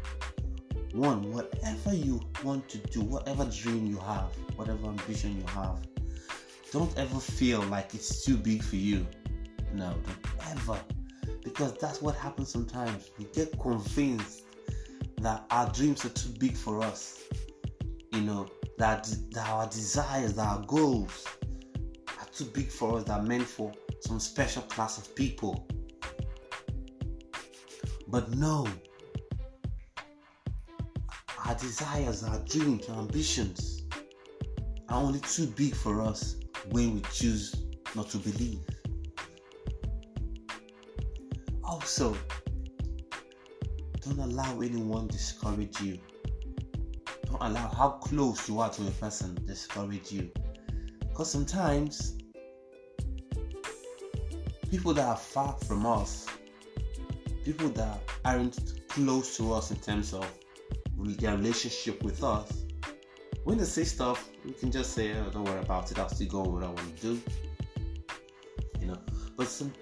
One, 0.93 1.31
whatever 1.31 1.93
you 1.93 2.21
want 2.43 2.69
to 2.69 2.77
do, 2.77 3.01
whatever 3.01 3.45
dream 3.45 3.85
you 3.85 3.97
have, 3.97 4.31
whatever 4.55 4.87
ambition 4.87 5.35
you 5.35 5.45
have, 5.47 5.79
don't 6.71 6.97
ever 6.97 7.19
feel 7.19 7.61
like 7.63 7.93
it's 7.93 8.23
too 8.23 8.37
big 8.37 8.63
for 8.63 8.77
you. 8.77 9.05
No, 9.73 9.93
don't 10.05 10.51
ever. 10.51 10.79
Because 11.43 11.73
that's 11.77 12.01
what 12.01 12.15
happens 12.15 12.49
sometimes. 12.49 13.11
We 13.19 13.25
get 13.25 13.59
convinced 13.59 14.44
that 15.25 15.43
our 15.49 15.67
dreams 15.71 16.05
are 16.05 16.09
too 16.09 16.29
big 16.37 16.55
for 16.55 16.83
us. 16.83 17.23
You 18.11 18.21
know, 18.21 18.47
that, 18.77 19.09
that 19.31 19.49
our 19.49 19.65
desires, 19.65 20.35
that 20.35 20.45
our 20.45 20.61
goals 20.67 21.25
are 22.19 22.27
too 22.31 22.45
big 22.45 22.69
for 22.69 22.99
us, 22.99 23.05
that 23.05 23.21
are 23.21 23.23
meant 23.23 23.41
for 23.47 23.71
some 24.01 24.19
special 24.19 24.61
class 24.61 24.99
of 24.99 25.15
people. 25.15 25.67
But 28.07 28.35
no, 28.35 28.67
our 31.43 31.55
desires, 31.55 32.23
our 32.23 32.37
dreams, 32.41 32.87
our 32.89 32.99
ambitions 32.99 33.81
are 34.89 35.01
only 35.01 35.21
too 35.21 35.47
big 35.47 35.73
for 35.73 36.01
us 36.01 36.35
when 36.69 36.93
we 36.93 37.01
choose 37.11 37.65
not 37.95 38.11
to 38.11 38.19
believe. 38.19 38.59
Also, 41.63 42.15
don't 44.05 44.19
allow 44.19 44.61
anyone 44.61 45.07
to 45.07 45.17
discourage 45.17 45.81
you. 45.81 45.97
Don't 47.25 47.41
allow 47.41 47.67
how 47.69 47.89
close 47.89 48.47
you 48.47 48.59
are 48.59 48.69
to 48.69 48.87
a 48.87 48.91
person 48.91 49.35
discourage 49.45 50.11
you. 50.11 50.29
Because 50.99 51.31
sometimes 51.31 52.17
people 54.69 54.93
that 54.93 55.07
are 55.07 55.17
far 55.17 55.53
from 55.65 55.85
us, 55.85 56.27
people 57.43 57.69
that 57.69 57.99
aren't 58.23 58.87
close 58.89 59.35
to 59.37 59.53
us 59.53 59.71
in 59.71 59.77
terms 59.77 60.13
of 60.13 60.27
their 60.97 61.35
relationship 61.35 62.03
with 62.03 62.23
us, 62.23 62.65
when 63.43 63.57
they 63.57 63.63
say 63.63 63.83
stuff, 63.83 64.29
we 64.43 64.53
can 64.53 64.71
just 64.71 64.93
say, 64.93 65.13
oh, 65.13 65.29
don't 65.31 65.45
worry 65.45 65.59
about 65.59 65.89
it, 65.91 65.99
I'll 65.99 66.09
still 66.09 66.27
go 66.27 66.41
on 66.41 66.53
what 66.53 66.63
I 66.63 66.67
want 66.67 66.97
to 66.97 67.01
do. 67.01 67.21
You 68.79 68.87
know, 68.87 68.97
but 69.35 69.47
some, 69.47 69.73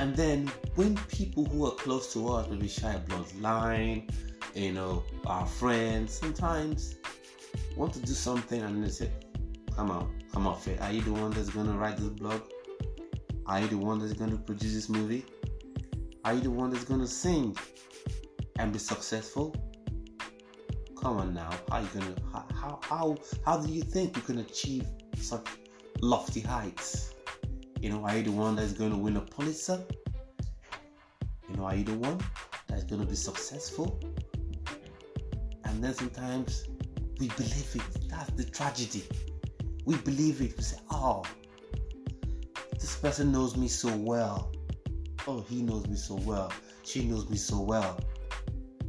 and 0.00 0.16
then 0.16 0.50
when 0.76 0.96
people 1.08 1.44
who 1.44 1.66
are 1.66 1.72
close 1.72 2.10
to 2.14 2.26
us, 2.32 2.48
maybe 2.48 2.68
share 2.68 3.02
bloodline, 3.06 4.10
you 4.54 4.72
know, 4.72 5.04
our 5.26 5.44
friends, 5.44 6.14
sometimes 6.14 6.96
want 7.76 7.92
to 7.92 8.00
do 8.00 8.14
something 8.14 8.62
and 8.62 8.82
they 8.82 8.88
say, 8.88 9.10
come 9.76 9.90
on, 9.90 10.10
come 10.32 10.46
on, 10.46 10.58
Faith, 10.58 10.80
are 10.80 10.90
you 10.90 11.02
the 11.02 11.12
one 11.12 11.30
that's 11.32 11.50
gonna 11.50 11.76
write 11.76 11.98
this 11.98 12.08
blog? 12.08 12.40
Are 13.44 13.60
you 13.60 13.66
the 13.66 13.76
one 13.76 13.98
that's 13.98 14.14
gonna 14.14 14.38
produce 14.38 14.72
this 14.72 14.88
movie? 14.88 15.26
Are 16.24 16.32
you 16.32 16.40
the 16.40 16.50
one 16.50 16.70
that's 16.70 16.84
gonna 16.84 17.06
sing 17.06 17.54
and 18.58 18.72
be 18.72 18.78
successful? 18.78 19.54
Come 20.98 21.18
on 21.18 21.34
now, 21.34 21.50
how 21.68 21.76
are 21.76 21.82
you 21.82 21.88
gonna 21.92 22.14
how 22.32 22.80
how 22.82 23.16
how 23.44 23.58
do 23.58 23.70
you 23.70 23.82
think 23.82 24.16
you 24.16 24.22
can 24.22 24.38
achieve 24.38 24.86
such 25.18 25.46
lofty 26.00 26.40
heights? 26.40 27.16
You 27.80 27.88
know, 27.88 28.04
are 28.04 28.14
you 28.14 28.22
the 28.24 28.32
one 28.32 28.56
that's 28.56 28.74
going 28.74 28.90
to 28.90 28.96
win 28.98 29.16
a 29.16 29.22
Pulitzer? 29.22 29.82
You 31.48 31.56
know, 31.56 31.64
are 31.64 31.74
you 31.74 31.84
the 31.84 31.94
one 31.94 32.20
that's 32.66 32.84
going 32.84 33.00
to 33.00 33.06
be 33.06 33.16
successful? 33.16 33.98
And 35.64 35.82
then 35.82 35.94
sometimes 35.94 36.68
we 37.18 37.28
believe 37.28 37.74
it. 37.74 38.08
That's 38.10 38.30
the 38.32 38.44
tragedy. 38.44 39.04
We 39.86 39.96
believe 39.96 40.42
it. 40.42 40.58
We 40.58 40.62
say, 40.62 40.76
oh, 40.90 41.24
this 42.74 42.96
person 42.96 43.32
knows 43.32 43.56
me 43.56 43.66
so 43.66 43.96
well. 43.96 44.52
Oh, 45.26 45.40
he 45.48 45.62
knows 45.62 45.86
me 45.86 45.96
so 45.96 46.16
well. 46.16 46.52
She 46.82 47.06
knows 47.06 47.30
me 47.30 47.38
so 47.38 47.62
well. 47.62 47.98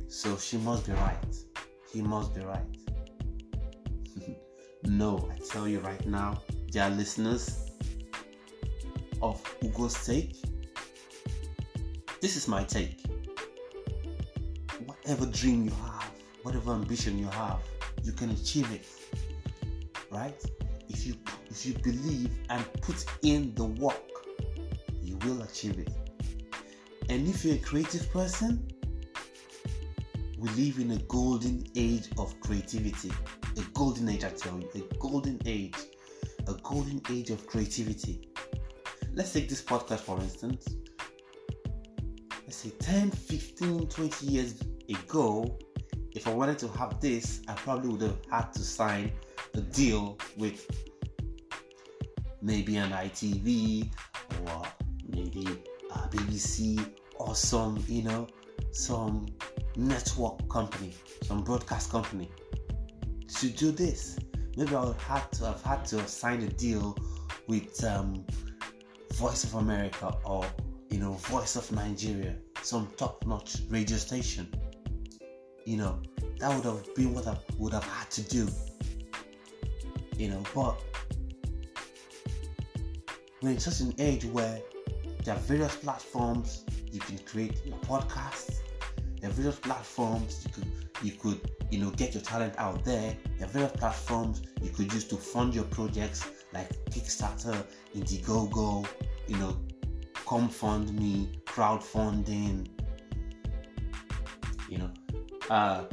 So 0.09 0.35
she 0.37 0.57
must 0.57 0.85
be 0.85 0.91
right. 0.91 1.35
He 1.93 2.01
must 2.01 2.35
be 2.35 2.41
right. 2.41 2.65
no, 4.83 5.29
I 5.31 5.37
tell 5.47 5.65
you 5.65 5.79
right 5.79 6.05
now, 6.05 6.41
dear 6.71 6.89
listeners 6.89 7.70
of 9.21 9.43
Ugo's 9.61 10.05
take, 10.05 10.35
this 12.21 12.35
is 12.35 12.47
my 12.47 12.63
take. 12.63 13.01
Whatever 14.85 15.25
dream 15.25 15.65
you 15.65 15.71
have, 15.71 16.11
whatever 16.43 16.73
ambition 16.73 17.17
you 17.17 17.27
have, 17.27 17.59
you 18.03 18.11
can 18.11 18.29
achieve 18.31 18.71
it. 18.71 18.85
Right? 20.11 20.39
If 20.89 21.05
you 21.07 21.15
if 21.49 21.65
you 21.65 21.73
believe 21.73 22.31
and 22.49 22.65
put 22.81 23.05
in 23.23 23.53
the 23.55 23.65
work, 23.65 24.01
you 25.01 25.17
will 25.25 25.41
achieve 25.41 25.79
it. 25.79 25.89
And 27.09 27.27
if 27.27 27.43
you're 27.43 27.55
a 27.55 27.59
creative 27.59 28.09
person, 28.11 28.67
we 30.37 30.49
live 30.49 30.79
in 30.79 30.91
a 30.91 30.97
golden 31.03 31.65
age 31.75 32.09
of 32.17 32.39
creativity. 32.39 33.11
A 33.57 33.61
golden 33.73 34.09
age, 34.09 34.23
I 34.23 34.29
tell 34.29 34.59
you, 34.59 34.69
a 34.75 34.95
golden 34.95 35.39
age. 35.45 35.75
A 36.47 36.53
golden 36.63 37.01
age 37.09 37.29
of 37.29 37.45
creativity. 37.45 38.30
Let's 39.13 39.33
take 39.33 39.49
this 39.49 39.61
podcast 39.61 39.99
for 39.99 40.19
instance. 40.19 40.67
Let's 42.45 42.55
say 42.55 42.69
10, 42.79 43.11
15, 43.11 43.87
20 43.87 44.25
years 44.25 44.55
ago, 44.89 45.57
if 46.13 46.27
I 46.27 46.33
wanted 46.33 46.59
to 46.59 46.69
have 46.69 46.99
this, 47.01 47.41
I 47.47 47.53
probably 47.53 47.89
would 47.89 48.01
have 48.01 48.17
had 48.29 48.53
to 48.53 48.59
sign 48.59 49.11
a 49.53 49.61
deal 49.61 50.17
with 50.37 50.65
maybe 52.41 52.77
an 52.77 52.91
ITV 52.91 53.91
or 54.45 54.63
maybe 55.09 55.45
a 55.91 55.97
BBC 56.07 56.85
or 57.15 57.35
some, 57.35 57.83
you 57.87 58.03
know, 58.03 58.27
some 58.71 59.25
network 59.75 60.47
company, 60.49 60.93
some 61.23 61.43
broadcast 61.43 61.91
company 61.91 62.29
to 63.27 63.49
do 63.49 63.71
this. 63.71 64.17
Maybe 64.55 64.73
I 64.73 64.85
would 64.85 64.97
have 64.97 65.29
to 65.31 65.45
have 65.45 65.61
had 65.63 65.85
to 65.85 65.97
have 65.97 66.09
signed 66.09 66.43
a 66.43 66.49
deal 66.49 66.97
with 67.47 67.83
um, 67.83 68.25
Voice 69.13 69.43
of 69.43 69.55
America 69.55 70.15
or 70.25 70.45
you 70.89 70.99
know 70.99 71.13
Voice 71.13 71.55
of 71.55 71.71
Nigeria, 71.71 72.35
some 72.61 72.87
top-notch 72.97 73.57
radio 73.69 73.97
station 73.97 74.47
you 75.65 75.77
know, 75.77 76.01
that 76.39 76.55
would 76.55 76.65
have 76.65 76.95
been 76.95 77.13
what 77.13 77.27
I 77.27 77.37
would 77.57 77.73
have 77.73 77.83
had 77.83 78.09
to 78.11 78.21
do. 78.23 78.47
You 80.17 80.29
know, 80.29 80.43
but 80.53 80.81
we're 83.41 83.51
in 83.51 83.59
such 83.59 83.79
an 83.79 83.93
age 83.99 84.25
where 84.25 84.59
there 85.23 85.35
are 85.35 85.39
various 85.39 85.75
platforms 85.75 86.65
you 86.91 86.99
can 86.99 87.17
create 87.19 87.61
your 87.65 87.77
podcast. 87.79 88.59
There 89.19 89.29
are 89.29 89.33
various 89.33 89.59
platforms 89.59 90.45
you 90.45 90.51
could 90.51 90.71
you 91.03 91.11
could 91.13 91.51
you 91.71 91.79
know 91.79 91.89
get 91.91 92.13
your 92.13 92.23
talent 92.23 92.55
out 92.57 92.83
there. 92.83 93.15
There 93.37 93.47
are 93.47 93.51
various 93.51 93.71
platforms 93.73 94.41
you 94.61 94.69
could 94.69 94.91
use 94.93 95.05
to 95.05 95.15
fund 95.15 95.55
your 95.55 95.65
projects 95.65 96.25
like 96.53 96.69
Kickstarter, 96.85 97.65
Indiegogo, 97.95 98.87
you 99.27 99.37
know, 99.37 99.57
GoFundMe, 100.25 101.41
crowdfunding, 101.43 102.67
you 104.69 104.77
know, 104.77 104.91
uh, 105.49 105.83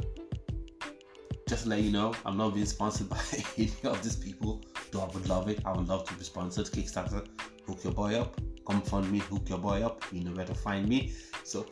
just 1.47 1.65
let 1.65 1.81
you 1.81 1.91
know, 1.91 2.13
I'm 2.25 2.37
not 2.37 2.53
being 2.53 2.65
sponsored 2.65 3.09
by 3.15 3.19
any 3.57 3.71
of 3.83 4.01
these 4.03 4.15
people. 4.15 4.61
Though 4.91 5.01
I 5.01 5.05
would 5.13 5.27
love 5.27 5.49
it. 5.49 5.61
I 5.65 5.71
would 5.71 5.87
love 5.87 6.07
to 6.07 6.13
be 6.15 6.23
sponsored. 6.23 6.65
Kickstarter, 6.67 7.27
hook 7.67 7.83
your 7.83 7.93
boy 7.93 8.19
up. 8.19 8.39
GoFundMe, 8.63 9.19
hook 9.19 9.49
your 9.49 9.59
boy 9.59 9.83
up. 9.83 10.03
You 10.11 10.23
know 10.23 10.31
where 10.31 10.45
to 10.45 10.55
find 10.55 10.87
me. 10.87 11.13
So, 11.43 11.65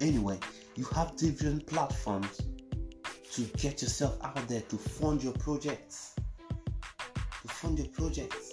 anyway, 0.00 0.38
you 0.74 0.84
have 0.94 1.16
different 1.16 1.66
platforms 1.66 2.40
to 3.32 3.42
get 3.58 3.82
yourself 3.82 4.18
out 4.24 4.48
there 4.48 4.62
to 4.62 4.76
fund 4.76 5.22
your 5.22 5.34
projects. 5.34 6.15
Fund 7.66 7.78
your 7.80 7.88
projects. 7.88 8.52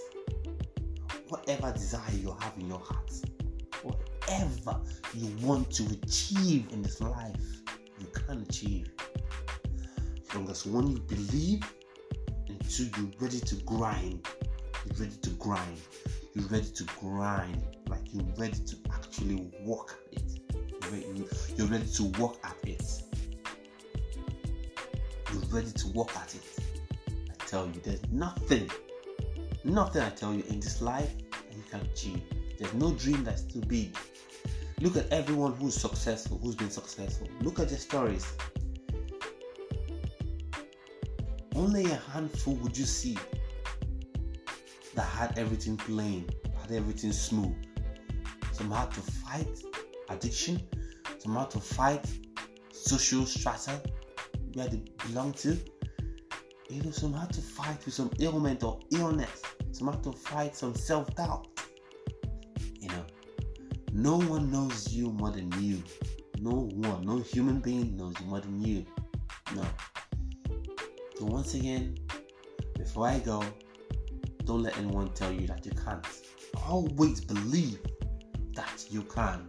Whatever 1.28 1.72
desire 1.72 2.16
you 2.16 2.36
have 2.39 2.53
in 2.57 2.68
your 2.68 2.80
heart, 2.80 3.11
whatever 3.84 4.82
you 5.14 5.30
want 5.45 5.70
to 5.70 5.84
achieve 6.01 6.66
in 6.72 6.82
this 6.82 6.99
life 6.99 7.61
you 7.99 8.07
can 8.07 8.41
achieve. 8.41 8.89
As 10.20 10.36
long 10.36 10.49
as 10.49 10.66
one 10.66 10.88
you 10.93 10.99
believe, 11.01 11.61
and 12.47 12.59
two 12.68 12.89
you're 12.97 13.11
ready 13.20 13.39
to 13.39 13.55
grind. 13.57 14.26
You're 14.88 15.05
ready 15.05 15.18
to 15.22 15.30
grind. 15.32 15.78
You're 16.34 16.47
ready 16.47 16.70
to 16.70 16.84
grind. 16.99 17.61
Like 17.89 18.11
you're 18.11 18.26
ready 18.36 18.57
to 18.66 18.76
actually 18.91 19.47
work 19.64 19.99
at 20.11 20.24
it. 20.24 20.39
You're 21.55 21.68
ready 21.68 21.86
to 21.86 22.03
work 22.20 22.38
at 22.43 22.57
it. 22.64 23.03
You're 25.32 25.41
ready 25.51 25.72
to 25.72 25.88
work 25.89 26.18
at 26.18 26.34
it. 26.34 26.41
I 27.30 27.45
tell 27.45 27.68
you, 27.68 27.80
there's 27.84 28.01
nothing, 28.11 28.72
nothing 29.64 30.01
I 30.01 30.09
tell 30.09 30.34
you 30.34 30.43
in 30.49 30.59
this 30.59 30.82
life 30.82 31.14
you 31.51 31.64
can 31.70 31.82
achieve. 31.82 32.22
There's 32.59 32.74
no 32.74 32.91
dream 32.93 33.24
that's 33.24 33.43
too 33.43 33.61
big 33.61 33.95
Look 34.84 34.97
at 34.97 35.09
everyone 35.14 35.53
who's 35.53 35.76
successful, 35.76 36.39
who's 36.43 36.55
been 36.55 36.70
successful. 36.70 37.30
Look 37.39 37.57
at 37.59 37.70
their 37.70 37.78
stories. 37.78 38.28
Only 41.55 41.86
a 41.86 41.95
handful 41.95 42.55
would 42.55 42.78
you 42.78 42.84
see 42.84 43.18
that 44.95 45.03
had 45.03 45.38
everything 45.38 45.78
plain, 45.78 46.30
had 46.61 46.72
everything 46.72 47.14
smooth. 47.14 47.55
Some 48.51 48.72
had 48.72 48.91
to 48.91 48.99
fight 48.99 49.64
addiction, 50.09 50.61
some 51.18 51.36
had 51.38 51.49
to 51.51 51.61
fight 51.61 52.05
social 52.74 53.26
strata 53.26 53.82
where 54.53 54.68
they 54.68 54.84
belong 55.07 55.32
to. 55.34 55.57
You 56.70 56.84
know, 56.84 56.91
some 56.91 57.14
had 57.14 57.32
to 57.32 57.41
fight 57.41 57.86
with 57.86 57.93
some 57.93 58.11
ailment 58.20 58.64
or 58.64 58.82
illness. 58.91 59.43
Had 59.80 60.01
to 60.03 60.13
fight 60.13 60.55
some 60.55 60.76
self-doubt. 60.76 61.47
You 62.80 62.88
know, 62.88 63.05
no 63.91 64.17
one 64.17 64.49
knows 64.49 64.93
you 64.93 65.11
more 65.11 65.30
than 65.32 65.51
you. 65.61 65.84
No 66.39 66.69
one, 66.74 67.05
no 67.05 67.17
human 67.19 67.59
being 67.59 67.97
knows 67.97 68.13
you 68.19 68.28
more 68.28 68.39
than 68.39 68.61
you. 68.61 68.86
No. 69.53 69.65
So 71.19 71.26
once 71.26 71.53
again, 71.53 71.97
before 72.78 73.07
I 73.07 73.19
go, 73.19 73.43
don't 74.45 74.63
let 74.63 74.78
anyone 74.78 75.09
tell 75.09 75.34
you 75.34 75.47
that 75.47 75.65
you 75.65 75.74
can't. 75.74 76.05
Always 76.65 77.19
believe 77.19 77.80
that 78.53 78.86
you 78.89 79.01
can. 79.03 79.47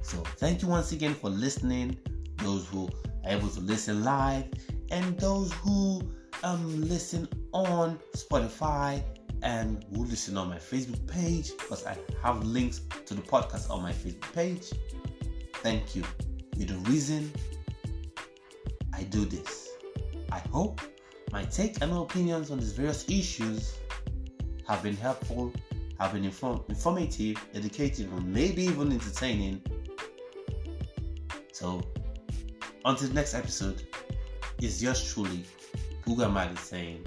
So 0.00 0.22
thank 0.38 0.62
you 0.62 0.68
once 0.68 0.92
again 0.92 1.14
for 1.14 1.28
listening. 1.28 1.98
Those 2.36 2.66
who 2.68 2.88
are 3.24 3.32
able 3.32 3.48
to 3.50 3.60
listen 3.60 4.04
live 4.04 4.46
and 4.90 5.18
those 5.20 5.52
who 5.52 6.00
um 6.42 6.80
listen 6.88 7.28
on 7.52 7.98
Spotify 8.16 9.02
and 9.42 9.84
will 9.90 10.06
listen 10.06 10.36
on 10.36 10.48
my 10.48 10.58
Facebook 10.58 11.06
page 11.06 11.52
because 11.56 11.86
I 11.86 11.96
have 12.22 12.44
links 12.44 12.80
to 13.06 13.14
the 13.14 13.22
podcast 13.22 13.70
on 13.70 13.82
my 13.82 13.92
Facebook 13.92 14.32
page. 14.32 14.70
Thank 15.56 15.94
you. 15.94 16.02
You're 16.56 16.68
the 16.68 16.90
reason 16.90 17.32
I 18.92 19.04
do 19.04 19.24
this. 19.24 19.68
I 20.32 20.38
hope 20.50 20.80
my 21.32 21.44
take 21.44 21.80
and 21.80 21.92
opinions 21.92 22.50
on 22.50 22.58
these 22.58 22.72
various 22.72 23.08
issues 23.08 23.76
have 24.66 24.82
been 24.82 24.96
helpful, 24.96 25.52
have 25.98 26.12
been 26.12 26.24
inform- 26.24 26.64
informative, 26.68 27.36
educative, 27.54 28.12
and 28.12 28.32
maybe 28.32 28.64
even 28.64 28.92
entertaining. 28.92 29.62
So, 31.52 31.82
until 32.84 33.10
next 33.12 33.34
episode, 33.34 33.82
is 34.60 34.82
yours 34.82 35.12
truly, 35.12 35.44
Ugo 36.08 36.28
Mali 36.28 36.56
saying 36.56 37.06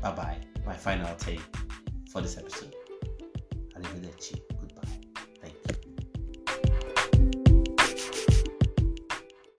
bye 0.00 0.12
bye. 0.12 0.51
My 0.64 0.74
final 0.74 1.14
take 1.16 1.42
for 2.10 2.20
this 2.20 2.38
episode. 2.38 2.74
Arrivederci. 3.76 4.51